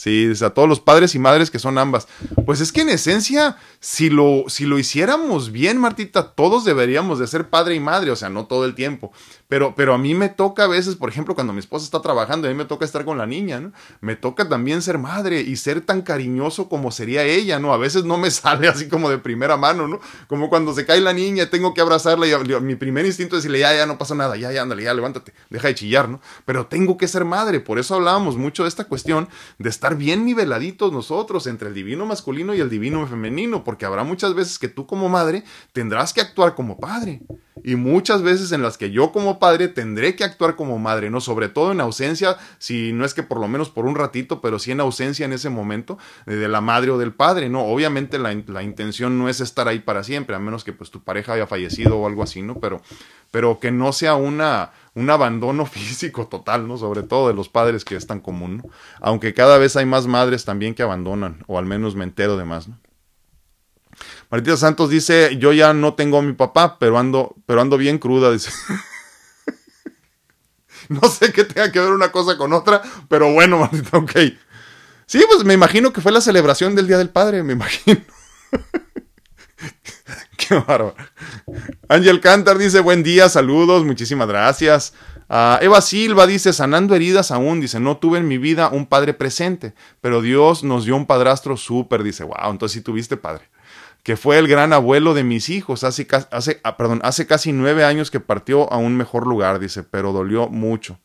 Sí, 0.00 0.32
a 0.42 0.48
todos 0.48 0.66
los 0.66 0.80
padres 0.80 1.14
y 1.14 1.18
madres 1.18 1.50
que 1.50 1.58
son 1.58 1.76
ambas. 1.76 2.08
Pues 2.46 2.62
es 2.62 2.72
que 2.72 2.80
en 2.80 2.88
esencia, 2.88 3.58
si 3.80 4.08
lo, 4.08 4.44
si 4.46 4.64
lo 4.64 4.78
hiciéramos 4.78 5.52
bien, 5.52 5.76
Martita, 5.76 6.32
todos 6.32 6.64
deberíamos 6.64 7.18
de 7.18 7.26
ser 7.26 7.50
padre 7.50 7.74
y 7.74 7.80
madre, 7.80 8.10
o 8.10 8.16
sea, 8.16 8.30
no 8.30 8.46
todo 8.46 8.64
el 8.64 8.74
tiempo. 8.74 9.12
Pero, 9.46 9.74
pero 9.76 9.92
a 9.92 9.98
mí 9.98 10.14
me 10.14 10.30
toca 10.30 10.64
a 10.64 10.68
veces, 10.68 10.96
por 10.96 11.10
ejemplo, 11.10 11.34
cuando 11.34 11.52
mi 11.52 11.58
esposa 11.58 11.84
está 11.84 12.00
trabajando, 12.00 12.48
a 12.48 12.50
mí 12.50 12.56
me 12.56 12.64
toca 12.64 12.86
estar 12.86 13.04
con 13.04 13.18
la 13.18 13.26
niña, 13.26 13.60
¿no? 13.60 13.72
Me 14.00 14.16
toca 14.16 14.48
también 14.48 14.80
ser 14.80 14.96
madre 14.96 15.42
y 15.42 15.56
ser 15.56 15.82
tan 15.82 16.00
cariñoso 16.00 16.70
como 16.70 16.92
sería 16.92 17.24
ella, 17.24 17.58
¿no? 17.58 17.74
A 17.74 17.76
veces 17.76 18.04
no 18.04 18.16
me 18.16 18.30
sale 18.30 18.68
así 18.68 18.88
como 18.88 19.10
de 19.10 19.18
primera 19.18 19.58
mano, 19.58 19.86
¿no? 19.86 20.00
Como 20.28 20.48
cuando 20.48 20.72
se 20.72 20.86
cae 20.86 21.02
la 21.02 21.12
niña, 21.12 21.50
tengo 21.50 21.74
que 21.74 21.82
abrazarla 21.82 22.26
y 22.26 22.60
mi 22.62 22.74
primer 22.74 23.04
instinto 23.04 23.36
es 23.36 23.42
decirle, 23.42 23.58
ya, 23.58 23.74
ya, 23.74 23.84
no 23.84 23.98
pasa 23.98 24.14
nada, 24.14 24.34
ya, 24.38 24.50
ya, 24.50 24.62
ándale, 24.62 24.84
ya, 24.84 24.94
levántate, 24.94 25.34
deja 25.50 25.68
de 25.68 25.74
chillar, 25.74 26.08
¿no? 26.08 26.22
Pero 26.46 26.68
tengo 26.68 26.96
que 26.96 27.06
ser 27.06 27.26
madre, 27.26 27.60
por 27.60 27.78
eso 27.78 27.96
hablábamos 27.96 28.38
mucho 28.38 28.62
de 28.62 28.70
esta 28.70 28.84
cuestión 28.84 29.28
de 29.58 29.68
estar 29.68 29.89
bien 29.96 30.24
niveladitos 30.24 30.92
nosotros 30.92 31.46
entre 31.46 31.68
el 31.68 31.74
divino 31.74 32.06
masculino 32.06 32.54
y 32.54 32.60
el 32.60 32.70
divino 32.70 33.06
femenino, 33.06 33.64
porque 33.64 33.86
habrá 33.86 34.04
muchas 34.04 34.34
veces 34.34 34.58
que 34.58 34.68
tú 34.68 34.86
como 34.86 35.08
madre 35.08 35.44
tendrás 35.72 36.12
que 36.12 36.20
actuar 36.20 36.54
como 36.54 36.78
padre 36.78 37.22
y 37.64 37.76
muchas 37.76 38.22
veces 38.22 38.52
en 38.52 38.62
las 38.62 38.78
que 38.78 38.90
yo 38.90 39.12
como 39.12 39.38
padre 39.38 39.68
tendré 39.68 40.16
que 40.16 40.24
actuar 40.24 40.56
como 40.56 40.78
madre, 40.78 41.10
¿no? 41.10 41.20
Sobre 41.20 41.48
todo 41.48 41.72
en 41.72 41.80
ausencia, 41.80 42.36
si 42.58 42.92
no 42.92 43.04
es 43.04 43.14
que 43.14 43.22
por 43.22 43.38
lo 43.38 43.48
menos 43.48 43.70
por 43.70 43.86
un 43.86 43.94
ratito, 43.94 44.40
pero 44.40 44.58
sí 44.58 44.72
en 44.72 44.80
ausencia 44.80 45.26
en 45.26 45.32
ese 45.32 45.50
momento 45.50 45.98
eh, 46.26 46.34
de 46.34 46.48
la 46.48 46.60
madre 46.60 46.90
o 46.90 46.98
del 46.98 47.12
padre, 47.12 47.48
¿no? 47.48 47.64
Obviamente 47.64 48.18
la, 48.18 48.34
la, 48.46 48.62
intención 48.62 49.18
no 49.18 49.28
es 49.28 49.40
estar 49.40 49.68
ahí 49.68 49.80
para 49.80 50.04
siempre, 50.04 50.36
a 50.36 50.38
menos 50.38 50.64
que 50.64 50.72
pues 50.72 50.90
tu 50.90 51.02
pareja 51.02 51.34
haya 51.34 51.46
fallecido 51.46 51.98
o 51.98 52.06
algo 52.06 52.22
así, 52.22 52.42
¿no? 52.42 52.54
Pero, 52.56 52.80
pero 53.30 53.58
que 53.60 53.70
no 53.70 53.92
sea 53.92 54.14
una, 54.14 54.70
un 54.94 55.10
abandono 55.10 55.66
físico 55.66 56.28
total, 56.28 56.66
¿no? 56.66 56.76
Sobre 56.76 57.02
todo 57.02 57.28
de 57.28 57.34
los 57.34 57.48
padres 57.48 57.84
que 57.84 57.96
es 57.96 58.06
tan 58.06 58.20
común, 58.20 58.58
¿no? 58.58 58.70
Aunque 59.00 59.34
cada 59.34 59.58
vez 59.58 59.76
hay 59.76 59.86
más 59.86 60.06
madres 60.06 60.44
también 60.44 60.74
que 60.74 60.82
abandonan, 60.82 61.44
o 61.46 61.58
al 61.58 61.66
menos 61.66 61.94
me 61.94 62.04
entero 62.04 62.36
de 62.36 62.44
más, 62.44 62.68
¿no? 62.68 62.78
Martita 64.30 64.56
Santos 64.56 64.88
dice, 64.88 65.36
yo 65.38 65.52
ya 65.52 65.74
no 65.74 65.94
tengo 65.94 66.18
a 66.18 66.22
mi 66.22 66.32
papá, 66.32 66.78
pero 66.78 66.98
ando, 66.98 67.34
pero 67.46 67.60
ando 67.60 67.76
bien 67.76 67.98
cruda, 67.98 68.30
dice. 68.32 68.50
no 70.88 71.02
sé 71.08 71.32
qué 71.32 71.44
tenga 71.44 71.70
que 71.70 71.80
ver 71.80 71.90
una 71.90 72.12
cosa 72.12 72.36
con 72.36 72.52
otra, 72.52 72.82
pero 73.08 73.32
bueno, 73.32 73.58
Martita, 73.58 73.98
ok. 73.98 74.12
Sí, 75.06 75.24
pues 75.28 75.44
me 75.44 75.54
imagino 75.54 75.92
que 75.92 76.00
fue 76.00 76.12
la 76.12 76.20
celebración 76.20 76.76
del 76.76 76.86
Día 76.86 76.98
del 76.98 77.10
Padre, 77.10 77.42
me 77.42 77.52
imagino. 77.52 78.00
Qué 80.48 80.54
bárbaro. 80.54 80.94
Ángel 81.88 82.20
Cantar 82.20 82.58
dice, 82.58 82.80
buen 82.80 83.02
día, 83.02 83.28
saludos, 83.28 83.84
muchísimas 83.84 84.28
gracias. 84.28 84.94
Ah, 85.28 85.58
Eva 85.60 85.80
Silva 85.80 86.26
dice, 86.26 86.52
sanando 86.52 86.94
heridas 86.94 87.30
aún, 87.30 87.60
dice, 87.60 87.78
no 87.78 87.98
tuve 87.98 88.18
en 88.18 88.28
mi 88.28 88.38
vida 88.38 88.68
un 88.70 88.86
padre 88.86 89.14
presente, 89.14 89.74
pero 90.00 90.22
Dios 90.22 90.64
nos 90.64 90.84
dio 90.84 90.96
un 90.96 91.06
padrastro 91.06 91.56
súper, 91.56 92.02
dice, 92.02 92.24
wow, 92.24 92.50
entonces 92.50 92.74
sí 92.74 92.80
tuviste 92.80 93.16
padre. 93.16 93.48
Que 94.02 94.16
fue 94.16 94.38
el 94.38 94.48
gran 94.48 94.72
abuelo 94.72 95.12
de 95.12 95.24
mis 95.24 95.50
hijos, 95.50 95.84
hace, 95.84 96.06
hace, 96.30 96.60
ah, 96.64 96.76
perdón, 96.76 97.00
hace 97.04 97.26
casi 97.26 97.52
nueve 97.52 97.84
años 97.84 98.10
que 98.10 98.18
partió 98.18 98.72
a 98.72 98.78
un 98.78 98.96
mejor 98.96 99.26
lugar, 99.26 99.58
dice, 99.58 99.82
pero 99.82 100.12
dolió 100.12 100.48
mucho 100.48 100.98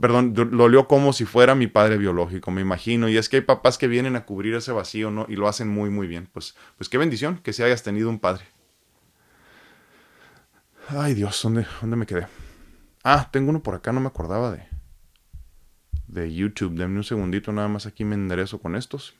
perdón, 0.00 0.34
dolió 0.34 0.88
como 0.88 1.12
si 1.12 1.24
fuera 1.24 1.54
mi 1.54 1.68
padre 1.68 1.96
biológico, 1.96 2.50
me 2.50 2.60
imagino. 2.60 3.08
Y 3.08 3.16
es 3.16 3.28
que 3.28 3.36
hay 3.36 3.42
papás 3.42 3.78
que 3.78 3.86
vienen 3.88 4.16
a 4.16 4.24
cubrir 4.24 4.54
ese 4.54 4.72
vacío, 4.72 5.10
¿no? 5.10 5.26
Y 5.28 5.36
lo 5.36 5.48
hacen 5.48 5.68
muy, 5.68 5.90
muy 5.90 6.06
bien. 6.06 6.28
Pues, 6.32 6.56
pues 6.76 6.88
qué 6.88 6.98
bendición 6.98 7.38
que 7.38 7.52
si 7.52 7.62
hayas 7.62 7.82
tenido 7.82 8.10
un 8.10 8.18
padre. 8.18 8.44
Ay 10.88 11.14
Dios, 11.14 11.40
¿dónde, 11.42 11.66
¿dónde 11.80 11.96
me 11.96 12.06
quedé? 12.06 12.28
Ah, 13.02 13.28
tengo 13.32 13.50
uno 13.50 13.60
por 13.60 13.74
acá, 13.74 13.92
no 13.92 14.00
me 14.00 14.06
acordaba 14.06 14.52
de, 14.52 14.62
de 16.06 16.32
YouTube. 16.32 16.74
Denme 16.76 16.98
un 16.98 17.04
segundito, 17.04 17.50
nada 17.52 17.66
más 17.66 17.86
aquí 17.86 18.04
me 18.04 18.14
enderezo 18.14 18.60
con 18.60 18.76
estos. 18.76 19.14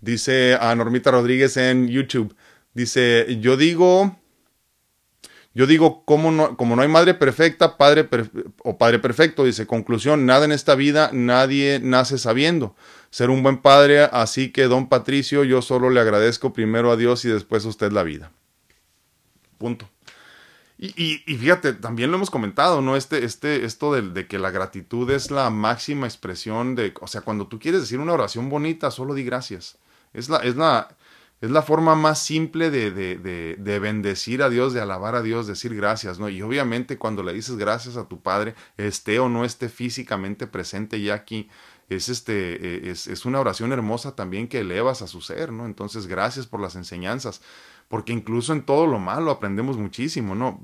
Dice 0.00 0.56
a 0.60 0.74
Normita 0.74 1.12
Rodríguez 1.12 1.56
en 1.56 1.86
YouTube. 1.86 2.34
Dice, 2.74 3.38
yo 3.40 3.56
digo 3.56 4.16
yo 5.52 5.66
digo, 5.66 6.04
como 6.04 6.30
no, 6.30 6.56
como 6.56 6.76
no 6.76 6.82
hay 6.82 6.88
madre 6.88 7.14
perfecta, 7.14 7.76
padre 7.76 8.08
o 8.62 8.78
padre 8.78 9.00
perfecto, 9.00 9.44
dice, 9.44 9.66
conclusión, 9.66 10.24
nada 10.24 10.44
en 10.44 10.52
esta 10.52 10.76
vida, 10.76 11.10
nadie 11.12 11.80
nace 11.82 12.18
sabiendo 12.18 12.76
ser 13.10 13.30
un 13.30 13.42
buen 13.42 13.58
padre, 13.58 14.02
así 14.04 14.50
que 14.50 14.64
don 14.64 14.88
Patricio, 14.88 15.44
yo 15.44 15.62
solo 15.62 15.90
le 15.90 16.00
agradezco 16.00 16.52
primero 16.52 16.90
a 16.90 16.96
Dios 16.96 17.24
y 17.24 17.28
después 17.28 17.64
a 17.64 17.68
usted 17.68 17.92
la 17.92 18.02
vida. 18.02 18.30
Punto. 19.58 19.88
Y, 20.82 21.18
fíjate, 21.26 21.74
también 21.74 22.10
lo 22.10 22.16
hemos 22.16 22.30
comentado, 22.30 22.80
¿no? 22.80 22.96
Este, 22.96 23.22
este, 23.26 23.66
esto 23.66 23.92
de, 23.92 24.00
de, 24.00 24.26
que 24.26 24.38
la 24.38 24.50
gratitud 24.50 25.10
es 25.10 25.30
la 25.30 25.50
máxima 25.50 26.06
expresión 26.06 26.74
de, 26.74 26.94
o 27.02 27.06
sea, 27.06 27.20
cuando 27.20 27.48
tú 27.48 27.58
quieres 27.58 27.82
decir 27.82 27.98
una 27.98 28.14
oración 28.14 28.48
bonita, 28.48 28.90
solo 28.90 29.12
di 29.12 29.22
gracias. 29.22 29.76
Es 30.14 30.30
la, 30.30 30.38
es 30.38 30.56
la, 30.56 30.96
es 31.42 31.50
la 31.50 31.60
forma 31.60 31.96
más 31.96 32.18
simple 32.22 32.70
de, 32.70 32.90
de, 32.90 33.16
de, 33.16 33.56
de, 33.58 33.78
bendecir 33.78 34.42
a 34.42 34.48
Dios, 34.48 34.72
de 34.72 34.80
alabar 34.80 35.16
a 35.16 35.22
Dios, 35.22 35.46
decir 35.46 35.74
gracias, 35.74 36.18
¿no? 36.18 36.30
Y 36.30 36.40
obviamente 36.40 36.96
cuando 36.96 37.22
le 37.22 37.34
dices 37.34 37.56
gracias 37.56 37.98
a 37.98 38.08
tu 38.08 38.22
Padre, 38.22 38.54
esté 38.78 39.18
o 39.18 39.28
no 39.28 39.44
esté 39.44 39.68
físicamente 39.68 40.46
presente 40.46 41.00
ya 41.02 41.12
aquí, 41.12 41.50
es, 41.90 42.08
este, 42.08 42.86
e, 42.86 42.90
es, 42.90 43.08
es 43.08 43.26
una 43.26 43.40
oración 43.40 43.72
hermosa 43.72 44.14
también 44.14 44.48
que 44.48 44.60
elevas 44.60 45.02
a 45.02 45.08
su 45.08 45.20
ser, 45.20 45.52
¿no? 45.52 45.66
Entonces, 45.66 46.06
gracias 46.06 46.46
por 46.46 46.60
las 46.60 46.76
enseñanzas, 46.76 47.42
porque 47.88 48.12
incluso 48.12 48.52
en 48.52 48.62
todo 48.62 48.86
lo 48.86 49.00
malo 49.00 49.32
aprendemos 49.32 49.76
muchísimo, 49.76 50.36
¿no? 50.36 50.60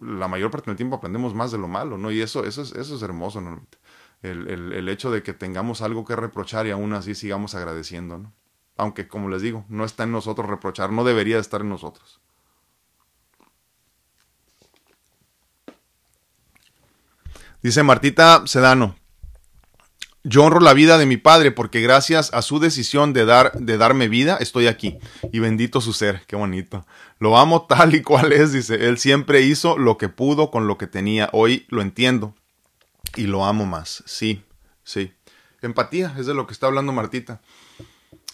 La 0.00 0.28
mayor 0.28 0.50
parte 0.50 0.70
del 0.70 0.76
tiempo 0.78 0.96
aprendemos 0.96 1.34
más 1.34 1.52
de 1.52 1.58
lo 1.58 1.68
malo, 1.68 1.98
¿no? 1.98 2.10
Y 2.10 2.22
eso, 2.22 2.44
eso, 2.44 2.62
es, 2.62 2.72
eso 2.72 2.96
es 2.96 3.02
hermoso, 3.02 3.42
¿no? 3.42 3.66
El, 4.22 4.48
el, 4.48 4.88
hecho 4.88 5.10
de 5.10 5.22
que 5.22 5.34
tengamos 5.34 5.82
algo 5.82 6.04
que 6.06 6.16
reprochar 6.16 6.66
y 6.66 6.70
aún 6.70 6.94
así 6.94 7.14
sigamos 7.14 7.54
agradeciendo, 7.54 8.18
¿no? 8.18 8.32
Aunque, 8.78 9.06
como 9.06 9.28
les 9.28 9.42
digo, 9.42 9.66
no 9.68 9.84
está 9.84 10.04
en 10.04 10.12
nosotros 10.12 10.48
reprochar, 10.48 10.90
no 10.90 11.04
debería 11.04 11.38
estar 11.38 11.60
en 11.60 11.68
nosotros. 11.68 12.20
Dice 17.62 17.82
Martita 17.82 18.46
Sedano, 18.46 18.96
yo 20.28 20.42
honro 20.42 20.58
la 20.58 20.74
vida 20.74 20.98
de 20.98 21.06
mi 21.06 21.16
padre 21.16 21.52
porque 21.52 21.80
gracias 21.80 22.34
a 22.34 22.42
su 22.42 22.58
decisión 22.58 23.12
de, 23.12 23.24
dar, 23.24 23.52
de 23.52 23.78
darme 23.78 24.08
vida 24.08 24.36
estoy 24.40 24.66
aquí. 24.66 24.98
Y 25.32 25.38
bendito 25.38 25.80
su 25.80 25.92
ser, 25.92 26.22
qué 26.26 26.34
bonito. 26.34 26.84
Lo 27.20 27.38
amo 27.38 27.66
tal 27.66 27.94
y 27.94 28.02
cual 28.02 28.32
es, 28.32 28.52
dice. 28.52 28.88
Él 28.88 28.98
siempre 28.98 29.42
hizo 29.42 29.78
lo 29.78 29.98
que 29.98 30.08
pudo 30.08 30.50
con 30.50 30.66
lo 30.66 30.78
que 30.78 30.88
tenía. 30.88 31.30
Hoy 31.32 31.64
lo 31.68 31.80
entiendo 31.80 32.34
y 33.14 33.28
lo 33.28 33.44
amo 33.44 33.66
más. 33.66 34.02
Sí, 34.04 34.42
sí. 34.82 35.12
Empatía, 35.62 36.12
es 36.18 36.26
de 36.26 36.34
lo 36.34 36.48
que 36.48 36.54
está 36.54 36.66
hablando 36.66 36.92
Martita. 36.92 37.40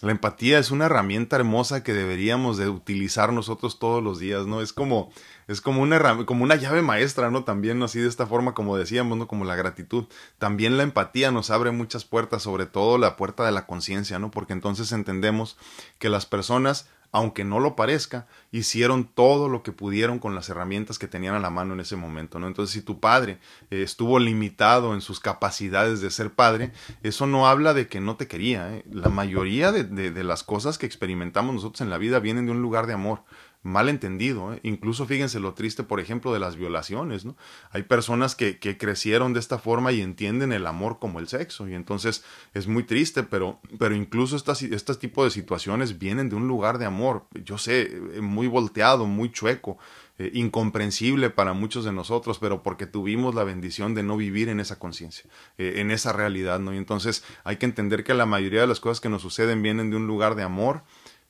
La 0.01 0.11
empatía 0.11 0.57
es 0.57 0.71
una 0.71 0.87
herramienta 0.87 1.35
hermosa 1.35 1.83
que 1.83 1.93
deberíamos 1.93 2.57
de 2.57 2.69
utilizar 2.69 3.31
nosotros 3.31 3.77
todos 3.77 4.03
los 4.03 4.19
días, 4.19 4.47
¿no? 4.47 4.61
Es 4.61 4.73
como, 4.73 5.13
es 5.47 5.61
como 5.61 5.81
una, 5.81 6.25
como 6.25 6.43
una 6.43 6.55
llave 6.55 6.81
maestra, 6.81 7.29
¿no? 7.31 7.43
También, 7.43 7.81
así 7.83 7.99
de 7.99 8.07
esta 8.07 8.25
forma, 8.25 8.53
como 8.53 8.77
decíamos, 8.77 9.17
¿no? 9.17 9.27
Como 9.27 9.45
la 9.45 9.55
gratitud. 9.55 10.05
También 10.37 10.77
la 10.77 10.83
empatía 10.83 11.31
nos 11.31 11.49
abre 11.49 11.71
muchas 11.71 12.05
puertas, 12.05 12.43
sobre 12.43 12.65
todo 12.65 12.97
la 12.97 13.15
puerta 13.15 13.45
de 13.45 13.51
la 13.51 13.65
conciencia, 13.65 14.19
¿no? 14.19 14.31
Porque 14.31 14.53
entonces 14.53 14.91
entendemos 14.91 15.57
que 15.99 16.09
las 16.09 16.25
personas 16.25 16.87
aunque 17.13 17.43
no 17.43 17.59
lo 17.59 17.75
parezca, 17.75 18.25
hicieron 18.51 19.05
todo 19.05 19.47
lo 19.47 19.61
que 19.61 19.71
pudieron 19.71 20.17
con 20.17 20.33
las 20.33 20.49
herramientas 20.49 20.97
que 20.97 21.07
tenían 21.07 21.35
a 21.35 21.39
la 21.39 21.51
mano 21.51 21.75
en 21.75 21.79
ese 21.79 21.95
momento, 21.95 22.39
¿no? 22.39 22.47
Entonces, 22.47 22.73
si 22.73 22.81
tu 22.81 22.99
padre 22.99 23.37
eh, 23.69 23.83
estuvo 23.83 24.17
limitado 24.17 24.95
en 24.95 25.01
sus 25.01 25.19
capacidades 25.19 26.01
de 26.01 26.09
ser 26.09 26.33
padre, 26.33 26.71
eso 27.03 27.27
no 27.27 27.47
habla 27.47 27.75
de 27.75 27.87
que 27.87 28.01
no 28.01 28.15
te 28.15 28.27
quería. 28.27 28.75
¿eh? 28.75 28.83
La 28.91 29.09
mayoría 29.09 29.71
de, 29.71 29.83
de 29.83 30.23
las 30.23 30.41
cosas 30.41 30.79
que 30.79 30.87
experimentamos 30.87 31.53
nosotros 31.53 31.81
en 31.81 31.91
la 31.91 31.99
vida 31.99 32.19
vienen 32.19 32.47
de 32.47 32.51
un 32.51 32.63
lugar 32.63 32.87
de 32.87 32.93
amor 32.93 33.21
mal 33.63 33.89
entendido. 33.89 34.53
¿eh? 34.53 34.59
Incluso 34.63 35.05
fíjense 35.05 35.39
lo 35.39 35.53
triste, 35.53 35.83
por 35.83 35.99
ejemplo, 35.99 36.33
de 36.33 36.39
las 36.39 36.57
violaciones. 36.57 37.25
¿no? 37.25 37.35
Hay 37.71 37.83
personas 37.83 38.35
que, 38.35 38.59
que, 38.59 38.77
crecieron 38.77 39.33
de 39.33 39.39
esta 39.39 39.57
forma 39.57 39.91
y 39.91 40.01
entienden 40.01 40.51
el 40.51 40.67
amor 40.67 40.99
como 40.99 41.19
el 41.19 41.27
sexo. 41.27 41.67
Y 41.67 41.73
entonces 41.73 42.23
es 42.53 42.67
muy 42.67 42.83
triste, 42.83 43.23
pero, 43.23 43.59
pero 43.79 43.95
incluso 43.95 44.35
estas, 44.35 44.61
este 44.61 44.95
tipo 44.95 45.23
de 45.23 45.31
situaciones 45.31 45.97
vienen 45.97 46.29
de 46.29 46.35
un 46.35 46.47
lugar 46.47 46.77
de 46.77 46.85
amor. 46.85 47.25
Yo 47.43 47.57
sé, 47.57 47.81
eh, 47.81 48.21
muy 48.21 48.47
volteado, 48.47 49.05
muy 49.05 49.31
chueco. 49.31 49.77
Eh, 50.19 50.29
incomprensible 50.35 51.31
para 51.31 51.53
muchos 51.53 51.85
de 51.85 51.91
nosotros, 51.91 52.37
pero 52.37 52.61
porque 52.61 52.85
tuvimos 52.85 53.33
la 53.33 53.43
bendición 53.43 53.95
de 53.95 54.03
no 54.03 54.15
vivir 54.15 54.47
en 54.47 54.59
esa 54.59 54.77
conciencia, 54.77 55.27
en 55.57 55.89
esa 55.89 56.13
realidad, 56.13 56.59
¿no? 56.59 56.71
Y 56.71 56.77
entonces 56.77 57.23
hay 57.43 57.57
que 57.57 57.65
entender 57.65 58.03
que 58.03 58.13
la 58.13 58.27
mayoría 58.27 58.61
de 58.61 58.67
las 58.67 58.79
cosas 58.79 59.01
que 59.01 59.09
nos 59.09 59.23
suceden 59.23 59.63
vienen 59.63 59.89
de 59.89 59.95
un 59.95 60.05
lugar 60.05 60.35
de 60.35 60.43
amor, 60.43 60.83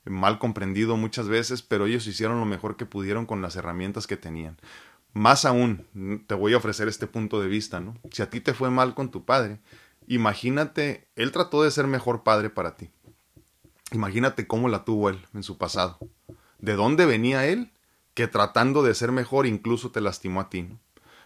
mal 0.06 0.40
comprendido 0.40 0.98
muchas 0.98 1.28
veces, 1.28 1.62
pero 1.62 1.86
ellos 1.86 2.08
hicieron 2.08 2.40
lo 2.40 2.46
mejor 2.46 2.76
que 2.76 2.86
pudieron 2.86 3.26
con 3.26 3.42
las 3.42 3.56
herramientas 3.56 4.08
que 4.08 4.18
tenían. 4.18 4.58
Más 5.14 5.46
aún, 5.46 5.86
te 6.28 6.36
voy 6.36 6.54
a 6.54 6.58
ofrecer 6.58 6.88
este 6.88 7.08
punto 7.08 7.40
de 7.40 7.48
vista, 7.48 7.80
¿no? 7.80 7.96
Si 8.12 8.22
a 8.22 8.30
ti 8.30 8.42
te 8.42 8.54
fue 8.54 8.70
mal 8.70 8.96
con 8.96 9.12
tu 9.12 9.26
padre, 9.26 9.60
imagínate, 10.08 11.08
él 11.16 11.32
trató 11.32 11.64
de 11.64 11.72
ser 11.72 11.88
mejor 11.88 12.24
padre 12.24 12.50
para 12.50 12.76
ti. 12.76 12.90
Imagínate 13.92 14.48
cómo 14.48 14.70
la 14.70 14.86
tuvo 14.86 15.10
él 15.10 15.24
en 15.34 15.44
su 15.44 15.58
pasado. 15.58 16.00
¿De 16.58 16.74
dónde 16.74 17.06
venía 17.06 17.46
él? 17.46 17.72
Que 18.16 18.28
tratando 18.28 18.82
de 18.82 18.96
ser 18.96 19.12
mejor 19.12 19.46
incluso 19.46 19.92
te 19.92 20.02
lastimó 20.02 20.42
a 20.42 20.50
ti. 20.50 20.64
¿no? 20.64 20.80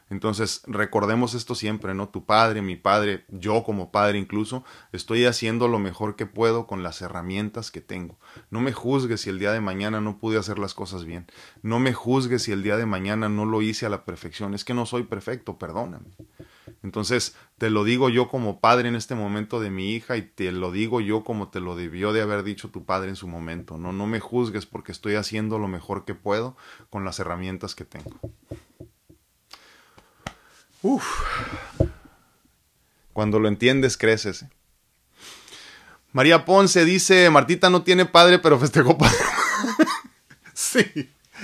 Entonces, 0.09 0.61
recordemos 0.67 1.33
esto 1.33 1.53
siempre, 1.53 1.93
¿no? 1.93 2.09
Tu 2.09 2.25
padre, 2.25 2.61
mi 2.61 2.77
padre, 2.77 3.25
yo 3.27 3.63
como 3.63 3.91
padre 3.91 4.17
incluso, 4.17 4.63
estoy 4.93 5.25
haciendo 5.25 5.67
lo 5.67 5.79
mejor 5.79 6.15
que 6.15 6.25
puedo 6.25 6.65
con 6.65 6.81
las 6.81 7.01
herramientas 7.01 7.71
que 7.71 7.81
tengo. 7.81 8.17
No 8.49 8.61
me 8.61 8.71
juzgues 8.71 9.21
si 9.21 9.29
el 9.29 9.39
día 9.39 9.51
de 9.51 9.59
mañana 9.59 9.99
no 9.99 10.17
pude 10.17 10.37
hacer 10.37 10.59
las 10.59 10.73
cosas 10.73 11.03
bien. 11.03 11.27
No 11.61 11.79
me 11.79 11.93
juzgues 11.93 12.43
si 12.43 12.51
el 12.53 12.63
día 12.63 12.77
de 12.77 12.85
mañana 12.85 13.27
no 13.27 13.45
lo 13.45 13.61
hice 13.61 13.85
a 13.85 13.89
la 13.89 14.05
perfección. 14.05 14.53
Es 14.53 14.63
que 14.63 14.73
no 14.73 14.85
soy 14.85 15.03
perfecto, 15.03 15.57
perdóname. 15.57 16.15
Entonces, 16.83 17.35
te 17.57 17.69
lo 17.69 17.83
digo 17.83 18.09
yo 18.09 18.29
como 18.29 18.59
padre 18.59 18.87
en 18.87 18.95
este 18.95 19.15
momento 19.15 19.59
de 19.59 19.69
mi 19.69 19.91
hija 19.91 20.15
y 20.15 20.21
te 20.21 20.51
lo 20.51 20.71
digo 20.71 21.01
yo 21.01 21.23
como 21.23 21.49
te 21.49 21.59
lo 21.59 21.75
debió 21.75 22.13
de 22.13 22.21
haber 22.21 22.43
dicho 22.43 22.69
tu 22.69 22.85
padre 22.85 23.09
en 23.09 23.15
su 23.15 23.27
momento. 23.27 23.77
No, 23.77 23.91
no 23.91 24.07
me 24.07 24.19
juzgues 24.19 24.65
porque 24.65 24.91
estoy 24.91 25.15
haciendo 25.15 25.59
lo 25.59 25.67
mejor 25.67 26.05
que 26.05 26.15
puedo 26.15 26.55
con 26.89 27.03
las 27.03 27.19
herramientas 27.19 27.75
que 27.75 27.85
tengo. 27.85 28.19
Uf. 30.81 31.05
Cuando 33.13 33.39
lo 33.39 33.47
entiendes, 33.47 33.97
creces. 33.97 34.45
María 36.11 36.45
Ponce 36.45 36.85
dice, 36.85 37.29
Martita 37.29 37.69
no 37.69 37.83
tiene 37.83 38.05
padre, 38.05 38.39
pero 38.39 38.59
festejó 38.59 38.97
padre. 38.97 39.17
sí, 40.53 40.83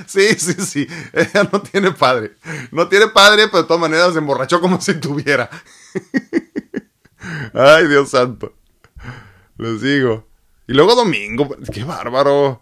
sí, 0.07 0.35
sí, 0.35 0.53
sí. 0.53 0.87
Ella 1.13 1.49
no 1.51 1.61
tiene 1.61 1.91
padre. 1.91 2.35
No 2.71 2.87
tiene 2.87 3.07
padre, 3.07 3.47
pero 3.47 3.63
de 3.63 3.67
todas 3.67 3.81
maneras 3.81 4.13
se 4.13 4.19
emborrachó 4.19 4.61
como 4.61 4.79
si 4.81 4.95
tuviera. 4.95 5.49
Ay, 7.53 7.87
Dios 7.87 8.09
santo. 8.09 8.53
Les 9.57 9.81
digo. 9.81 10.27
Y 10.67 10.73
luego 10.73 10.95
domingo, 10.95 11.55
qué 11.71 11.83
bárbaro. 11.83 12.61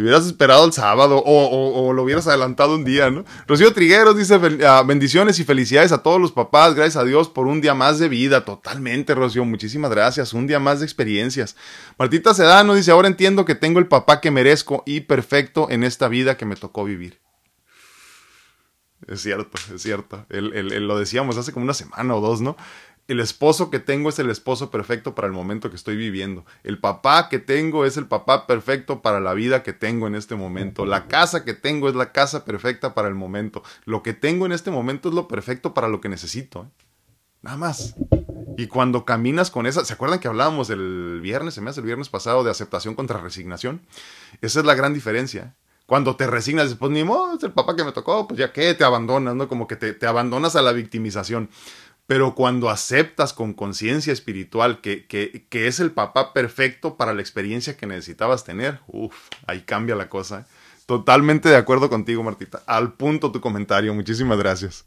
Te 0.00 0.04
hubieras 0.04 0.24
esperado 0.24 0.64
el 0.64 0.72
sábado 0.72 1.22
o, 1.26 1.92
lo 1.92 2.02
hubieras 2.02 2.26
adelantado 2.26 2.74
un 2.74 2.84
día, 2.84 3.10
¿no? 3.10 3.26
Rocío 3.46 3.70
Trigueros 3.74 4.16
dice 4.16 4.40
ah, 4.66 4.82
bendiciones 4.82 5.38
y 5.38 5.44
felicidades 5.44 5.92
a 5.92 6.02
todos 6.02 6.18
los 6.18 6.32
papás. 6.32 6.74
Gracias 6.74 6.96
a 6.96 7.04
Dios 7.04 7.28
por 7.28 7.46
un 7.46 7.60
día 7.60 7.74
más 7.74 7.98
de 7.98 8.08
vida. 8.08 8.46
Totalmente, 8.46 9.14
Rocío. 9.14 9.44
Muchísimas 9.44 9.90
gracias. 9.90 10.32
Un 10.32 10.46
día 10.46 10.58
más 10.58 10.80
de 10.80 10.86
experiencias. 10.86 11.54
Martita 11.98 12.32
Sedano 12.32 12.72
dice, 12.72 12.92
ahora 12.92 13.08
entiendo 13.08 13.44
que 13.44 13.54
tengo 13.54 13.78
el 13.78 13.88
papá 13.88 14.22
que 14.22 14.30
merezco 14.30 14.82
y 14.86 15.00
perfecto 15.00 15.68
en 15.68 15.84
esta 15.84 16.08
vida 16.08 16.38
que 16.38 16.46
me 16.46 16.56
tocó 16.56 16.82
vivir. 16.84 17.20
Es 19.06 19.20
cierto, 19.20 19.58
es 19.74 19.82
cierto. 19.82 20.24
lo 20.30 20.98
decíamos 20.98 21.36
hace 21.36 21.52
como 21.52 21.64
una 21.64 21.74
semana 21.74 22.14
o 22.14 22.22
dos, 22.22 22.40
¿no? 22.40 22.56
El 23.10 23.18
esposo 23.18 23.70
que 23.70 23.80
tengo 23.80 24.08
es 24.08 24.20
el 24.20 24.30
esposo 24.30 24.70
perfecto 24.70 25.16
para 25.16 25.26
el 25.26 25.32
momento 25.32 25.68
que 25.68 25.74
estoy 25.74 25.96
viviendo. 25.96 26.44
El 26.62 26.78
papá 26.78 27.28
que 27.28 27.40
tengo 27.40 27.84
es 27.84 27.96
el 27.96 28.06
papá 28.06 28.46
perfecto 28.46 29.02
para 29.02 29.18
la 29.18 29.34
vida 29.34 29.64
que 29.64 29.72
tengo 29.72 30.06
en 30.06 30.14
este 30.14 30.36
momento. 30.36 30.86
La 30.86 31.08
casa 31.08 31.44
que 31.44 31.52
tengo 31.52 31.88
es 31.88 31.96
la 31.96 32.12
casa 32.12 32.44
perfecta 32.44 32.94
para 32.94 33.08
el 33.08 33.16
momento. 33.16 33.64
Lo 33.84 34.04
que 34.04 34.12
tengo 34.12 34.46
en 34.46 34.52
este 34.52 34.70
momento 34.70 35.08
es 35.08 35.16
lo 35.16 35.26
perfecto 35.26 35.74
para 35.74 35.88
lo 35.88 36.00
que 36.00 36.08
necesito. 36.08 36.62
¿eh? 36.62 36.84
Nada 37.42 37.56
más. 37.56 37.96
Y 38.56 38.68
cuando 38.68 39.04
caminas 39.04 39.50
con 39.50 39.66
esa, 39.66 39.84
¿se 39.84 39.92
acuerdan 39.92 40.20
que 40.20 40.28
hablábamos 40.28 40.70
el 40.70 41.18
viernes, 41.20 41.54
se 41.54 41.60
me 41.60 41.70
hace 41.70 41.80
el 41.80 41.86
viernes 41.86 42.10
pasado, 42.10 42.44
de 42.44 42.52
aceptación 42.52 42.94
contra 42.94 43.18
resignación? 43.20 43.80
Esa 44.40 44.60
es 44.60 44.64
la 44.64 44.76
gran 44.76 44.94
diferencia. 44.94 45.42
¿eh? 45.42 45.52
Cuando 45.84 46.14
te 46.14 46.28
resignas, 46.28 46.76
pues 46.76 46.92
ni 46.92 47.02
modo, 47.02 47.34
es 47.34 47.42
el 47.42 47.50
papá 47.50 47.74
que 47.74 47.82
me 47.82 47.90
tocó, 47.90 48.28
pues 48.28 48.38
ya 48.38 48.52
que 48.52 48.72
te 48.74 48.84
abandonas, 48.84 49.34
¿no? 49.34 49.48
Como 49.48 49.66
que 49.66 49.74
te 49.74 50.06
abandonas 50.06 50.54
a 50.54 50.62
la 50.62 50.70
victimización. 50.70 51.50
Pero 52.10 52.34
cuando 52.34 52.70
aceptas 52.70 53.32
con 53.32 53.54
conciencia 53.54 54.12
espiritual 54.12 54.80
que, 54.80 55.06
que, 55.06 55.68
es 55.68 55.78
el 55.78 55.92
papá 55.92 56.32
perfecto 56.32 56.96
para 56.96 57.14
la 57.14 57.20
experiencia 57.20 57.76
que 57.76 57.86
necesitabas 57.86 58.42
tener, 58.42 58.80
uff, 58.88 59.14
ahí 59.46 59.60
cambia 59.60 59.94
la 59.94 60.08
cosa. 60.08 60.40
¿eh? 60.40 60.44
Totalmente 60.86 61.48
de 61.48 61.54
acuerdo 61.54 61.88
contigo, 61.88 62.24
Martita. 62.24 62.64
Al 62.66 62.94
punto 62.94 63.30
tu 63.30 63.40
comentario. 63.40 63.94
Muchísimas 63.94 64.38
gracias. 64.38 64.86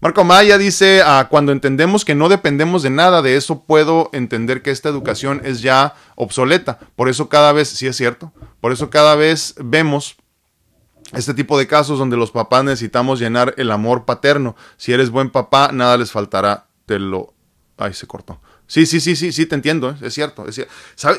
Marco 0.00 0.24
Maya 0.24 0.56
dice, 0.56 1.02
ah, 1.04 1.26
cuando 1.28 1.52
entendemos 1.52 2.06
que 2.06 2.14
no 2.14 2.30
dependemos 2.30 2.82
de 2.82 2.88
nada 2.88 3.20
de 3.20 3.36
eso, 3.36 3.64
puedo 3.64 4.08
entender 4.14 4.62
que 4.62 4.70
esta 4.70 4.88
educación 4.88 5.42
es 5.44 5.60
ya 5.60 5.94
obsoleta. 6.14 6.78
Por 6.96 7.10
eso 7.10 7.28
cada 7.28 7.52
vez, 7.52 7.68
sí 7.68 7.86
es 7.86 7.98
cierto, 7.98 8.32
por 8.62 8.72
eso 8.72 8.88
cada 8.88 9.14
vez 9.14 9.54
vemos 9.58 10.16
este 11.12 11.34
tipo 11.34 11.58
de 11.58 11.66
casos 11.66 11.98
donde 11.98 12.16
los 12.16 12.30
papás 12.30 12.64
necesitamos 12.64 13.18
llenar 13.18 13.54
el 13.56 13.70
amor 13.70 14.04
paterno. 14.04 14.56
Si 14.76 14.92
eres 14.92 15.10
buen 15.10 15.30
papá, 15.30 15.70
nada 15.72 15.96
les 15.96 16.12
faltará. 16.12 16.66
Te 16.86 16.98
lo... 16.98 17.34
Ay, 17.76 17.94
se 17.94 18.06
cortó. 18.06 18.40
Sí, 18.66 18.86
sí, 18.86 19.00
sí, 19.00 19.16
sí, 19.16 19.32
sí, 19.32 19.46
te 19.46 19.56
entiendo, 19.56 19.90
¿eh? 19.90 19.96
es 20.02 20.14
cierto. 20.14 20.46
Es 20.46 20.54
cierto. 20.54 20.72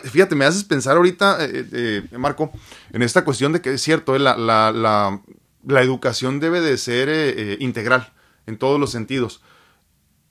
Fíjate, 0.09 0.35
me 0.35 0.45
haces 0.45 0.63
pensar 0.63 0.95
ahorita, 0.95 1.43
eh, 1.43 1.65
eh, 1.73 2.17
Marco, 2.17 2.51
en 2.93 3.01
esta 3.01 3.25
cuestión 3.25 3.51
de 3.51 3.61
que 3.61 3.73
es 3.73 3.81
cierto, 3.81 4.17
la, 4.17 4.37
la, 4.37 4.71
la, 4.71 5.21
la, 5.67 5.81
educación 5.81 6.39
debe 6.39 6.61
de 6.61 6.77
ser 6.77 7.59
integral 7.61 8.13
en 8.47 8.57
todos 8.57 8.79
los 8.79 8.91
sentidos 8.91 9.41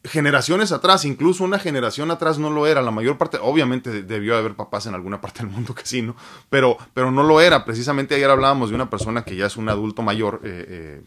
generaciones 0.05 0.73
atrás, 0.73 1.05
incluso 1.05 1.45
una 1.45 1.59
generación 1.59 2.11
atrás 2.11 2.39
no 2.39 2.51
lo 2.51 2.67
era, 2.67 2.81
la 2.83 2.91
mayor 2.91 3.19
parte, 3.19 3.39
obviamente 3.41 4.03
debió 4.03 4.37
haber 4.37 4.55
papás 4.55 4.87
en 4.87 4.95
alguna 4.95 5.21
parte 5.21 5.41
del 5.43 5.51
mundo 5.51 5.75
que 5.75 5.85
sí, 5.85 6.03
¿no? 6.03 6.17
Pero, 6.49 6.79
pero 6.95 7.11
no 7.11 7.23
lo 7.23 7.41
era, 7.41 7.65
precisamente 7.65 8.15
ayer 8.15 8.31
hablábamos 8.31 8.71
de 8.71 8.77
una 8.77 8.89
persona 8.89 9.25
que 9.25 9.37
ya 9.37 9.47
es 9.47 9.57
un 9.57 9.69
adulto 9.69 10.03
mayor, 10.03 10.41
eh, 10.45 10.65
eh, 10.69 11.03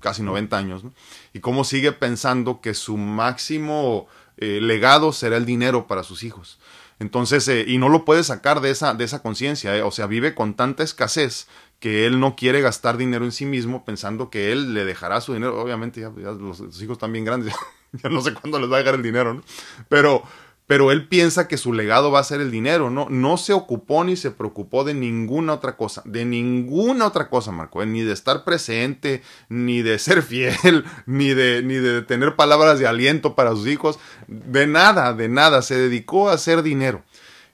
casi 0.00 0.22
90 0.22 0.56
años, 0.56 0.84
¿no? 0.84 0.92
Y 1.32 1.40
cómo 1.40 1.64
sigue 1.64 1.92
pensando 1.92 2.60
que 2.60 2.74
su 2.74 2.96
máximo 2.96 4.08
eh, 4.36 4.60
legado 4.60 5.12
será 5.12 5.36
el 5.36 5.46
dinero 5.46 5.86
para 5.86 6.02
sus 6.02 6.24
hijos. 6.24 6.58
Entonces, 6.98 7.50
y 7.66 7.78
no 7.78 7.88
lo 7.88 8.04
puede 8.04 8.22
sacar 8.22 8.60
de 8.60 8.70
esa, 8.70 8.94
de 8.94 9.04
esa 9.04 9.22
conciencia, 9.22 9.84
o 9.84 9.90
sea, 9.90 10.06
vive 10.06 10.34
con 10.34 10.54
tanta 10.54 10.84
escasez 10.84 11.48
que 11.82 12.06
él 12.06 12.20
no 12.20 12.36
quiere 12.36 12.60
gastar 12.60 12.96
dinero 12.96 13.24
en 13.24 13.32
sí 13.32 13.44
mismo 13.44 13.84
pensando 13.84 14.30
que 14.30 14.52
él 14.52 14.72
le 14.72 14.84
dejará 14.84 15.20
su 15.20 15.34
dinero. 15.34 15.60
Obviamente 15.60 16.00
ya, 16.00 16.10
los, 16.10 16.60
los, 16.60 16.80
hijos 16.80 16.92
están 16.92 17.12
bien 17.12 17.24
grandes, 17.24 17.52
ya 18.02 18.08
no 18.08 18.20
sé 18.22 18.32
cuándo 18.34 18.58
les 18.58 18.70
va 18.70 18.76
a 18.76 18.80
llegar 18.80 18.94
el 18.94 19.02
dinero, 19.02 19.34
¿no? 19.34 19.42
Pero, 19.88 20.22
pero 20.66 20.90
él 20.90 21.08
piensa 21.08 21.48
que 21.48 21.58
su 21.58 21.72
legado 21.72 22.10
va 22.10 22.20
a 22.20 22.24
ser 22.24 22.40
el 22.40 22.50
dinero, 22.50 22.90
¿no? 22.90 23.08
No 23.10 23.36
se 23.36 23.52
ocupó 23.52 24.04
ni 24.04 24.16
se 24.16 24.30
preocupó 24.30 24.84
de 24.84 24.94
ninguna 24.94 25.54
otra 25.54 25.76
cosa, 25.76 26.02
de 26.04 26.24
ninguna 26.24 27.06
otra 27.06 27.28
cosa, 27.28 27.52
Marco, 27.52 27.82
¿eh? 27.82 27.86
ni 27.86 28.02
de 28.02 28.12
estar 28.12 28.44
presente, 28.44 29.22
ni 29.48 29.82
de 29.82 29.98
ser 29.98 30.22
fiel, 30.22 30.84
ni 31.06 31.34
de, 31.34 31.62
ni 31.62 31.74
de 31.74 32.02
tener 32.02 32.36
palabras 32.36 32.78
de 32.78 32.86
aliento 32.86 33.34
para 33.34 33.50
sus 33.50 33.66
hijos, 33.66 33.98
de 34.26 34.66
nada, 34.66 35.12
de 35.12 35.28
nada, 35.28 35.62
se 35.62 35.76
dedicó 35.76 36.30
a 36.30 36.34
hacer 36.34 36.62
dinero. 36.62 37.02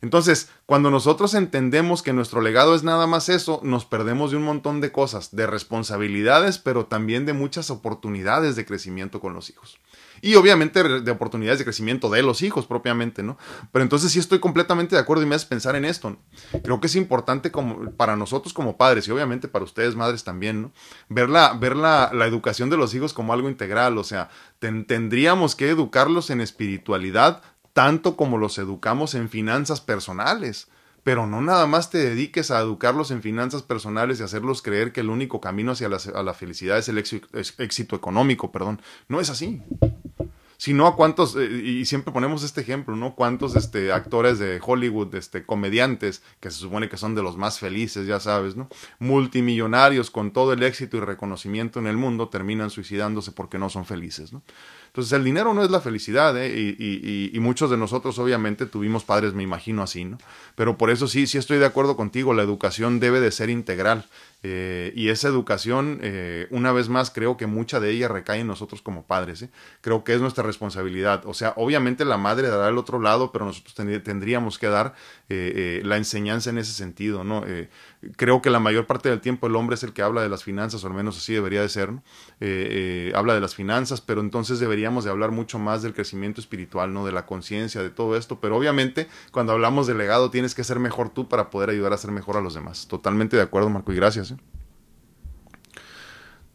Entonces, 0.00 0.48
cuando 0.64 0.92
nosotros 0.92 1.34
entendemos 1.34 2.04
que 2.04 2.12
nuestro 2.12 2.40
legado 2.40 2.76
es 2.76 2.84
nada 2.84 3.08
más 3.08 3.28
eso, 3.28 3.60
nos 3.64 3.84
perdemos 3.84 4.30
de 4.30 4.36
un 4.36 4.44
montón 4.44 4.80
de 4.80 4.92
cosas, 4.92 5.34
de 5.34 5.48
responsabilidades, 5.48 6.58
pero 6.58 6.86
también 6.86 7.26
de 7.26 7.32
muchas 7.32 7.68
oportunidades 7.70 8.54
de 8.54 8.64
crecimiento 8.64 9.18
con 9.18 9.34
los 9.34 9.50
hijos 9.50 9.80
y 10.20 10.34
obviamente 10.34 10.82
de 10.82 11.10
oportunidades 11.10 11.58
de 11.58 11.64
crecimiento 11.64 12.10
de 12.10 12.22
los 12.22 12.42
hijos 12.42 12.66
propiamente, 12.66 13.22
¿no? 13.22 13.38
Pero 13.72 13.82
entonces 13.82 14.12
sí 14.12 14.18
estoy 14.18 14.38
completamente 14.38 14.96
de 14.96 15.00
acuerdo 15.00 15.22
y 15.22 15.26
me 15.26 15.34
hace 15.34 15.46
pensar 15.46 15.76
en 15.76 15.84
esto. 15.84 16.16
Creo 16.62 16.80
que 16.80 16.86
es 16.86 16.96
importante 16.96 17.50
como, 17.50 17.90
para 17.92 18.16
nosotros 18.16 18.52
como 18.52 18.76
padres 18.76 19.06
y 19.08 19.10
obviamente 19.10 19.48
para 19.48 19.64
ustedes 19.64 19.96
madres 19.96 20.24
también, 20.24 20.62
¿no? 20.62 20.72
Ver 21.08 21.28
la, 21.28 21.52
ver 21.54 21.76
la, 21.76 22.10
la 22.12 22.26
educación 22.26 22.70
de 22.70 22.76
los 22.76 22.94
hijos 22.94 23.12
como 23.12 23.32
algo 23.32 23.48
integral, 23.48 23.98
o 23.98 24.04
sea, 24.04 24.30
tendríamos 24.58 25.54
que 25.54 25.68
educarlos 25.68 26.30
en 26.30 26.40
espiritualidad 26.40 27.42
tanto 27.72 28.16
como 28.16 28.38
los 28.38 28.58
educamos 28.58 29.14
en 29.14 29.28
finanzas 29.28 29.80
personales 29.80 30.68
pero 31.08 31.26
no 31.26 31.40
nada 31.40 31.66
más 31.66 31.88
te 31.88 31.96
dediques 31.96 32.50
a 32.50 32.60
educarlos 32.60 33.10
en 33.10 33.22
finanzas 33.22 33.62
personales 33.62 34.20
y 34.20 34.24
hacerlos 34.24 34.60
creer 34.60 34.92
que 34.92 35.00
el 35.00 35.08
único 35.08 35.40
camino 35.40 35.72
hacia 35.72 35.88
la, 35.88 36.34
felicidad 36.34 36.76
es 36.76 36.90
el 36.90 36.98
éxito, 36.98 37.96
económico, 37.96 38.52
perdón. 38.52 38.82
No 39.08 39.18
es 39.18 39.30
así 39.30 39.62
sino 40.58 40.88
a 40.88 40.96
cuántos, 40.96 41.36
eh, 41.36 41.46
y 41.46 41.84
siempre 41.84 42.12
ponemos 42.12 42.42
este 42.42 42.60
ejemplo, 42.60 42.96
¿no? 42.96 43.14
Cuántos 43.14 43.54
este, 43.54 43.92
actores 43.92 44.40
de 44.40 44.60
Hollywood, 44.60 45.14
este, 45.14 45.46
comediantes, 45.46 46.20
que 46.40 46.50
se 46.50 46.58
supone 46.58 46.88
que 46.88 46.96
son 46.96 47.14
de 47.14 47.22
los 47.22 47.36
más 47.36 47.60
felices, 47.60 48.08
ya 48.08 48.18
sabes, 48.18 48.56
¿no? 48.56 48.68
Multimillonarios 48.98 50.10
con 50.10 50.32
todo 50.32 50.52
el 50.52 50.64
éxito 50.64 50.96
y 50.96 51.00
reconocimiento 51.00 51.78
en 51.78 51.86
el 51.86 51.96
mundo 51.96 52.28
terminan 52.28 52.70
suicidándose 52.70 53.30
porque 53.30 53.56
no 53.56 53.70
son 53.70 53.86
felices, 53.86 54.32
¿no? 54.32 54.42
Entonces 54.88 55.12
el 55.12 55.22
dinero 55.22 55.54
no 55.54 55.62
es 55.62 55.70
la 55.70 55.80
felicidad, 55.80 56.36
¿eh? 56.36 56.48
y, 56.48 56.70
y, 56.76 57.30
y, 57.32 57.40
muchos 57.40 57.70
de 57.70 57.76
nosotros 57.76 58.18
obviamente 58.18 58.66
tuvimos 58.66 59.04
padres, 59.04 59.34
me 59.34 59.44
imagino 59.44 59.82
así, 59.82 60.04
¿no? 60.04 60.18
Pero 60.56 60.76
por 60.76 60.90
eso 60.90 61.06
sí, 61.06 61.28
sí 61.28 61.38
estoy 61.38 61.58
de 61.58 61.66
acuerdo 61.66 61.96
contigo, 61.96 62.34
la 62.34 62.42
educación 62.42 62.98
debe 62.98 63.20
de 63.20 63.30
ser 63.30 63.48
integral. 63.48 64.06
Eh, 64.44 64.92
y 64.94 65.08
esa 65.08 65.26
educación, 65.26 65.98
eh, 66.00 66.46
una 66.50 66.70
vez 66.70 66.88
más, 66.88 67.10
creo 67.10 67.36
que 67.36 67.48
mucha 67.48 67.80
de 67.80 67.90
ella 67.90 68.06
recae 68.06 68.40
en 68.40 68.46
nosotros 68.46 68.82
como 68.82 69.04
padres. 69.04 69.42
¿eh? 69.42 69.50
Creo 69.80 70.04
que 70.04 70.14
es 70.14 70.20
nuestra 70.20 70.44
responsabilidad. 70.44 71.22
O 71.26 71.34
sea, 71.34 71.54
obviamente 71.56 72.04
la 72.04 72.18
madre 72.18 72.48
dará 72.48 72.68
el 72.68 72.78
otro 72.78 73.00
lado, 73.00 73.32
pero 73.32 73.44
nosotros 73.44 73.74
tendríamos 73.74 74.58
que 74.58 74.68
dar 74.68 74.94
la 75.28 75.96
enseñanza 75.96 76.50
en 76.50 76.58
ese 76.58 76.72
sentido. 76.72 77.24
¿no? 77.24 77.44
creo 78.16 78.40
que 78.40 78.50
la 78.50 78.60
mayor 78.60 78.86
parte 78.86 79.08
del 79.08 79.20
tiempo 79.20 79.48
el 79.48 79.56
hombre 79.56 79.74
es 79.74 79.82
el 79.82 79.92
que 79.92 80.02
habla 80.02 80.22
de 80.22 80.28
las 80.28 80.44
finanzas, 80.44 80.84
o 80.84 80.86
al 80.86 80.94
menos 80.94 81.18
así 81.18 81.34
debería 81.34 81.60
de 81.60 81.68
ser. 81.68 81.90
habla 83.14 83.34
de 83.34 83.40
las 83.40 83.54
finanzas, 83.54 84.00
pero 84.00 84.20
entonces 84.20 84.60
deberíamos 84.60 85.04
de 85.04 85.10
hablar 85.10 85.32
mucho 85.32 85.58
más 85.58 85.82
del 85.82 85.94
crecimiento 85.94 86.40
espiritual, 86.40 86.92
¿no? 86.92 87.04
de 87.04 87.12
la 87.12 87.26
conciencia, 87.26 87.82
de 87.82 87.90
todo 87.90 88.16
esto. 88.16 88.40
Pero 88.40 88.56
obviamente, 88.56 89.08
cuando 89.32 89.52
hablamos 89.52 89.86
de 89.86 89.94
legado, 89.94 90.30
tienes 90.30 90.54
que 90.54 90.64
ser 90.64 90.78
mejor 90.78 91.10
tú 91.10 91.28
para 91.28 91.50
poder 91.50 91.70
ayudar 91.70 91.92
a 91.92 91.98
ser 91.98 92.12
mejor 92.12 92.36
a 92.36 92.40
los 92.40 92.54
demás. 92.54 92.86
Totalmente 92.88 93.36
de 93.36 93.42
acuerdo, 93.42 93.68
Marco, 93.68 93.92
y 93.92 93.96
gracias. 93.96 94.27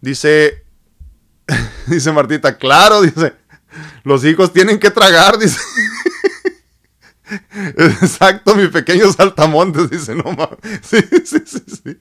Dice, 0.03 0.65
dice 1.87 2.11
Martita, 2.11 2.57
claro, 2.57 3.01
dice, 3.01 3.35
los 4.03 4.25
hijos 4.25 4.51
tienen 4.51 4.77
que 4.77 4.91
tragar, 4.91 5.37
dice. 5.37 5.57
Exacto, 7.77 8.53
mi 8.53 8.67
pequeño 8.67 9.09
saltamontes, 9.13 9.89
dice, 9.89 10.13
no 10.13 10.25
mames. 10.25 10.57
Sí, 10.81 10.97
sí, 11.23 11.37
sí, 11.45 11.63
sí. 11.67 11.99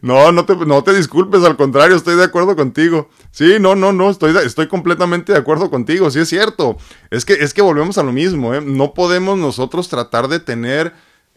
No, 0.00 0.30
no 0.30 0.46
te, 0.46 0.54
no 0.54 0.84
te 0.84 0.94
disculpes, 0.94 1.42
al 1.42 1.56
contrario, 1.56 1.96
estoy 1.96 2.14
de 2.14 2.22
acuerdo 2.22 2.54
contigo. 2.54 3.10
Sí, 3.32 3.56
no, 3.58 3.74
no, 3.74 3.92
no, 3.92 4.10
estoy, 4.10 4.32
estoy 4.46 4.68
completamente 4.68 5.32
de 5.32 5.38
acuerdo 5.38 5.70
contigo, 5.70 6.08
sí 6.12 6.20
es 6.20 6.28
cierto. 6.28 6.76
Es 7.10 7.24
que, 7.24 7.32
es 7.32 7.52
que 7.52 7.62
volvemos 7.62 7.98
a 7.98 8.04
lo 8.04 8.12
mismo, 8.12 8.54
¿eh? 8.54 8.60
No 8.60 8.94
podemos 8.94 9.36
nosotros 9.38 9.88
tratar 9.88 10.28
de 10.28 10.38
tener 10.38 10.94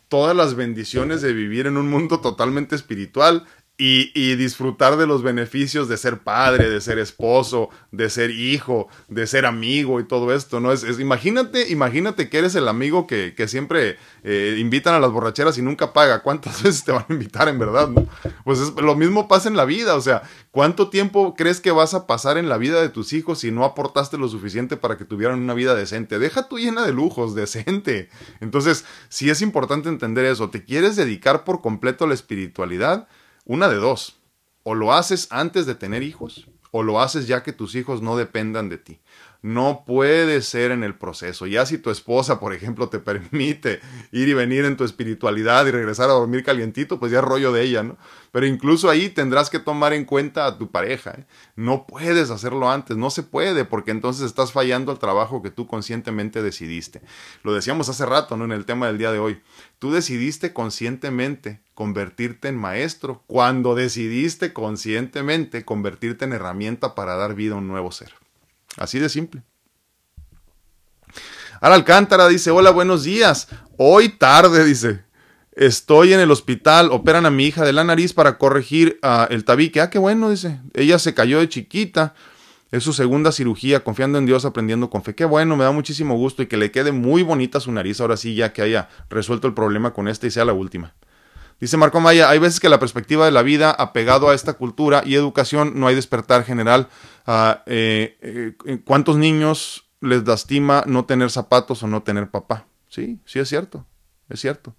todas 0.07 0.35
las 0.35 0.55
bendiciones 0.55 1.21
de 1.21 1.33
vivir 1.33 1.67
en 1.67 1.77
un 1.77 1.89
mundo 1.89 2.19
totalmente 2.19 2.75
espiritual 2.75 3.45
y, 3.79 4.35
disfrutar 4.35 4.97
de 4.97 5.05
los 5.05 5.21
beneficios 5.21 5.87
de 5.87 5.97
ser 5.97 6.19
padre, 6.19 6.67
de 6.67 6.81
ser 6.81 6.97
esposo, 6.97 7.69
de 7.91 8.09
ser 8.09 8.31
hijo, 8.31 8.87
de 9.07 9.27
ser 9.27 9.45
amigo 9.45 9.99
y 9.99 10.07
todo 10.07 10.33
esto, 10.33 10.59
¿no? 10.59 10.71
Es, 10.71 10.99
imagínate, 10.99 11.69
imagínate 11.69 12.27
que 12.27 12.39
eres 12.39 12.55
el 12.55 12.67
amigo 12.67 13.05
que, 13.05 13.35
que 13.35 13.47
siempre 13.47 13.97
eh, 14.23 14.57
invitan 14.59 14.95
a 14.95 14.99
las 14.99 15.11
borracheras 15.11 15.59
y 15.59 15.61
nunca 15.61 15.93
paga. 15.93 16.23
¿Cuántas 16.23 16.63
veces 16.63 16.83
te 16.83 16.91
van 16.91 17.05
a 17.07 17.13
invitar 17.13 17.47
en 17.49 17.59
verdad? 17.59 17.87
No? 17.89 18.07
Pues 18.43 18.59
es, 18.59 18.73
lo 18.73 18.95
mismo 18.95 19.27
pasa 19.27 19.47
en 19.47 19.55
la 19.55 19.65
vida, 19.65 19.95
o 19.95 20.01
sea, 20.01 20.23
¿cuánto 20.49 20.89
tiempo 20.89 21.35
crees 21.35 21.61
que 21.61 21.69
vas 21.69 21.93
a 21.93 22.07
pasar 22.07 22.39
en 22.39 22.49
la 22.49 22.57
vida 22.57 22.81
de 22.81 22.89
tus 22.89 23.13
hijos 23.13 23.39
si 23.39 23.51
no 23.51 23.63
aportaste 23.63 24.17
lo 24.17 24.27
suficiente 24.27 24.77
para 24.77 24.97
que 24.97 25.05
tuvieran 25.05 25.39
una 25.39 25.53
vida 25.53 25.75
decente? 25.75 26.17
Deja 26.17 26.47
tu 26.47 26.57
llena 26.57 26.83
de 26.83 26.93
lujos, 26.93 27.35
decente. 27.35 28.09
Entonces, 28.41 28.85
sí 29.09 29.29
es 29.29 29.43
importante 29.43 29.89
entender 29.89 30.25
eso. 30.25 30.49
¿Te 30.49 30.63
quieres 30.63 30.95
dedicar 30.95 31.43
por 31.43 31.61
completo 31.61 32.05
a 32.05 32.07
la 32.07 32.15
espiritualidad? 32.15 33.07
Una 33.49 33.69
de 33.69 33.77
dos. 33.77 34.19
O 34.63 34.75
lo 34.75 34.91
haces 34.91 35.29
antes 35.31 35.65
de 35.65 35.73
tener 35.73 36.03
hijos, 36.03 36.49
o 36.71 36.83
lo 36.83 36.99
haces 36.99 37.27
ya 37.27 37.43
que 37.43 37.53
tus 37.53 37.75
hijos 37.75 38.01
no 38.01 38.17
dependan 38.17 38.67
de 38.67 38.77
ti. 38.77 38.99
No 39.41 39.83
puede 39.85 40.41
ser 40.41 40.71
en 40.71 40.83
el 40.83 40.95
proceso. 40.95 41.45
Ya 41.45 41.65
si 41.65 41.77
tu 41.77 41.89
esposa, 41.89 42.39
por 42.39 42.53
ejemplo, 42.53 42.89
te 42.89 42.99
permite 42.99 43.79
ir 44.11 44.27
y 44.27 44.33
venir 44.33 44.65
en 44.65 44.77
tu 44.77 44.83
espiritualidad 44.83 45.65
y 45.67 45.71
regresar 45.71 46.09
a 46.09 46.13
dormir 46.13 46.43
calientito, 46.43 46.99
pues 46.99 47.11
ya 47.11 47.19
es 47.19 47.23
rollo 47.23 47.51
de 47.51 47.63
ella, 47.63 47.83
¿no? 47.83 47.97
Pero 48.31 48.45
incluso 48.45 48.89
ahí 48.89 49.09
tendrás 49.09 49.49
que 49.49 49.59
tomar 49.59 49.93
en 49.93 50.05
cuenta 50.05 50.45
a 50.45 50.57
tu 50.57 50.69
pareja. 50.69 51.11
¿eh? 51.11 51.25
No 51.55 51.87
puedes 51.87 52.29
hacerlo 52.29 52.69
antes, 52.69 52.97
no 52.97 53.09
se 53.09 53.23
puede, 53.23 53.65
porque 53.65 53.91
entonces 53.91 54.25
estás 54.25 54.51
fallando 54.51 54.91
al 54.91 54.99
trabajo 54.99 55.41
que 55.41 55.49
tú 55.49 55.65
conscientemente 55.65 56.41
decidiste. 56.41 57.01
Lo 57.43 57.53
decíamos 57.53 57.89
hace 57.89 58.05
rato, 58.05 58.37
¿no? 58.37 58.45
En 58.45 58.51
el 58.51 58.65
tema 58.65 58.87
del 58.87 58.97
día 58.97 59.11
de 59.11 59.19
hoy. 59.19 59.41
Tú 59.79 59.91
decidiste 59.91 60.53
conscientemente 60.53 61.61
convertirte 61.73 62.47
en 62.47 62.57
maestro 62.57 63.23
cuando 63.27 63.75
decidiste 63.75 64.51
conscientemente 64.51 65.63
convertirte 65.63 66.25
en 66.25 66.33
herramienta 66.33 66.95
para 66.95 67.15
dar 67.15 67.35
vida 67.35 67.53
a 67.53 67.57
un 67.57 67.67
nuevo 67.67 67.91
ser. 67.91 68.26
Así 68.77 68.99
de 68.99 69.09
simple. 69.09 69.43
Al 71.59 71.73
Alcántara 71.73 72.27
dice, 72.27 72.51
hola, 72.51 72.71
buenos 72.71 73.03
días. 73.03 73.47
Hoy 73.77 74.09
tarde, 74.09 74.63
dice. 74.63 75.05
Estoy 75.53 76.13
en 76.13 76.19
el 76.19 76.29
hospital, 76.29 76.91
operan 76.91 77.25
a 77.25 77.31
mi 77.31 77.45
hija 77.45 77.65
de 77.65 77.73
la 77.73 77.83
nariz 77.83 78.13
para 78.13 78.37
corregir 78.37 78.99
uh, 79.01 79.31
el 79.33 79.43
tabique. 79.43 79.81
Ah, 79.81 79.89
qué 79.89 79.97
bueno, 79.97 80.29
dice. 80.29 80.61
Ella 80.75 80.99
se 80.99 81.15
cayó 81.15 81.39
de 81.39 81.49
chiquita. 81.49 82.13
Es 82.69 82.83
su 82.83 82.93
segunda 82.93 83.31
cirugía, 83.31 83.83
confiando 83.83 84.19
en 84.19 84.27
Dios, 84.27 84.45
aprendiendo 84.45 84.89
con 84.91 85.01
fe. 85.01 85.15
Qué 85.15 85.25
bueno, 85.25 85.55
me 85.55 85.63
da 85.63 85.71
muchísimo 85.71 86.15
gusto 86.15 86.43
y 86.43 86.47
que 86.47 86.57
le 86.57 86.69
quede 86.69 86.91
muy 86.91 87.23
bonita 87.23 87.59
su 87.59 87.71
nariz 87.71 87.99
ahora 88.01 88.17
sí, 88.17 88.35
ya 88.35 88.53
que 88.53 88.61
haya 88.61 88.89
resuelto 89.09 89.47
el 89.47 89.53
problema 89.53 89.93
con 89.93 90.07
esta 90.07 90.27
y 90.27 90.31
sea 90.31 90.45
la 90.45 90.53
última. 90.53 90.93
Dice 91.59 91.77
Marco 91.77 91.99
Maya, 91.99 92.29
hay 92.29 92.39
veces 92.39 92.59
que 92.59 92.69
la 92.69 92.79
perspectiva 92.79 93.25
de 93.25 93.31
la 93.31 93.41
vida 93.41 93.71
apegado 93.71 94.29
a 94.29 94.35
esta 94.35 94.53
cultura 94.53 95.01
y 95.05 95.15
educación 95.15 95.79
no 95.79 95.87
hay 95.87 95.95
despertar 95.95 96.43
general. 96.43 96.87
Uh, 97.25 97.55
eh, 97.65 98.17
eh, 98.21 98.79
¿Cuántos 98.85 99.17
niños 99.17 99.89
les 99.99 100.25
lastima 100.27 100.83
no 100.85 101.05
tener 101.05 101.31
zapatos 101.31 101.81
o 101.81 101.87
no 101.87 102.03
tener 102.03 102.29
papá? 102.29 102.67
Sí, 102.89 103.19
sí 103.25 103.39
es 103.39 103.49
cierto, 103.49 103.85
es 104.29 104.39
cierto. 104.39 104.75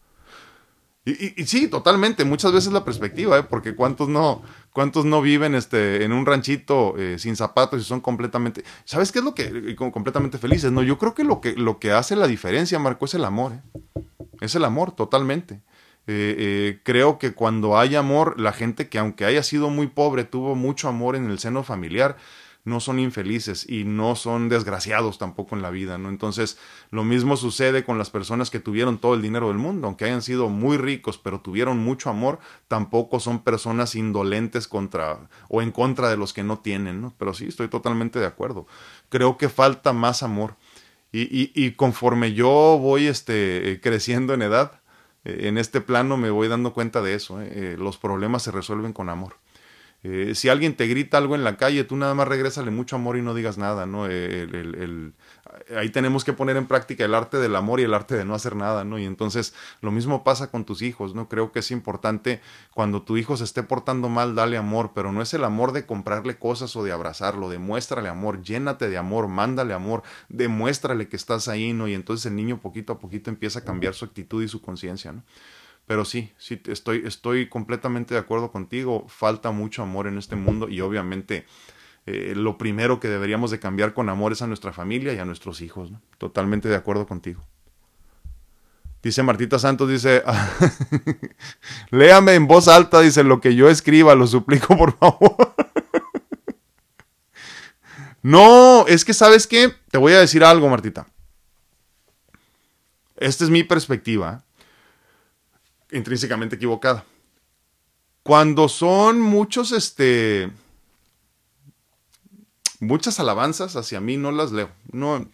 Y, 1.04 1.40
y, 1.40 1.46
sí, 1.46 1.68
totalmente, 1.68 2.26
muchas 2.26 2.52
veces 2.52 2.70
la 2.70 2.84
perspectiva, 2.84 3.38
¿eh? 3.38 3.42
porque 3.42 3.74
cuántos 3.74 4.08
no, 4.08 4.42
cuántos 4.74 5.06
no 5.06 5.22
viven 5.22 5.54
este, 5.54 6.04
en 6.04 6.12
un 6.12 6.26
ranchito 6.26 6.98
eh, 6.98 7.18
sin 7.18 7.34
zapatos 7.34 7.80
y 7.80 7.84
son 7.84 8.02
completamente, 8.02 8.62
¿sabes 8.84 9.10
qué 9.10 9.20
es 9.20 9.24
lo 9.24 9.34
que, 9.34 9.74
completamente 9.74 10.36
felices? 10.36 10.70
No, 10.70 10.82
yo 10.82 10.98
creo 10.98 11.14
que 11.14 11.24
lo 11.24 11.40
que, 11.40 11.54
lo 11.54 11.78
que 11.78 11.92
hace 11.92 12.14
la 12.14 12.26
diferencia, 12.26 12.78
Marco, 12.78 13.06
es 13.06 13.14
el 13.14 13.24
amor, 13.24 13.52
¿eh? 13.52 14.02
es 14.42 14.54
el 14.54 14.64
amor, 14.64 14.92
totalmente. 14.92 15.62
Eh, 16.10 16.80
creo 16.84 17.18
que 17.18 17.34
cuando 17.34 17.78
hay 17.78 17.94
amor, 17.94 18.40
la 18.40 18.52
gente 18.52 18.88
que 18.88 18.98
aunque 18.98 19.26
haya 19.26 19.42
sido 19.42 19.68
muy 19.68 19.88
pobre, 19.88 20.24
tuvo 20.24 20.54
mucho 20.54 20.88
amor 20.88 21.16
en 21.16 21.30
el 21.30 21.38
seno 21.38 21.62
familiar, 21.62 22.16
no 22.64 22.80
son 22.80 22.98
infelices 22.98 23.68
y 23.68 23.84
no 23.84 24.14
son 24.16 24.48
desgraciados 24.48 25.18
tampoco 25.18 25.54
en 25.54 25.62
la 25.62 25.70
vida, 25.70 25.98
¿no? 25.98 26.08
Entonces, 26.08 26.58
lo 26.90 27.04
mismo 27.04 27.36
sucede 27.36 27.84
con 27.84 27.98
las 27.98 28.10
personas 28.10 28.50
que 28.50 28.60
tuvieron 28.60 28.98
todo 28.98 29.14
el 29.14 29.22
dinero 29.22 29.48
del 29.48 29.58
mundo, 29.58 29.86
aunque 29.86 30.04
hayan 30.04 30.22
sido 30.22 30.48
muy 30.48 30.76
ricos, 30.76 31.18
pero 31.18 31.40
tuvieron 31.40 31.78
mucho 31.78 32.10
amor, 32.10 32.38
tampoco 32.68 33.20
son 33.20 33.42
personas 33.42 33.94
indolentes 33.94 34.68
contra 34.68 35.28
o 35.48 35.62
en 35.62 35.72
contra 35.72 36.10
de 36.10 36.16
los 36.16 36.32
que 36.32 36.44
no 36.44 36.60
tienen, 36.60 37.00
¿no? 37.00 37.14
Pero 37.18 37.34
sí, 37.34 37.46
estoy 37.46 37.68
totalmente 37.68 38.18
de 38.18 38.26
acuerdo. 38.26 38.66
Creo 39.08 39.36
que 39.36 39.48
falta 39.48 39.92
más 39.92 40.22
amor. 40.22 40.56
Y, 41.10 41.22
y, 41.22 41.52
y 41.54 41.72
conforme 41.72 42.34
yo 42.34 42.78
voy 42.80 43.06
este, 43.06 43.80
creciendo 43.82 44.34
en 44.34 44.42
edad, 44.42 44.72
eh, 44.72 44.77
en 45.24 45.58
este 45.58 45.80
plano 45.80 46.16
me 46.16 46.30
voy 46.30 46.48
dando 46.48 46.72
cuenta 46.72 47.02
de 47.02 47.14
eso. 47.14 47.40
¿eh? 47.42 47.50
Eh, 47.52 47.76
los 47.78 47.98
problemas 47.98 48.42
se 48.42 48.50
resuelven 48.50 48.92
con 48.92 49.08
amor. 49.08 49.36
Eh, 50.04 50.36
si 50.36 50.48
alguien 50.48 50.76
te 50.76 50.86
grita 50.86 51.18
algo 51.18 51.34
en 51.34 51.42
la 51.42 51.56
calle, 51.56 51.82
tú 51.82 51.96
nada 51.96 52.14
más 52.14 52.28
regrésale 52.28 52.70
mucho 52.70 52.94
amor 52.94 53.16
y 53.16 53.22
no 53.22 53.34
digas 53.34 53.58
nada, 53.58 53.84
¿no? 53.84 54.06
El, 54.06 54.54
el, 54.54 55.12
ahí 55.76 55.90
tenemos 55.90 56.24
que 56.24 56.32
poner 56.32 56.56
en 56.56 56.66
práctica 56.66 57.04
el 57.04 57.14
arte 57.14 57.38
del 57.38 57.56
amor 57.56 57.80
y 57.80 57.82
el 57.82 57.94
arte 57.94 58.16
de 58.16 58.24
no 58.24 58.34
hacer 58.34 58.54
nada, 58.54 58.84
¿no? 58.84 58.98
Y 58.98 59.04
entonces 59.04 59.54
lo 59.80 59.90
mismo 59.90 60.22
pasa 60.22 60.52
con 60.52 60.64
tus 60.64 60.82
hijos, 60.82 61.16
¿no? 61.16 61.28
Creo 61.28 61.50
que 61.50 61.58
es 61.58 61.72
importante 61.72 62.40
cuando 62.72 63.02
tu 63.02 63.16
hijo 63.16 63.36
se 63.36 63.42
esté 63.42 63.64
portando 63.64 64.08
mal, 64.08 64.36
dale 64.36 64.56
amor, 64.56 64.92
pero 64.94 65.10
no 65.10 65.20
es 65.20 65.34
el 65.34 65.42
amor 65.42 65.72
de 65.72 65.84
comprarle 65.84 66.38
cosas 66.38 66.76
o 66.76 66.84
de 66.84 66.92
abrazarlo, 66.92 67.48
demuéstrale 67.48 68.08
amor, 68.08 68.42
llénate 68.42 68.88
de 68.88 68.98
amor, 68.98 69.26
mándale 69.26 69.74
amor, 69.74 70.04
demuéstrale 70.28 71.08
que 71.08 71.16
estás 71.16 71.48
ahí, 71.48 71.72
¿no? 71.72 71.88
Y 71.88 71.94
entonces 71.94 72.26
el 72.26 72.36
niño 72.36 72.60
poquito 72.60 72.92
a 72.92 72.98
poquito 73.00 73.30
empieza 73.30 73.60
a 73.60 73.64
cambiar 73.64 73.94
su 73.94 74.04
actitud 74.04 74.42
y 74.44 74.48
su 74.48 74.62
conciencia, 74.62 75.12
¿no? 75.12 75.24
Pero 75.88 76.04
sí, 76.04 76.30
sí, 76.36 76.60
estoy, 76.66 77.02
estoy 77.06 77.48
completamente 77.48 78.12
de 78.12 78.20
acuerdo 78.20 78.52
contigo. 78.52 79.06
Falta 79.08 79.52
mucho 79.52 79.82
amor 79.82 80.06
en 80.06 80.18
este 80.18 80.36
mundo 80.36 80.68
y 80.68 80.82
obviamente 80.82 81.46
eh, 82.04 82.34
lo 82.36 82.58
primero 82.58 83.00
que 83.00 83.08
deberíamos 83.08 83.50
de 83.50 83.58
cambiar 83.58 83.94
con 83.94 84.10
amor 84.10 84.32
es 84.32 84.42
a 84.42 84.46
nuestra 84.46 84.74
familia 84.74 85.14
y 85.14 85.18
a 85.18 85.24
nuestros 85.24 85.62
hijos. 85.62 85.90
Totalmente 86.18 86.68
de 86.68 86.76
acuerdo 86.76 87.06
contigo. 87.06 87.42
Dice 89.02 89.22
Martita 89.22 89.58
Santos, 89.58 89.88
dice, 89.88 90.22
léame 91.90 92.34
en 92.34 92.46
voz 92.46 92.68
alta, 92.68 93.00
dice, 93.00 93.24
lo 93.24 93.40
que 93.40 93.54
yo 93.54 93.70
escriba, 93.70 94.14
lo 94.14 94.26
suplico 94.26 94.76
por 94.76 94.94
favor. 94.98 95.54
no, 98.22 98.86
es 98.86 99.06
que 99.06 99.14
sabes 99.14 99.46
qué, 99.46 99.72
te 99.90 99.96
voy 99.96 100.12
a 100.12 100.20
decir 100.20 100.44
algo, 100.44 100.68
Martita. 100.68 101.06
Esta 103.16 103.44
es 103.44 103.48
mi 103.48 103.64
perspectiva 103.64 104.44
intrínsecamente 105.90 106.56
equivocada. 106.56 107.04
Cuando 108.22 108.68
son 108.68 109.20
muchos, 109.20 109.72
este, 109.72 110.50
muchas 112.80 113.20
alabanzas 113.20 113.76
hacia 113.76 114.00
mí, 114.00 114.16
no 114.16 114.32
las 114.32 114.52
leo. 114.52 114.70
No, 114.92 115.26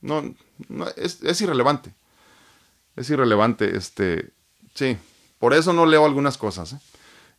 no, 0.00 0.34
es, 0.96 1.22
es, 1.22 1.40
irrelevante. 1.40 1.94
Es 2.96 3.08
irrelevante, 3.10 3.76
este, 3.76 4.32
sí. 4.74 4.96
Por 5.38 5.54
eso 5.54 5.72
no 5.72 5.86
leo 5.86 6.04
algunas 6.04 6.38
cosas, 6.38 6.74
¿eh? 6.74 6.78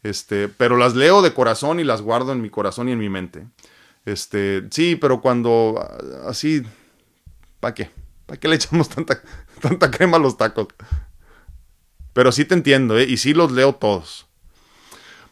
este, 0.04 0.50
pero 0.50 0.78
las 0.78 0.96
leo 0.96 1.22
de 1.22 1.34
corazón 1.34 1.80
y 1.80 1.84
las 1.84 2.02
guardo 2.02 2.32
en 2.32 2.42
mi 2.42 2.50
corazón 2.50 2.90
y 2.90 2.92
en 2.92 3.00
mi 3.00 3.10
mente. 3.10 3.48
Este, 4.06 4.68
sí, 4.72 4.96
pero 4.98 5.22
cuando 5.22 5.80
así, 6.28 6.64
¿para 7.60 7.74
qué? 7.74 7.90
¿Para 8.26 8.40
qué 8.40 8.48
le 8.48 8.56
echamos 8.56 8.90
tanta, 8.90 9.22
tanta 9.62 9.90
crema 9.90 10.18
a 10.18 10.20
los 10.20 10.38
tacos? 10.38 10.68
Pero 12.14 12.32
sí 12.32 12.46
te 12.46 12.54
entiendo, 12.54 12.98
¿eh? 12.98 13.06
y 13.08 13.18
sí 13.18 13.34
los 13.34 13.52
leo 13.52 13.74
todos. 13.74 14.28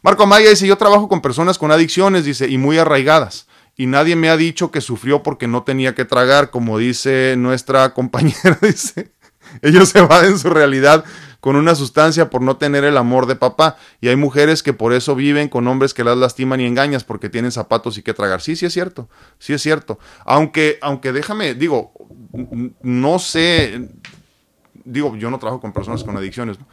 Marco 0.02 0.24
Amaya 0.24 0.50
dice, 0.50 0.66
yo 0.66 0.76
trabajo 0.76 1.08
con 1.08 1.22
personas 1.22 1.58
con 1.58 1.70
adicciones, 1.70 2.24
dice, 2.24 2.48
y 2.48 2.58
muy 2.58 2.78
arraigadas. 2.78 3.46
Y 3.76 3.86
nadie 3.86 4.16
me 4.16 4.28
ha 4.28 4.36
dicho 4.36 4.70
que 4.70 4.80
sufrió 4.80 5.22
porque 5.22 5.46
no 5.46 5.62
tenía 5.62 5.94
que 5.94 6.04
tragar, 6.04 6.50
como 6.50 6.76
dice 6.78 7.36
nuestra 7.38 7.94
compañera, 7.94 8.58
dice. 8.60 9.12
Ellos 9.60 9.90
se 9.90 9.98
en 9.98 10.38
su 10.38 10.50
realidad 10.50 11.04
con 11.40 11.56
una 11.56 11.74
sustancia 11.74 12.30
por 12.30 12.40
no 12.40 12.56
tener 12.56 12.84
el 12.84 12.96
amor 12.96 13.26
de 13.26 13.36
papá. 13.36 13.76
Y 14.00 14.08
hay 14.08 14.16
mujeres 14.16 14.62
que 14.62 14.72
por 14.72 14.92
eso 14.92 15.14
viven 15.14 15.48
con 15.48 15.66
hombres 15.66 15.92
que 15.92 16.04
las 16.04 16.16
lastiman 16.16 16.60
y 16.60 16.66
engañas 16.66 17.04
porque 17.04 17.28
tienen 17.28 17.50
zapatos 17.50 17.98
y 17.98 18.02
que 18.02 18.14
tragar. 18.14 18.40
Sí, 18.40 18.56
sí 18.56 18.66
es 18.66 18.72
cierto. 18.72 19.08
Sí 19.38 19.52
es 19.52 19.60
cierto. 19.60 19.98
Aunque, 20.24 20.78
aunque 20.80 21.12
déjame, 21.12 21.54
digo, 21.54 21.92
no 22.80 23.18
sé, 23.18 23.88
digo, 24.84 25.16
yo 25.16 25.30
no 25.30 25.38
trabajo 25.38 25.60
con 25.60 25.72
personas 25.72 26.04
con 26.04 26.16
adicciones, 26.16 26.58
¿no? 26.58 26.66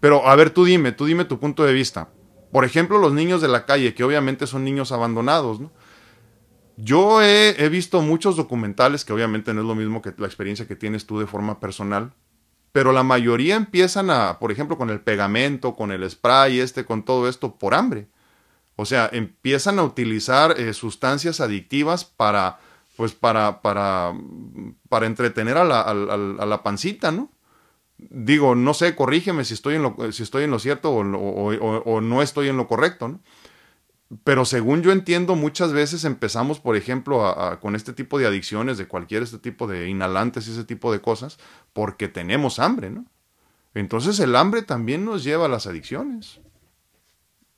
Pero 0.00 0.26
a 0.26 0.34
ver, 0.34 0.50
tú 0.50 0.64
dime, 0.64 0.92
tú 0.92 1.04
dime 1.04 1.24
tu 1.24 1.38
punto 1.38 1.64
de 1.64 1.72
vista. 1.72 2.08
Por 2.52 2.64
ejemplo, 2.64 2.98
los 2.98 3.12
niños 3.12 3.40
de 3.40 3.48
la 3.48 3.66
calle, 3.66 3.94
que 3.94 4.02
obviamente 4.02 4.46
son 4.46 4.64
niños 4.64 4.92
abandonados. 4.92 5.60
Yo 6.76 7.22
he, 7.22 7.62
he, 7.62 7.68
visto 7.68 8.00
muchos 8.00 8.36
documentales, 8.36 9.04
que 9.04 9.12
obviamente 9.12 9.52
no 9.52 9.60
es 9.60 9.66
lo 9.66 9.74
mismo 9.74 10.00
que 10.00 10.14
la 10.16 10.26
experiencia 10.26 10.66
que 10.66 10.74
tienes 10.74 11.06
tú 11.06 11.18
de 11.18 11.26
forma 11.26 11.60
personal, 11.60 12.14
pero 12.72 12.92
la 12.92 13.02
mayoría 13.02 13.56
empiezan 13.56 14.10
a, 14.10 14.38
por 14.38 14.52
ejemplo, 14.52 14.78
con 14.78 14.90
el 14.90 15.00
pegamento, 15.00 15.74
con 15.74 15.92
el 15.92 16.08
spray, 16.08 16.60
este, 16.60 16.84
con 16.84 17.04
todo 17.04 17.28
esto, 17.28 17.56
por 17.56 17.74
hambre. 17.74 18.08
O 18.76 18.86
sea, 18.86 19.10
empiezan 19.12 19.78
a 19.78 19.82
utilizar 19.82 20.58
eh, 20.58 20.72
sustancias 20.72 21.40
adictivas 21.40 22.04
para, 22.04 22.60
pues 23.00 23.14
para, 23.14 23.62
para, 23.62 24.12
para 24.90 25.06
entretener 25.06 25.56
a 25.56 25.64
la, 25.64 25.80
a, 25.80 25.94
la, 25.94 26.62
pancita, 26.62 27.10
¿no? 27.10 27.30
Digo, 27.96 28.54
no 28.54 28.74
sé, 28.74 28.94
corrígeme 28.94 29.46
si 29.46 29.54
estoy 29.54 29.76
en 29.76 29.84
lo, 29.84 30.12
si 30.12 30.22
estoy 30.22 30.44
en 30.44 30.50
lo 30.50 30.58
cierto 30.58 30.92
o, 30.92 32.00
no 32.02 32.20
estoy 32.20 32.48
en 32.48 32.58
lo 32.58 32.68
correcto, 32.68 33.08
¿no? 33.08 33.20
Pero 34.22 34.44
según 34.44 34.82
yo 34.82 34.92
entiendo, 34.92 35.34
muchas 35.34 35.72
veces 35.72 36.04
empezamos, 36.04 36.60
por 36.60 36.76
ejemplo, 36.76 37.34
con 37.62 37.74
este 37.74 37.94
tipo 37.94 38.18
de 38.18 38.26
adicciones, 38.26 38.76
de 38.76 38.86
cualquier 38.86 39.22
este 39.22 39.38
tipo 39.38 39.66
de 39.66 39.88
inhalantes 39.88 40.46
y 40.46 40.50
ese 40.50 40.64
tipo 40.64 40.92
de 40.92 41.00
cosas, 41.00 41.38
porque 41.72 42.06
tenemos 42.06 42.58
hambre, 42.58 42.90
¿no? 42.90 43.06
Entonces 43.72 44.20
el 44.20 44.36
hambre 44.36 44.60
también 44.60 45.06
nos 45.06 45.24
lleva 45.24 45.46
a 45.46 45.48
las 45.48 45.66
adicciones. 45.66 46.42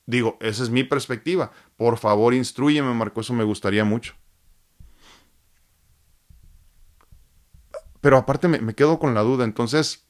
Digo, 0.05 0.37
esa 0.39 0.63
es 0.63 0.69
mi 0.69 0.85
perspectiva. 0.85 1.51
Por 1.75 1.97
favor, 1.97 2.33
instruyeme, 2.33 2.93
Marco, 2.93 3.19
eso 3.19 3.33
me 3.33 3.43
gustaría 3.43 3.83
mucho. 3.83 4.15
Pero 8.03 8.17
aparte 8.17 8.49
me, 8.49 8.75
quedo 8.75 8.99
con 8.99 9.13
la 9.13 9.21
duda, 9.21 9.45
entonces, 9.45 10.03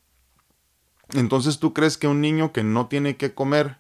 entonces 1.13 1.59
tú 1.59 1.75
crees 1.75 1.95
que 1.95 2.07
un 2.07 2.21
niño 2.21 2.51
que 2.51 2.63
no 2.63 2.87
tiene 2.87 3.17
que 3.17 3.35
comer, 3.35 3.77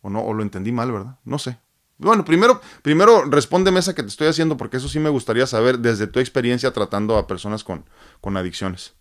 o 0.00 0.10
no, 0.10 0.32
lo 0.34 0.42
entendí 0.42 0.72
mal, 0.72 0.90
¿verdad? 0.90 1.20
No 1.24 1.38
sé, 1.38 1.60
Bueno, 1.98 2.24
primero, 2.24 2.60
primero 2.82 3.24
respóndeme 3.26 3.78
esa 3.78 3.94
que 3.94 4.02
te 4.02 4.08
estoy 4.08 4.26
haciendo, 4.26 4.56
porque 4.56 4.78
eso 4.78 4.88
sí 4.88 4.98
me 4.98 5.08
gustaría 5.08 5.46
saber 5.46 5.78
desde 5.78 6.08
tu 6.08 6.18
experiencia 6.18 6.72
tratando 6.72 7.16
a 7.16 7.28
personas 7.28 7.62
con, 7.62 7.84
con 8.20 8.36
adicciones. 8.36 8.96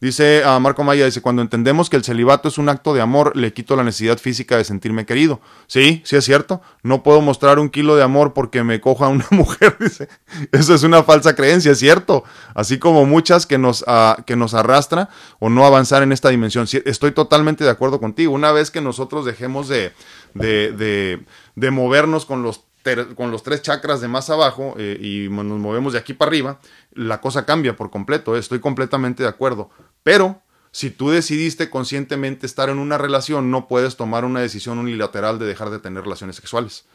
Dice 0.00 0.44
a 0.44 0.58
Marco 0.60 0.82
Maya, 0.82 1.04
dice, 1.04 1.20
cuando 1.20 1.42
entendemos 1.42 1.90
que 1.90 1.96
el 1.96 2.04
celibato 2.04 2.48
es 2.48 2.56
un 2.56 2.70
acto 2.70 2.94
de 2.94 3.02
amor, 3.02 3.36
le 3.36 3.52
quito 3.52 3.76
la 3.76 3.84
necesidad 3.84 4.16
física 4.16 4.56
de 4.56 4.64
sentirme 4.64 5.04
querido. 5.04 5.42
Sí, 5.66 6.00
sí 6.06 6.16
es 6.16 6.24
cierto. 6.24 6.62
No 6.82 7.02
puedo 7.02 7.20
mostrar 7.20 7.58
un 7.58 7.68
kilo 7.68 7.96
de 7.96 8.02
amor 8.02 8.32
porque 8.32 8.64
me 8.64 8.80
coja 8.80 9.08
una 9.08 9.26
mujer, 9.30 9.76
dice. 9.78 10.08
Eso 10.52 10.74
es 10.74 10.84
una 10.84 11.02
falsa 11.02 11.36
creencia, 11.36 11.72
es 11.72 11.78
cierto. 11.78 12.24
Así 12.54 12.78
como 12.78 13.04
muchas 13.04 13.44
que 13.44 13.58
nos, 13.58 13.82
uh, 13.82 14.22
que 14.24 14.36
nos 14.36 14.54
arrastra 14.54 15.10
o 15.38 15.50
no 15.50 15.66
avanzar 15.66 16.02
en 16.02 16.12
esta 16.12 16.30
dimensión. 16.30 16.66
estoy 16.86 17.12
totalmente 17.12 17.64
de 17.64 17.70
acuerdo 17.70 18.00
contigo. 18.00 18.32
Una 18.32 18.52
vez 18.52 18.70
que 18.70 18.80
nosotros 18.80 19.26
dejemos 19.26 19.68
de, 19.68 19.92
de, 20.32 20.72
de, 20.72 21.26
de 21.56 21.70
movernos 21.70 22.24
con 22.24 22.42
los 22.42 22.69
con 23.14 23.30
los 23.30 23.42
tres 23.42 23.62
chakras 23.62 24.00
de 24.00 24.08
más 24.08 24.30
abajo 24.30 24.74
eh, 24.78 24.98
y 25.00 25.28
nos 25.28 25.58
movemos 25.58 25.92
de 25.92 25.98
aquí 25.98 26.14
para 26.14 26.30
arriba, 26.30 26.60
la 26.92 27.20
cosa 27.20 27.44
cambia 27.44 27.76
por 27.76 27.90
completo. 27.90 28.36
Estoy 28.36 28.60
completamente 28.60 29.22
de 29.22 29.28
acuerdo. 29.28 29.70
Pero 30.02 30.42
si 30.72 30.90
tú 30.90 31.10
decidiste 31.10 31.68
conscientemente 31.68 32.46
estar 32.46 32.68
en 32.68 32.78
una 32.78 32.96
relación, 32.96 33.50
no 33.50 33.66
puedes 33.66 33.96
tomar 33.96 34.24
una 34.24 34.40
decisión 34.40 34.78
unilateral 34.78 35.38
de 35.38 35.46
dejar 35.46 35.70
de 35.70 35.80
tener 35.80 36.04
relaciones 36.04 36.36
sexuales. 36.36 36.86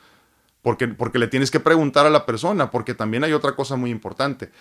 Porque, 0.61 0.87
porque 0.87 1.19
le 1.19 1.27
tienes 1.27 1.51
que 1.51 1.59
preguntar 1.59 2.05
a 2.05 2.09
la 2.09 2.25
persona, 2.25 2.71
porque 2.71 2.93
también 2.93 3.23
hay 3.23 3.33
otra 3.33 3.55
cosa 3.55 3.75
muy 3.75 3.91
importante. 3.91 4.51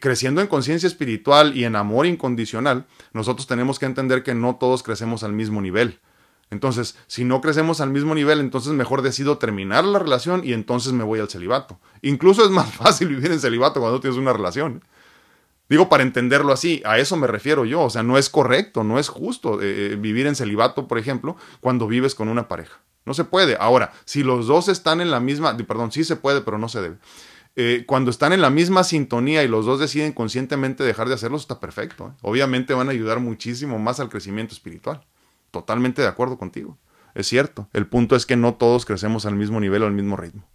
Creciendo 0.00 0.40
en 0.40 0.46
conciencia 0.46 0.86
espiritual 0.86 1.56
y 1.56 1.64
en 1.64 1.76
amor 1.76 2.06
incondicional, 2.06 2.86
nosotros 3.12 3.46
tenemos 3.46 3.78
que 3.78 3.86
entender 3.86 4.22
que 4.22 4.34
no 4.34 4.56
todos 4.56 4.82
crecemos 4.82 5.22
al 5.22 5.32
mismo 5.32 5.60
nivel. 5.60 6.00
Entonces, 6.52 6.98
si 7.06 7.24
no 7.24 7.40
crecemos 7.40 7.80
al 7.80 7.88
mismo 7.88 8.14
nivel, 8.14 8.38
entonces 8.38 8.74
mejor 8.74 9.00
decido 9.00 9.38
terminar 9.38 9.86
la 9.86 9.98
relación 9.98 10.42
y 10.44 10.52
entonces 10.52 10.92
me 10.92 11.02
voy 11.02 11.18
al 11.18 11.30
celibato. 11.30 11.80
Incluso 12.02 12.44
es 12.44 12.50
más 12.50 12.70
fácil 12.76 13.08
vivir 13.08 13.32
en 13.32 13.40
celibato 13.40 13.80
cuando 13.80 14.00
tienes 14.00 14.18
una 14.18 14.34
relación. 14.34 14.84
Digo, 15.70 15.88
para 15.88 16.02
entenderlo 16.02 16.52
así, 16.52 16.82
a 16.84 16.98
eso 16.98 17.16
me 17.16 17.26
refiero 17.26 17.64
yo. 17.64 17.80
O 17.80 17.88
sea, 17.88 18.02
no 18.02 18.18
es 18.18 18.28
correcto, 18.28 18.84
no 18.84 18.98
es 18.98 19.08
justo 19.08 19.62
eh, 19.62 19.92
eh, 19.92 19.96
vivir 19.98 20.26
en 20.26 20.36
celibato, 20.36 20.86
por 20.86 20.98
ejemplo, 20.98 21.38
cuando 21.60 21.86
vives 21.86 22.14
con 22.14 22.28
una 22.28 22.48
pareja. 22.48 22.80
No 23.06 23.14
se 23.14 23.24
puede. 23.24 23.56
Ahora, 23.58 23.94
si 24.04 24.22
los 24.22 24.46
dos 24.46 24.68
están 24.68 25.00
en 25.00 25.10
la 25.10 25.20
misma, 25.20 25.56
perdón, 25.56 25.90
sí 25.90 26.04
se 26.04 26.16
puede, 26.16 26.42
pero 26.42 26.58
no 26.58 26.68
se 26.68 26.82
debe. 26.82 26.98
Eh, 27.56 27.84
cuando 27.86 28.10
están 28.10 28.34
en 28.34 28.42
la 28.42 28.50
misma 28.50 28.84
sintonía 28.84 29.42
y 29.42 29.48
los 29.48 29.64
dos 29.64 29.80
deciden 29.80 30.12
conscientemente 30.12 30.84
dejar 30.84 31.08
de 31.08 31.14
hacerlo, 31.14 31.38
está 31.38 31.60
perfecto. 31.60 32.14
Obviamente 32.20 32.74
van 32.74 32.88
a 32.88 32.92
ayudar 32.92 33.20
muchísimo 33.20 33.78
más 33.78 34.00
al 34.00 34.10
crecimiento 34.10 34.52
espiritual. 34.52 35.02
Totalmente 35.52 36.02
de 36.02 36.08
acuerdo 36.08 36.38
contigo. 36.38 36.78
Es 37.14 37.28
cierto. 37.28 37.68
El 37.72 37.86
punto 37.86 38.16
es 38.16 38.26
que 38.26 38.36
no 38.36 38.54
todos 38.54 38.86
crecemos 38.86 39.26
al 39.26 39.36
mismo 39.36 39.60
nivel 39.60 39.82
o 39.82 39.86
al 39.86 39.92
mismo 39.92 40.16
ritmo. 40.16 40.48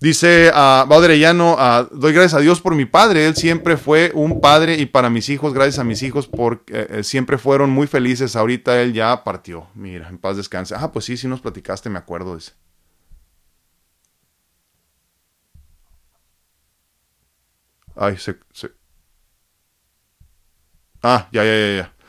Dice 0.00 0.50
a 0.54 0.86
uh, 0.88 1.94
doy 1.94 2.14
gracias 2.14 2.32
a 2.32 2.40
Dios 2.40 2.62
por 2.62 2.74
mi 2.74 2.86
padre, 2.86 3.26
él 3.26 3.36
siempre 3.36 3.76
fue 3.76 4.12
un 4.14 4.40
padre 4.40 4.76
y 4.76 4.86
para 4.86 5.10
mis 5.10 5.28
hijos, 5.28 5.52
gracias 5.52 5.78
a 5.78 5.84
mis 5.84 6.02
hijos, 6.02 6.26
porque 6.26 6.72
eh, 6.72 6.86
eh, 6.88 7.04
siempre 7.04 7.36
fueron 7.36 7.68
muy 7.68 7.86
felices, 7.86 8.34
ahorita 8.34 8.80
él 8.80 8.94
ya 8.94 9.22
partió, 9.24 9.66
mira, 9.74 10.08
en 10.08 10.16
paz 10.16 10.38
descanse. 10.38 10.74
Ah, 10.74 10.90
pues 10.90 11.04
sí, 11.04 11.18
sí 11.18 11.28
nos 11.28 11.42
platicaste, 11.42 11.90
me 11.90 11.98
acuerdo, 11.98 12.34
dice. 12.34 12.52
Ay, 17.94 18.16
se, 18.16 18.38
se... 18.52 18.70
Ah, 21.02 21.28
ya, 21.30 21.44
ya, 21.44 21.58
ya, 21.58 21.76
ya 21.76 21.99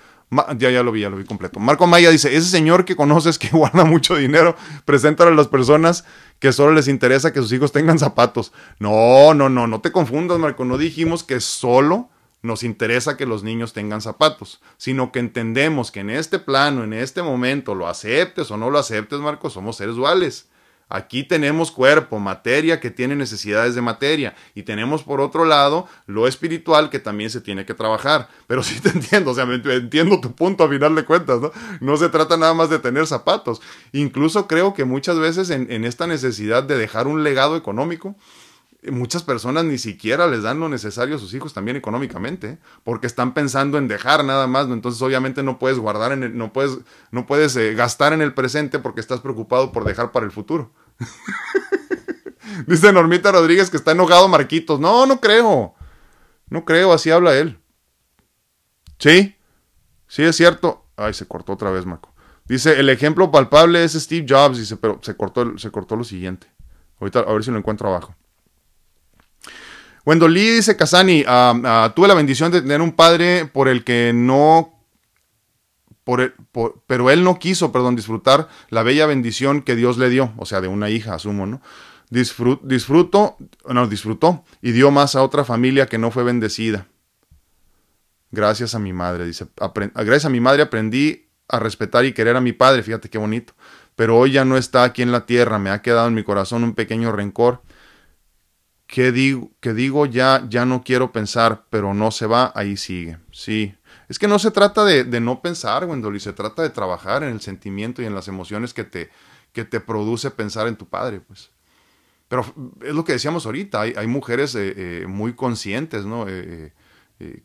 ya, 0.58 0.72
ya 0.72 0.84
lo 0.84 0.92
vi, 0.92 1.02
ya 1.02 1.10
lo 1.10 1.18
vi 1.18 1.26
completo. 1.26 1.60
Marco 1.60 1.88
Maya 1.88 2.10
dice, 2.10 2.36
ese 2.36 2.50
señor 2.50 2.86
que 2.86 2.96
conoces 2.96 3.38
que 3.38 3.50
guarda 3.52 3.84
mucho 3.84 4.16
dinero, 4.16 4.56
preséntalo 4.86 5.32
a 5.32 5.36
las 5.36 5.48
personas 5.48 6.06
que 6.40 6.52
solo 6.54 6.74
les 6.74 6.88
interesa 6.88 7.34
que 7.34 7.42
sus 7.42 7.52
hijos 7.52 7.72
tengan 7.72 8.00
zapatos. 8.00 8.52
No, 8.80 9.34
no, 9.34 9.50
no, 9.50 9.68
no 9.68 9.82
te 9.82 9.92
confundas, 9.92 10.40
Marco. 10.40 10.66
No 10.66 10.78
dijimos 10.78 11.24
que 11.24 11.40
solo 11.40 12.10
nos 12.42 12.64
interesa 12.64 13.18
que 13.18 13.26
los 13.26 13.44
niños 13.44 13.74
tengan 13.74 14.02
zapatos, 14.02 14.62
sino 14.78 15.12
que 15.12 15.20
entendemos 15.20 15.92
que 15.92 16.00
en 16.00 16.10
este 16.10 16.40
plano, 16.40 16.84
en 16.84 16.94
este 16.94 17.22
momento, 17.22 17.76
lo 17.76 17.88
aceptes 17.88 18.50
o 18.50 18.58
no 18.58 18.72
lo 18.72 18.80
aceptes, 18.80 19.20
Marco, 19.20 19.50
somos 19.50 19.78
seres 19.78 19.96
duales. 19.96 20.50
Aquí 20.92 21.24
tenemos 21.24 21.72
cuerpo, 21.72 22.20
materia 22.20 22.80
que 22.80 22.92
tiene 22.92 23.16
necesidades 23.16 23.76
de 23.76 23.82
materia 23.82 24.36
y 24.54 24.64
tenemos 24.64 25.04
por 25.04 25.22
otro 25.22 25.46
lado 25.46 25.88
lo 26.06 26.28
espiritual 26.28 26.90
que 26.90 27.00
también 27.00 27.30
se 27.30 27.40
tiene 27.40 27.66
que 27.66 27.74
trabajar. 27.74 28.28
Pero 28.48 28.62
sí 28.62 28.80
te 28.82 28.90
entiendo, 28.90 29.32
o 29.32 29.34
sea, 29.34 29.46
entiendo 29.46 30.20
tu 30.20 30.34
punto 30.36 30.66
a 30.66 30.70
final 30.70 30.94
de 30.96 31.06
cuentas, 31.06 31.40
¿no? 31.40 31.52
No 31.80 31.96
se 31.98 32.10
trata 32.10 32.36
nada 32.36 32.54
más 32.54 32.70
de 32.70 32.80
tener 32.80 33.08
zapatos. 33.08 33.62
Incluso 33.94 34.48
creo 34.48 34.74
que 34.74 34.84
muchas 34.84 35.18
veces 35.18 35.50
en, 35.50 35.72
en 35.72 35.86
esta 35.86 36.08
necesidad 36.08 36.64
de 36.64 36.78
dejar 36.78 37.08
un 37.08 37.24
legado 37.24 37.56
económico, 37.56 38.16
muchas 38.90 39.24
personas 39.24 39.66
ni 39.66 39.78
siquiera 39.78 40.26
les 40.28 40.42
dan 40.44 40.60
lo 40.60 40.68
necesario 40.68 41.16
a 41.16 41.20
sus 41.20 41.34
hijos 41.34 41.54
también 41.54 41.78
económicamente, 41.78 42.58
porque 42.84 43.08
están 43.08 43.34
pensando 43.34 43.78
en 43.78 43.88
dejar 43.88 44.26
nada 44.26 44.48
más, 44.48 44.68
entonces 44.68 45.02
obviamente 45.02 45.44
no 45.44 45.60
puedes 45.60 45.78
guardar 45.78 46.12
en 46.12 46.24
el, 46.24 46.38
no 46.38 46.52
puedes, 46.52 46.80
no 47.12 47.28
puedes 47.28 47.56
eh, 47.56 47.76
gastar 47.76 48.14
en 48.14 48.22
el 48.22 48.34
presente 48.34 48.80
porque 48.80 49.02
estás 49.02 49.20
preocupado 49.20 49.72
por 49.72 49.84
dejar 49.84 50.12
para 50.12 50.26
el 50.26 50.32
futuro. 50.32 50.72
Dice 52.68 52.92
Normita 52.92 53.32
Rodríguez 53.32 53.70
que 53.70 53.78
está 53.78 53.92
enojado 53.92 54.28
Marquitos. 54.28 54.80
No, 54.80 55.06
no 55.06 55.20
creo. 55.20 55.76
No 56.50 56.66
creo, 56.66 56.92
así 56.92 57.12
habla 57.12 57.38
él. 57.38 57.60
Sí, 59.00 59.36
sí 60.08 60.24
es 60.24 60.36
cierto. 60.36 60.86
Ay, 60.98 61.14
se 61.14 61.28
cortó 61.28 61.54
otra 61.54 61.72
vez, 61.72 61.86
Marco. 61.86 62.14
Dice, 62.46 62.80
el 62.80 62.90
ejemplo 62.90 63.32
palpable 63.32 63.84
es 63.84 63.94
Steve 63.94 64.26
Jobs, 64.28 64.58
dice, 64.58 64.76
pero 64.76 65.00
se 65.02 65.16
cortó, 65.16 65.58
se 65.58 65.72
cortó 65.72 65.96
lo 65.96 66.04
siguiente. 66.04 66.48
Ahorita 67.00 67.20
a 67.22 67.34
ver 67.34 67.44
si 67.44 67.52
lo 67.52 67.58
encuentro 67.58 67.88
abajo. 67.88 68.16
Wendolí 70.06 70.50
dice 70.50 70.76
Casani, 70.76 71.24
ah, 71.28 71.92
tuve 71.96 72.08
la 72.08 72.16
bendición 72.16 72.52
de 72.52 72.62
tener 72.62 72.82
un 72.82 72.92
padre 72.92 73.46
por 73.46 73.68
el 73.68 73.84
que 73.84 74.12
no 74.14 74.78
por, 76.04 76.34
pero 76.88 77.12
él 77.12 77.24
no 77.24 77.38
quiso, 77.38 77.72
perdón, 77.72 77.96
disfrutar 77.96 78.50
la 78.70 78.82
bella 78.84 79.06
bendición 79.06 79.62
que 79.62 79.76
Dios 79.76 79.98
le 79.98 80.10
dio, 80.10 80.34
o 80.38 80.46
sea, 80.46 80.60
de 80.60 80.68
una 80.68 80.90
hija, 80.90 81.14
asumo, 81.14 81.46
¿no? 81.46 81.62
disfruto, 82.12 83.38
no, 83.70 83.88
disfrutó 83.88 84.44
y 84.62 84.74
dio 84.74 84.92
más 84.92 85.16
a 85.16 85.24
otra 85.24 85.46
familia 85.46 85.88
que 85.88 85.98
no 85.98 86.12
fue 86.12 86.24
bendecida. 86.24 86.88
Gracias 88.32 88.76
a 88.76 88.80
mi 88.80 88.94
madre, 88.94 89.26
dice, 89.26 89.48
gracias 89.96 90.26
a 90.26 90.30
mi 90.30 90.40
madre 90.40 90.62
aprendí 90.62 91.30
a 91.48 91.60
respetar 91.60 92.06
y 92.06 92.14
querer 92.14 92.36
a 92.36 92.42
mi 92.42 92.54
padre, 92.54 92.84
fíjate 92.84 93.10
qué 93.10 93.18
bonito. 93.18 93.54
Pero 93.96 94.18
hoy 94.18 94.32
ya 94.32 94.46
no 94.46 94.58
está 94.58 94.84
aquí 94.84 95.02
en 95.02 95.12
la 95.12 95.26
tierra, 95.26 95.58
me 95.58 95.70
ha 95.70 95.82
quedado 95.82 96.08
en 96.08 96.14
mi 96.14 96.24
corazón 96.24 96.64
un 96.64 96.74
pequeño 96.74 97.12
rencor 97.12 97.62
que 98.92 99.14
digo, 99.14 99.50
digo 99.62 100.06
ya, 100.06 100.46
ya 100.50 100.66
no 100.66 100.84
quiero 100.84 101.14
pensar, 101.14 101.64
pero 101.70 101.94
no 101.94 102.12
se 102.12 102.26
va, 102.26 102.52
ahí 102.54 102.76
sigue. 102.76 103.20
Sí, 103.32 103.74
es 104.10 104.20
que 104.20 104.28
no 104.28 104.38
se 104.38 104.52
trata 104.52 104.84
de, 104.84 105.06
no 105.22 105.42
pensar, 105.42 105.86
Wendoli, 105.86 106.20
se 106.20 106.34
trata 106.34 106.62
de 106.62 106.72
trabajar 106.72 107.24
en 107.24 107.30
el 107.30 107.40
sentimiento 107.40 108.02
y 108.02 108.06
en 108.06 108.14
las 108.14 108.28
emociones 108.28 108.74
que 108.74 108.84
te, 108.84 109.10
que 109.54 109.64
te 109.64 109.80
produce 109.80 110.30
pensar 110.30 110.68
en 110.68 110.76
tu 110.76 110.90
padre, 110.90 111.22
pues. 111.22 111.52
Pero 112.28 112.44
es 112.82 112.94
lo 112.94 113.06
que 113.06 113.14
decíamos 113.14 113.46
ahorita, 113.46 113.80
hay, 113.80 114.08
mujeres 114.08 114.56
eh, 114.56 114.74
eh, 114.76 115.06
muy 115.08 115.36
conscientes, 115.36 116.04
¿no? 116.04 116.26
Eh, 116.28 116.74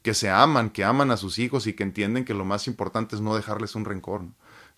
que 0.03 0.15
se 0.15 0.31
aman, 0.31 0.71
que 0.71 0.83
aman 0.83 1.13
a 1.13 1.17
sus 1.17 1.39
hijos 1.39 1.69
y 1.69 1.75
que 1.75 1.85
entienden 1.85 2.25
que 2.25 2.35
lo 2.35 2.45
más 2.45 2.67
importante 2.67 3.15
es 3.15 3.23
no 3.23 3.37
dejarles 3.37 3.77
un 3.77 3.85
rencor. 3.85 4.23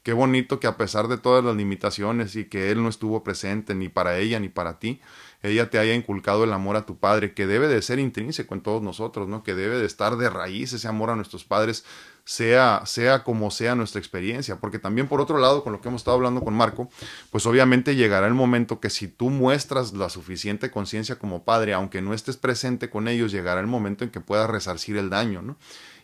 Qué 0.03 0.13
bonito 0.13 0.61
que 0.61 0.67
a 0.67 0.77
pesar 0.77 1.09
de 1.09 1.19
todas 1.19 1.45
las 1.45 1.57
limitaciones 1.57 2.37
y 2.37 2.45
que 2.45 2.71
él 2.71 2.83
no 2.83 2.89
estuvo 2.89 3.23
presente 3.23 3.75
ni 3.75 3.89
para 3.89 4.19
ella 4.19 4.39
ni 4.41 4.49
para 4.49 4.79
ti, 4.79 5.01
ella 5.43 5.71
te 5.71 5.79
haya 5.79 5.95
inculcado 5.95 6.45
el 6.45 6.53
amor 6.53 6.77
a 6.77 6.85
tu 6.85 6.99
padre, 6.99 7.33
que 7.33 7.47
debe 7.47 7.69
de 7.69 7.81
ser 7.81 7.99
intrínseco 7.99 8.55
en 8.55 8.61
todos 8.61 8.83
nosotros, 8.83 9.29
¿no? 9.29 9.45
Que 9.45 9.55
debe 9.55 9.79
de 9.79 9.87
estar 9.87 10.17
de 10.17 10.29
raíz 10.29 10.73
ese 10.73 10.89
amor 10.89 11.11
a 11.11 11.17
nuestros 11.17 11.45
padres, 11.45 11.85
sea, 12.25 12.83
sea 12.87 13.23
como 13.23 13.51
sea 13.53 13.77
nuestra 13.77 14.01
experiencia. 14.01 14.57
Porque 14.57 14.81
también 14.81 15.07
por 15.07 15.21
otro 15.21 15.39
lado, 15.39 15.63
con 15.63 15.73
lo 15.73 15.81
que 15.81 15.89
hemos 15.89 16.01
estado 16.01 16.17
hablando 16.17 16.43
con 16.43 16.55
Marco, 16.55 16.91
pues 17.31 17.47
obviamente 17.47 17.95
llegará 17.95 18.27
el 18.27 18.35
momento 18.35 18.81
que 18.81 18.91
si 18.91 19.07
tú 19.07 19.31
muestras 19.31 19.93
la 19.93 20.09
suficiente 20.09 20.71
conciencia 20.73 21.21
como 21.21 21.45
padre, 21.45 21.73
aunque 21.73 22.03
no 22.03 22.15
estés 22.15 22.37
presente 22.37 22.91
con 22.91 23.07
ellos, 23.07 23.31
llegará 23.31 23.61
el 23.61 23.69
momento 23.69 24.03
en 24.03 24.11
que 24.11 24.21
puedas 24.21 24.51
resarcir 24.51 24.97
el 24.97 25.09
daño, 25.09 25.41
¿no? 25.41 25.57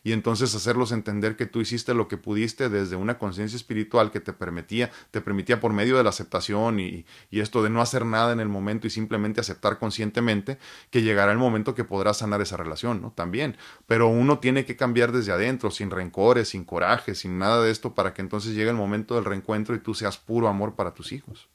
Y 0.04 0.12
entonces 0.12 0.54
hacerlos 0.54 0.92
entender 0.92 1.34
que 1.34 1.46
tú 1.46 1.62
hiciste 1.62 1.94
lo 1.94 2.08
que 2.08 2.18
pudiste 2.18 2.68
desde 2.68 2.94
una 2.94 3.18
conciencia 3.18 3.56
espiritual 3.56 4.10
que 4.10 4.20
te 4.20 4.34
permitía, 4.34 4.90
te 5.10 5.22
permitía 5.22 5.60
por 5.60 5.72
medio 5.72 5.96
de 5.96 6.04
la 6.04 6.10
aceptación 6.10 6.78
y, 6.78 7.06
esto 7.30 7.62
de 7.62 7.70
no 7.70 7.80
hacer 7.80 8.06
nada 8.06 8.32
en 8.32 8.40
el 8.40 8.48
momento 8.48 8.86
y 8.86 8.90
simplemente 8.90 9.40
aceptar 9.40 9.78
conscientemente 9.78 10.58
que 10.90 11.02
llegará 11.02 11.32
el 11.32 11.38
momento 11.38 11.74
que 11.74 11.84
podrás 11.84 12.18
sanar 12.18 12.40
esa 12.42 12.56
relación, 12.56 13.00
¿no? 13.00 13.10
También. 13.12 13.56
Pero 13.86 14.08
uno 14.08 14.38
tiene 14.38 14.64
que 14.64 14.76
cambiar 14.76 15.10
desde 15.10 15.32
adentro, 15.32 15.70
sin 15.70 15.90
rencores, 15.90 16.50
sin 16.50 16.64
coraje, 16.64 17.14
sin 17.14 17.38
nada 17.38 17.62
de 17.62 17.70
esto, 17.70 17.94
para 17.94 18.14
que 18.14 18.22
entonces 18.22 18.54
llegue 18.54 18.70
el 18.70 18.76
momento 18.76 19.14
del 19.14 19.24
reencuentro 19.24 19.74
y 19.74 19.78
tú 19.78 19.94
seas 19.94 20.18
puro 20.18 20.48
amor 20.48 20.74
para 20.74 20.94
tus 20.94 21.12
hijos. 21.12 21.48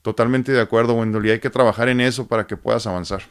Totalmente 0.00 0.52
de 0.52 0.60
acuerdo, 0.60 0.94
Wendell, 0.94 1.26
y 1.26 1.30
hay 1.30 1.40
que 1.40 1.50
trabajar 1.50 1.88
en 1.88 2.00
eso 2.00 2.26
para 2.26 2.46
que 2.46 2.56
puedas 2.56 2.86
avanzar. 2.86 3.22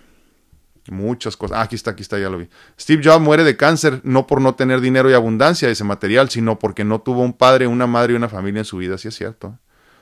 Muchas 0.89 1.37
cosas. 1.37 1.59
Ah, 1.59 1.61
aquí 1.61 1.75
está, 1.75 1.91
aquí 1.91 2.01
está, 2.01 2.17
ya 2.17 2.29
lo 2.29 2.39
vi. 2.39 2.49
Steve 2.79 3.01
Jobs 3.03 3.21
muere 3.21 3.43
de 3.43 3.55
cáncer 3.55 4.01
no 4.03 4.25
por 4.25 4.41
no 4.41 4.55
tener 4.55 4.81
dinero 4.81 5.09
y 5.09 5.13
abundancia 5.13 5.67
de 5.67 5.73
ese 5.73 5.83
material, 5.83 6.29
sino 6.29 6.57
porque 6.57 6.83
no 6.83 7.01
tuvo 7.01 7.21
un 7.21 7.33
padre, 7.33 7.67
una 7.67 7.85
madre 7.87 8.13
y 8.13 8.15
una 8.15 8.29
familia 8.29 8.59
en 8.59 8.65
su 8.65 8.77
vida. 8.77 8.97
Sí 8.97 9.07
es 9.07 9.15
cierto. 9.15 9.59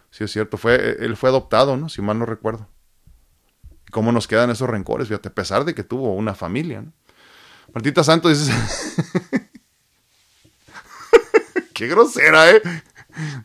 sí 0.09 0.23
es 0.23 0.31
cierto. 0.31 0.57
Fue, 0.57 0.97
él 0.99 1.17
fue 1.17 1.29
adoptado, 1.29 1.75
¿no? 1.75 1.89
Si 1.89 2.01
mal 2.01 2.17
no 2.17 2.25
recuerdo. 2.25 2.69
¿Cómo 3.91 4.11
nos 4.11 4.27
quedan 4.27 4.49
esos 4.51 4.69
rencores? 4.69 5.07
Fíjate, 5.07 5.29
a 5.29 5.33
pesar 5.33 5.65
de 5.65 5.75
que 5.75 5.83
tuvo 5.83 6.13
una 6.13 6.33
familia, 6.33 6.81
¿no? 6.81 6.93
Martita 7.73 8.03
Santos 8.03 8.39
dice... 8.39 8.53
Qué 11.73 11.87
grosera, 11.87 12.51
¿eh? 12.51 12.61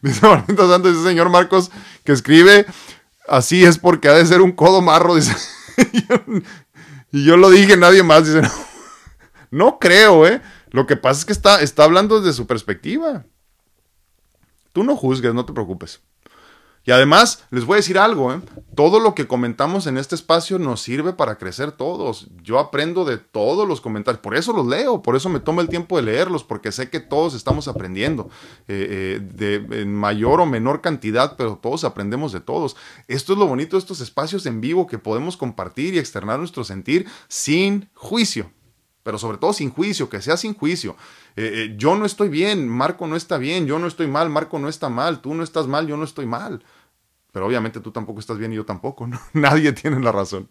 Dice 0.03 0.27
Martita 0.27 0.69
Santos, 0.69 0.93
dice 0.93 1.09
señor 1.09 1.31
Marcos, 1.31 1.71
que 2.05 2.13
escribe, 2.13 2.67
así 3.29 3.65
es 3.65 3.79
porque 3.79 4.09
ha 4.09 4.13
de 4.13 4.27
ser 4.27 4.41
un 4.41 4.53
codo 4.53 4.83
marro, 4.83 5.15
dice. 5.15 5.35
Y 7.15 7.23
yo 7.23 7.37
lo 7.37 7.49
dije, 7.49 7.77
nadie 7.77 8.03
más, 8.03 8.27
dice, 8.27 8.43
no, 8.43 8.51
no 9.53 9.79
creo, 9.79 10.27
¿eh? 10.27 10.43
Lo 10.71 10.85
que 10.85 10.97
pasa 10.97 11.21
es 11.21 11.25
que 11.25 11.33
está, 11.33 11.63
está 11.63 11.85
hablando 11.85 12.21
desde 12.21 12.37
su 12.37 12.49
perspectiva. 12.49 13.25
Tú 14.73 14.83
no 14.83 14.97
juzgues, 14.97 15.33
no 15.33 15.47
te 15.47 15.53
preocupes. 15.53 16.01
Y 16.87 16.91
además, 16.91 17.45
les 17.51 17.65
voy 17.65 17.75
a 17.75 17.77
decir 17.77 17.97
algo, 17.97 18.31
¿eh? 18.33 18.41
todo 18.75 19.01
lo 19.01 19.15
que 19.15 19.27
comentamos 19.27 19.87
en 19.87 19.97
este 19.97 20.15
espacio 20.15 20.59
nos 20.59 20.83
sirve 20.83 21.15
para 21.15 21.39
crecer 21.39 21.73
todos. 21.73 22.29
Yo 22.43 22.59
aprendo 22.59 23.07
de 23.07 23.17
todos 23.17 23.67
los 23.67 23.81
comentarios, 23.81 24.21
por 24.21 24.37
eso 24.37 24.53
los 24.53 24.67
leo, 24.67 25.01
por 25.01 25.17
eso 25.17 25.31
me 25.31 25.41
tomo 25.41 25.63
el 25.63 25.71
tiempo 25.71 25.97
de 25.97 26.03
leerlos, 26.03 26.45
porque 26.45 26.73
sé 26.73 26.91
que 26.91 27.01
todos 27.01 27.33
estamos 27.35 27.69
aprendiendo, 27.69 28.29
eh, 28.69 29.19
eh, 29.19 29.21
de, 29.21 29.81
en 29.81 29.95
mayor 29.95 30.43
o 30.43 30.47
menor 30.47 30.83
cantidad, 30.83 31.37
pero 31.39 31.57
todos 31.57 31.85
aprendemos 31.85 32.33
de 32.33 32.41
todos. 32.41 32.77
Esto 33.09 33.33
es 33.33 33.39
lo 33.39 33.47
bonito 33.47 33.77
de 33.77 33.81
estos 33.81 34.03
espacios 34.03 34.45
en 34.45 34.61
vivo 34.61 34.87
que 34.87 34.99
podemos 34.99 35.39
compartir 35.39 35.95
y 35.95 35.99
externar 35.99 36.39
nuestro 36.39 36.65
sentir 36.65 37.07
sin 37.29 37.89
juicio 37.95 38.51
pero 39.03 39.19
sobre 39.19 39.37
todo 39.37 39.53
sin 39.53 39.69
juicio, 39.69 40.09
que 40.09 40.23
sea 40.23 40.39
sin 40.39 40.55
juicio. 40.55 40.97
yo 41.77 41.95
no 41.95 42.07
estoy 42.07 42.31
bien, 42.31 42.67
Marco 42.67 43.07
no 43.07 43.17
está 43.17 43.37
bien, 43.37 43.67
yo 43.67 43.79
no 43.79 43.87
estoy 43.87 44.07
mal, 44.07 44.31
Marco 44.31 44.59
no 44.59 44.67
está 44.67 44.89
mal, 44.89 45.21
tú 45.21 45.35
no 45.35 45.45
estás 45.45 45.67
mal, 45.67 45.87
yo 45.87 45.99
no 45.99 46.05
estoy 46.05 46.25
mal. 46.25 46.65
Pero 47.35 47.47
obviamente 47.47 47.81
tú 47.81 47.91
tampoco 47.91 48.21
estás 48.21 48.39
bien 48.39 48.53
y 48.53 48.57
yo 48.57 48.65
tampoco, 48.65 49.09
¿no? 49.09 49.21
Nadie 49.33 49.73
tiene 49.73 49.99
la 49.99 50.13
razón. 50.13 50.49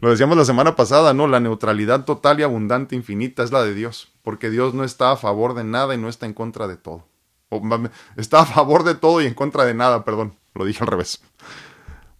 Lo 0.00 0.08
decíamos 0.08 0.38
la 0.38 0.46
semana 0.46 0.74
pasada, 0.74 1.12
¿no? 1.12 1.28
La 1.28 1.38
neutralidad 1.38 2.06
total 2.06 2.40
y 2.40 2.44
abundante, 2.44 2.96
infinita, 2.96 3.42
es 3.42 3.52
la 3.52 3.62
de 3.62 3.74
Dios, 3.74 4.08
porque 4.22 4.48
Dios 4.48 4.72
no 4.72 4.84
está 4.84 5.12
a 5.12 5.16
favor 5.18 5.52
de 5.52 5.64
nada 5.64 5.94
y 5.94 5.98
no 5.98 6.08
está 6.08 6.24
en 6.24 6.32
contra 6.32 6.66
de 6.66 6.78
todo. 6.78 7.04
está 8.16 8.40
a 8.40 8.46
favor 8.46 8.84
de 8.84 8.94
todo 8.94 9.20
y 9.20 9.26
en 9.26 9.34
contra 9.34 9.66
de 9.66 9.74
nada, 9.74 10.02
perdón, 10.06 10.34
lo 10.54 10.64
dije 10.64 10.82
al 10.82 10.86
revés. 10.86 11.20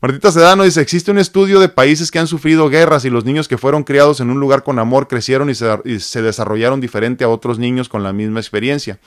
Martita 0.03 0.30
Sedano 0.30 0.64
dice, 0.64 0.82
existe 0.82 1.11
un 1.11 1.18
estudio 1.18 1.59
de 1.59 1.70
países 1.70 2.11
que 2.11 2.18
han 2.18 2.26
sufrido 2.26 2.68
guerras 2.68 3.07
y 3.07 3.11
los 3.11 3.24
niños 3.24 3.49
que 3.49 3.59
fueron 3.59 3.84
criados 3.84 4.20
en 4.20 4.28
un 4.30 4.39
lugar 4.39 4.64
con 4.64 4.78
amor 4.78 5.09
crecieron 5.09 5.49
y 5.51 5.55
se 5.55 6.22
desarrollaron 6.22 6.80
diferente 6.80 7.24
a 7.24 7.28
otros 7.28 7.59
niños 7.59 7.89
con 7.89 8.03
la 8.03 8.12
misma 8.12 8.39
experiencia 8.39 9.01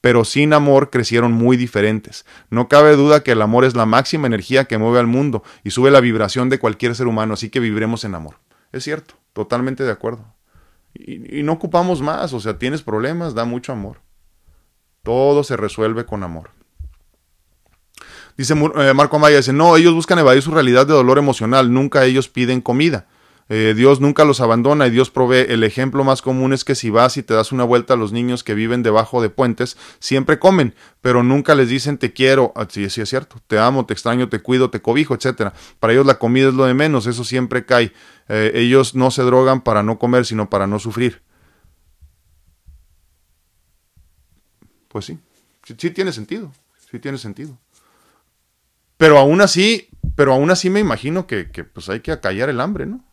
pero 0.00 0.24
sin 0.24 0.52
amor 0.52 0.90
crecieron 0.90 1.32
muy 1.32 1.56
diferentes. 1.56 2.24
No 2.50 2.68
cabe 2.68 2.96
duda 2.96 3.22
que 3.22 3.32
el 3.32 3.42
amor 3.42 3.64
es 3.64 3.74
la 3.74 3.86
máxima 3.86 4.26
energía 4.26 4.66
que 4.66 4.78
mueve 4.78 4.98
al 4.98 5.06
mundo 5.06 5.42
y 5.64 5.70
sube 5.70 5.90
la 5.90 6.00
vibración 6.00 6.48
de 6.48 6.58
cualquier 6.58 6.94
ser 6.94 7.06
humano, 7.06 7.34
así 7.34 7.50
que 7.50 7.60
viviremos 7.60 8.04
en 8.04 8.14
amor. 8.14 8.38
Es 8.72 8.84
cierto, 8.84 9.14
totalmente 9.32 9.84
de 9.84 9.92
acuerdo. 9.92 10.24
Y, 10.94 11.42
no 11.42 11.52
ocupamos 11.52 12.00
más, 12.00 12.32
o 12.32 12.40
sea, 12.40 12.58
tienes 12.58 12.82
problemas, 12.82 13.34
da 13.34 13.44
mucho 13.44 13.72
amor. 13.72 14.00
Todo 15.02 15.44
se 15.44 15.56
resuelve 15.56 16.06
con 16.06 16.22
amor. 16.22 16.50
Dice 18.36 18.54
eh, 18.54 18.92
Marco 18.94 19.16
Amaya, 19.16 19.36
dice, 19.36 19.52
no, 19.52 19.76
ellos 19.76 19.94
buscan 19.94 20.18
evadir 20.18 20.42
su 20.42 20.50
realidad 20.50 20.86
de 20.86 20.92
dolor 20.92 21.18
emocional, 21.18 21.72
nunca 21.72 22.04
ellos 22.04 22.28
piden 22.28 22.60
comida. 22.60 23.06
Eh, 23.48 23.74
Dios 23.76 24.00
nunca 24.00 24.24
los 24.24 24.40
abandona 24.40 24.86
y 24.88 24.90
Dios 24.90 25.10
provee. 25.10 25.46
El 25.48 25.62
ejemplo 25.62 26.02
más 26.02 26.20
común 26.20 26.52
es 26.52 26.64
que 26.64 26.74
si 26.74 26.90
vas 26.90 27.16
y 27.16 27.22
te 27.22 27.34
das 27.34 27.52
una 27.52 27.64
vuelta 27.64 27.94
a 27.94 27.96
los 27.96 28.12
niños 28.12 28.42
que 28.42 28.54
viven 28.54 28.82
debajo 28.82 29.22
de 29.22 29.30
puentes, 29.30 29.76
siempre 30.00 30.38
comen, 30.38 30.74
pero 31.00 31.22
nunca 31.22 31.54
les 31.54 31.68
dicen 31.68 31.98
te 31.98 32.12
quiero, 32.12 32.52
ah, 32.56 32.66
sí, 32.68 32.90
sí 32.90 33.00
es 33.00 33.08
cierto, 33.08 33.36
te 33.46 33.58
amo, 33.58 33.86
te 33.86 33.92
extraño, 33.92 34.28
te 34.28 34.40
cuido, 34.40 34.70
te 34.70 34.82
cobijo, 34.82 35.14
etcétera. 35.14 35.52
Para 35.78 35.92
ellos 35.92 36.06
la 36.06 36.18
comida 36.18 36.48
es 36.48 36.54
lo 36.54 36.64
de 36.64 36.74
menos, 36.74 37.06
eso 37.06 37.22
siempre 37.22 37.64
cae. 37.64 37.92
Eh, 38.28 38.52
ellos 38.54 38.94
no 38.94 39.10
se 39.10 39.22
drogan 39.22 39.60
para 39.60 39.82
no 39.82 39.98
comer, 39.98 40.26
sino 40.26 40.50
para 40.50 40.66
no 40.66 40.78
sufrir. 40.80 41.22
Pues 44.88 45.04
sí, 45.04 45.18
sí, 45.62 45.90
tiene 45.90 46.10
sentido, 46.10 46.50
sí 46.90 46.98
tiene 46.98 47.18
sentido. 47.18 47.56
Pero 48.96 49.18
aún 49.18 49.42
así, 49.42 49.88
pero 50.16 50.32
aún 50.32 50.50
así 50.50 50.70
me 50.70 50.80
imagino 50.80 51.26
que, 51.26 51.50
que 51.50 51.64
pues 51.64 51.88
hay 51.90 52.00
que 52.00 52.12
acallar 52.12 52.48
el 52.48 52.60
hambre, 52.60 52.86
¿no? 52.86 53.04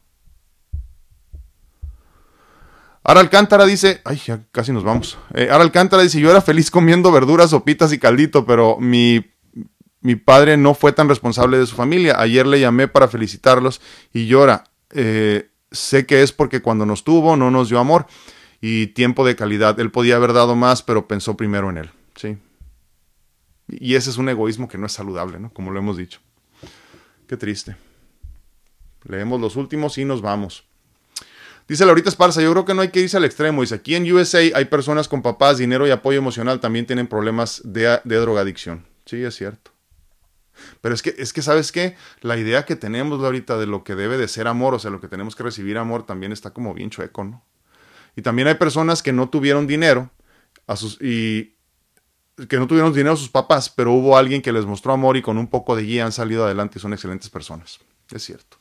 Ara 3.04 3.20
Alcántara 3.20 3.66
dice, 3.66 4.01
ay, 4.06 4.22
ya 4.26 4.45
casi 4.51 4.72
nos 4.72 4.84
vamos. 4.84 5.18
Eh, 5.34 5.49
Ara 5.51 5.64
Alcántara 5.64 6.04
dice, 6.04 6.20
yo 6.20 6.32
era 6.32 6.41
feliz 6.41 6.72
comiendo 6.72 7.12
verduras, 7.12 7.49
sopitas 7.49 7.91
y 7.91 7.99
caldito, 7.99 8.45
pero 8.45 8.78
mi, 8.80 9.26
mi 9.99 10.16
padre 10.16 10.56
no 10.56 10.74
fue 10.74 10.93
tan 10.93 11.10
responsable 11.10 11.58
de 11.58 11.66
su 11.66 11.76
familia. 11.76 12.20
Ayer 12.20 12.47
le 12.47 12.60
llamé 12.60 12.88
para 12.88 13.10
felicitarlos 13.10 13.82
y 14.14 14.28
llora. 14.28 14.66
Eh, 14.91 15.49
sé 15.72 16.06
que 16.06 16.24
es 16.24 16.32
porque 16.32 16.62
cuando 16.62 16.86
nos 16.86 17.04
tuvo 17.04 17.36
no 17.36 17.51
nos 17.51 17.70
dio 17.70 17.80
amor 17.80 18.06
y 18.62 18.88
tiempo 18.88 19.26
de 19.26 19.36
calidad. 19.36 19.78
Él 19.80 19.91
podía 19.91 20.16
haber 20.16 20.32
dado 20.32 20.56
más, 20.56 20.82
pero 20.82 21.08
pensó 21.08 21.36
primero 21.36 21.70
en 21.70 21.80
él. 21.80 21.91
Sí. 22.16 22.38
Y 23.68 23.95
ese 23.95 24.12
es 24.12 24.18
un 24.18 24.30
egoísmo 24.30 24.70
que 24.70 24.78
no 24.78 24.86
es 24.86 24.93
saludable, 24.93 25.39
¿no? 25.39 25.51
Como 25.51 25.72
lo 25.72 25.80
hemos 25.80 25.97
dicho. 25.97 26.20
Qué 27.28 27.36
triste. 27.36 27.76
Leemos 29.04 29.41
los 29.41 29.58
últimos 29.58 29.97
y 29.97 30.06
nos 30.06 30.22
vamos. 30.22 30.66
Dice 31.68 31.86
Laurita 31.86 32.09
Esparza, 32.09 32.41
yo 32.41 32.51
creo 32.51 32.66
que 32.66 32.74
no 32.74 32.82
hay 32.82 32.89
que 32.89 32.99
irse 32.99 33.18
al 33.18 33.26
extremo. 33.26 33.61
Dice, 33.61 33.76
aquí 33.76 33.95
en 33.95 34.11
USA 34.11 34.39
hay 34.39 34.66
personas 34.66 35.07
con 35.07 35.22
papás, 35.22 35.57
dinero 35.57 35.88
y 35.88 35.91
apoyo 35.91 36.18
emocional, 36.18 36.59
también 36.59 36.86
tienen 36.86 37.07
problemas 37.07 37.61
de, 37.64 37.99
drogadicción. 38.03 38.86
Sí, 39.05 39.24
es 39.24 39.36
cierto. 39.36 39.72
Pero 40.82 40.93
es 40.93 41.01
que, 41.01 41.16
es 41.18 41.34
que, 41.34 41.41
¿sabes 41.41 41.72
qué? 41.72 41.95
La 42.22 42.38
idea 42.38 42.66
que 42.66 42.76
tenemos 42.76 43.24
ahorita 43.24 43.57
de 43.57 43.66
lo 43.66 43.84
que 43.84 43.95
debe 43.95 44.18
de 44.18 44.28
ser 44.28 44.47
amor, 44.47 44.74
o 44.74 44.80
sea, 44.80 44.91
lo 44.91 45.01
que 45.01 45.07
tenemos 45.07 45.36
que 45.36 45.43
recibir 45.43 45.78
amor, 45.78 46.05
también 46.05 46.32
está 46.32 46.51
como 46.51 46.74
bien 46.74 46.89
chueco, 46.89 47.24
¿no? 47.24 47.43
Y 48.16 48.22
también 48.22 48.47
hay 48.47 48.55
personas 48.55 49.01
que 49.01 49.14
no 49.14 49.30
tuvieron 49.30 49.66
dinero 49.66 50.11
a 50.68 50.76
sus, 50.76 51.01
y 51.01 51.55
que 52.47 52.57
no 52.57 52.68
tuvieron 52.68 52.93
dinero 52.93 53.14
a 53.14 53.18
sus 53.18 53.30
papás, 53.30 53.70
pero 53.70 53.93
hubo 53.93 54.18
alguien 54.18 54.41
que 54.41 54.51
les 54.51 54.66
mostró 54.66 54.93
amor 54.93 55.18
y 55.18 55.22
con 55.22 55.38
un 55.38 55.47
poco 55.47 55.76
de 55.76 55.84
guía 55.84 56.05
han 56.05 56.11
salido 56.11 56.45
adelante 56.45 56.78
y 56.78 56.82
son 56.82 56.93
excelentes 56.93 57.30
personas. 57.30 57.80
Es 58.11 58.24
cierto. 58.24 58.57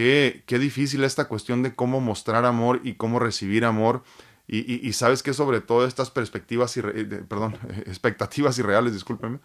Qué, 0.00 0.44
qué 0.46 0.58
difícil 0.58 1.04
esta 1.04 1.28
cuestión 1.28 1.62
de 1.62 1.74
cómo 1.74 2.00
mostrar 2.00 2.46
amor 2.46 2.80
y 2.84 2.94
cómo 2.94 3.18
recibir 3.18 3.66
amor. 3.66 4.02
Y, 4.48 4.88
y, 4.88 4.92
sabes 4.94 5.22
que 5.22 5.34
sobre 5.34 5.60
todo 5.60 5.86
estas 5.86 6.10
perspectivas, 6.10 6.74
y, 6.78 6.80
perdón, 6.80 7.58
expectativas 7.84 8.58
irreales, 8.58 8.94
discúlpeme, 8.94 9.40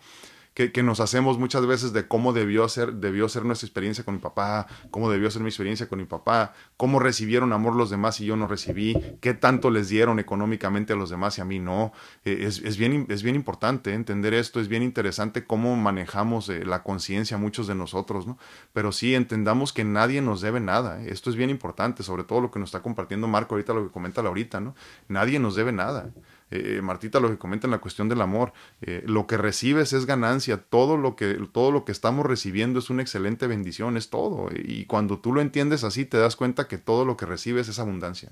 que, 0.55 0.83
nos 0.83 1.01
hacemos 1.01 1.37
muchas 1.37 1.65
veces 1.67 1.91
de 1.91 2.07
cómo 2.07 2.31
debió 2.31 2.69
ser, 2.69 2.93
debió 2.93 3.27
ser 3.27 3.43
nuestra 3.43 3.67
experiencia 3.67 4.05
con 4.05 4.13
mi 4.13 4.21
papá, 4.21 4.67
cómo 4.89 5.11
debió 5.11 5.29
ser 5.29 5.41
mi 5.41 5.49
experiencia 5.49 5.89
con 5.89 5.99
mi 5.99 6.05
papá, 6.05 6.53
cómo 6.77 6.99
recibieron 6.99 7.51
amor 7.51 7.75
los 7.75 7.89
demás 7.89 8.21
y 8.21 8.25
yo 8.25 8.37
no 8.37 8.47
recibí, 8.47 8.95
qué 9.19 9.33
tanto 9.33 9.69
les 9.69 9.89
dieron 9.89 10.17
económicamente 10.17 10.93
a 10.93 10.95
los 10.95 11.09
demás 11.09 11.37
y 11.37 11.41
a 11.41 11.45
mí 11.45 11.59
no. 11.59 11.91
Eh, 12.23 12.45
es, 12.47 12.59
es, 12.59 12.77
bien, 12.77 13.05
es 13.09 13.21
bien 13.21 13.35
importante 13.35 13.93
entender 13.93 14.33
esto, 14.33 14.61
es 14.61 14.69
bien 14.69 14.81
interesante 14.81 15.45
cómo 15.45 15.75
manejamos 15.75 16.47
eh, 16.47 16.63
la 16.63 16.83
conciencia 16.83 17.37
muchos 17.37 17.67
de 17.67 17.75
nosotros, 17.75 18.25
¿no? 18.25 18.37
Pero 18.71 18.93
sí 18.93 19.13
entendamos 19.13 19.73
que 19.73 19.83
nadie 19.83 20.21
nos 20.21 20.39
debe 20.39 20.61
nada, 20.61 21.03
¿eh? 21.03 21.09
esto 21.09 21.29
es 21.29 21.35
bien 21.35 21.49
importante, 21.49 22.01
sobre 22.01 22.23
todo 22.23 22.39
lo 22.39 22.51
que 22.51 22.59
nos 22.59 22.69
está 22.69 22.81
compartiendo 22.81 23.27
Marco 23.27 23.55
ahorita, 23.55 23.73
lo 23.73 23.83
que 23.83 23.91
comenta 23.91 24.23
Laurita, 24.23 24.61
¿no? 24.61 24.73
Nadie 25.09 25.37
nos 25.37 25.55
debe 25.55 25.73
nada. 25.73 26.13
Eh, 26.55 26.81
Martita 26.81 27.19
lo 27.19 27.29
que 27.29 27.37
comenta 27.37 27.67
en 27.67 27.71
la 27.71 27.79
cuestión 27.79 28.09
del 28.09 28.21
amor, 28.21 28.53
eh, 28.81 29.03
lo 29.05 29.27
que 29.27 29.37
recibes 29.37 29.93
es 29.93 30.05
ganancia, 30.05 30.57
todo 30.57 30.97
lo, 30.97 31.15
que, 31.15 31.37
todo 31.51 31.71
lo 31.71 31.85
que 31.85 31.91
estamos 31.91 32.25
recibiendo 32.25 32.79
es 32.79 32.89
una 32.89 33.01
excelente 33.01 33.47
bendición, 33.47 33.97
es 33.97 34.09
todo. 34.09 34.49
Y 34.53 34.85
cuando 34.85 35.19
tú 35.19 35.33
lo 35.33 35.41
entiendes 35.41 35.83
así, 35.83 36.05
te 36.05 36.17
das 36.17 36.35
cuenta 36.35 36.67
que 36.67 36.77
todo 36.77 37.05
lo 37.05 37.17
que 37.17 37.25
recibes 37.25 37.67
es 37.67 37.79
abundancia. 37.79 38.31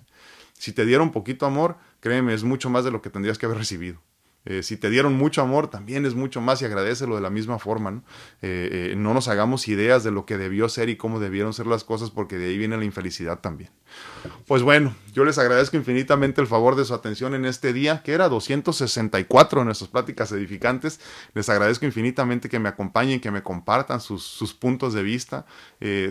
Si 0.54 0.72
te 0.72 0.86
dieron 0.86 1.12
poquito 1.12 1.46
amor, 1.46 1.78
créeme, 2.00 2.34
es 2.34 2.44
mucho 2.44 2.70
más 2.70 2.86
de 2.86 2.92
lo 2.92 3.02
que 3.02 3.10
tendrías 3.10 3.38
que 3.38 3.46
haber 3.46 3.58
recibido. 3.58 4.00
Eh, 4.46 4.62
si 4.62 4.76
te 4.76 4.90
dieron 4.90 5.14
mucho 5.14 5.42
amor, 5.42 5.70
también 5.70 6.06
es 6.06 6.16
mucho 6.16 6.42
más 6.42 6.62
y 6.62 6.66
agradecelo 6.66 7.16
de 7.16 7.22
la 7.22 7.30
misma 7.30 7.60
forma. 7.60 7.92
¿no? 7.92 8.04
Eh, 8.42 8.92
eh, 8.92 8.96
no 8.98 9.14
nos 9.14 9.28
hagamos 9.28 9.68
ideas 9.68 10.04
de 10.04 10.12
lo 10.12 10.26
que 10.26 10.38
debió 10.38 10.68
ser 10.68 10.90
y 10.90 10.98
cómo 10.98 11.20
debieron 11.20 11.54
ser 11.54 11.68
las 11.68 11.84
cosas, 11.84 12.12
porque 12.12 12.38
de 12.38 12.48
ahí 12.48 12.58
viene 12.58 12.78
la 12.78 12.84
infelicidad 12.84 13.40
también. 13.40 13.72
Pues 14.48 14.62
bueno, 14.62 14.96
yo 15.14 15.24
les 15.24 15.38
agradezco 15.38 15.78
infinitamente 15.78 16.42
el 16.42 16.48
favor 16.48 16.76
de 16.76 16.84
su 16.84 16.94
atención 16.94 17.36
en 17.36 17.46
este 17.46 17.72
día, 17.72 18.04
que 18.04 18.14
era 18.14 18.28
264 18.28 19.62
en 19.62 19.66
nuestras 19.66 19.90
pláticas 19.90 20.32
edificantes. 20.32 21.00
Les 21.34 21.48
agradezco 21.48 21.86
infinitamente 21.86 22.50
que 22.50 22.60
me 22.60 22.70
acompañen, 22.70 23.22
que 23.22 23.32
me 23.32 23.44
compartan 23.44 24.02
sus 24.02 24.54
puntos 24.60 24.94
de 24.94 25.04
vista, 25.04 25.46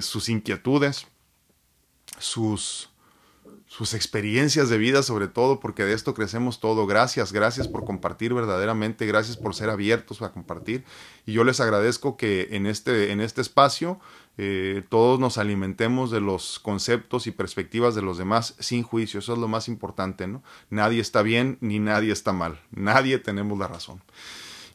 sus 0.00 0.28
inquietudes, 0.28 1.06
sus 2.18 2.91
sus 3.72 3.94
experiencias 3.94 4.68
de 4.68 4.76
vida 4.76 5.02
sobre 5.02 5.28
todo, 5.28 5.58
porque 5.58 5.82
de 5.84 5.94
esto 5.94 6.12
crecemos 6.12 6.60
todo. 6.60 6.86
Gracias, 6.86 7.32
gracias 7.32 7.68
por 7.68 7.86
compartir 7.86 8.34
verdaderamente, 8.34 9.06
gracias 9.06 9.38
por 9.38 9.54
ser 9.54 9.70
abiertos 9.70 10.20
a 10.20 10.30
compartir. 10.30 10.84
Y 11.24 11.32
yo 11.32 11.42
les 11.42 11.58
agradezco 11.58 12.18
que 12.18 12.48
en 12.50 12.66
este, 12.66 13.12
en 13.12 13.22
este 13.22 13.40
espacio 13.40 13.98
eh, 14.36 14.82
todos 14.90 15.18
nos 15.18 15.38
alimentemos 15.38 16.10
de 16.10 16.20
los 16.20 16.58
conceptos 16.58 17.26
y 17.26 17.30
perspectivas 17.30 17.94
de 17.94 18.02
los 18.02 18.18
demás 18.18 18.56
sin 18.58 18.82
juicio. 18.82 19.20
Eso 19.20 19.32
es 19.32 19.38
lo 19.38 19.48
más 19.48 19.68
importante, 19.68 20.26
¿no? 20.26 20.42
Nadie 20.68 21.00
está 21.00 21.22
bien 21.22 21.56
ni 21.62 21.78
nadie 21.78 22.12
está 22.12 22.34
mal. 22.34 22.60
Nadie 22.72 23.16
tenemos 23.20 23.58
la 23.58 23.68
razón. 23.68 24.02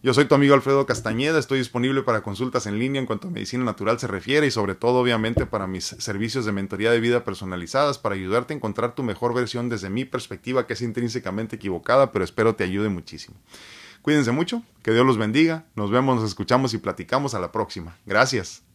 Yo 0.04 0.14
soy 0.14 0.26
tu 0.26 0.36
amigo 0.36 0.54
Alfredo 0.54 0.86
Castañeda, 0.86 1.40
estoy 1.40 1.58
disponible 1.58 2.04
para 2.04 2.22
consultas 2.22 2.68
en 2.68 2.78
línea 2.78 3.00
en 3.02 3.08
cuanto 3.08 3.30
a 3.30 3.32
medicina 3.32 3.64
natural 3.64 4.00
se 4.00 4.06
refiere 4.06 4.46
y 4.46 4.52
sobre 4.52 4.76
todo 4.76 5.00
obviamente 5.00 5.48
para 5.48 5.66
mis 5.66 5.86
servicios 5.86 6.46
de 6.46 6.52
mentoría 6.52 6.92
de 6.92 7.00
vida 7.00 7.24
personalizadas 7.24 7.98
para 7.98 8.14
ayudarte 8.14 8.54
a 8.54 8.58
encontrar 8.58 8.94
tu 8.94 9.02
mejor 9.02 9.34
versión 9.34 9.70
desde 9.70 9.90
mi 9.90 10.06
perspectiva 10.06 10.68
que 10.68 10.74
es 10.74 10.84
intrínsecamente 10.84 11.56
equivocada, 11.56 12.12
pero 12.12 12.24
espero 12.24 12.56
te 12.56 12.64
ayude 12.64 12.90
muchísimo. 12.90 13.38
Cuídense 14.04 14.32
mucho, 14.32 14.62
que 14.84 14.92
Dios 14.92 15.06
los 15.06 15.18
bendiga, 15.18 15.66
nos 15.76 15.90
vemos, 15.90 16.18
nos 16.22 16.30
escuchamos 16.30 16.76
y 16.76 16.78
platicamos 16.78 17.34
a 17.34 17.40
la 17.40 17.52
próxima. 17.52 17.98
Gracias. 18.06 18.67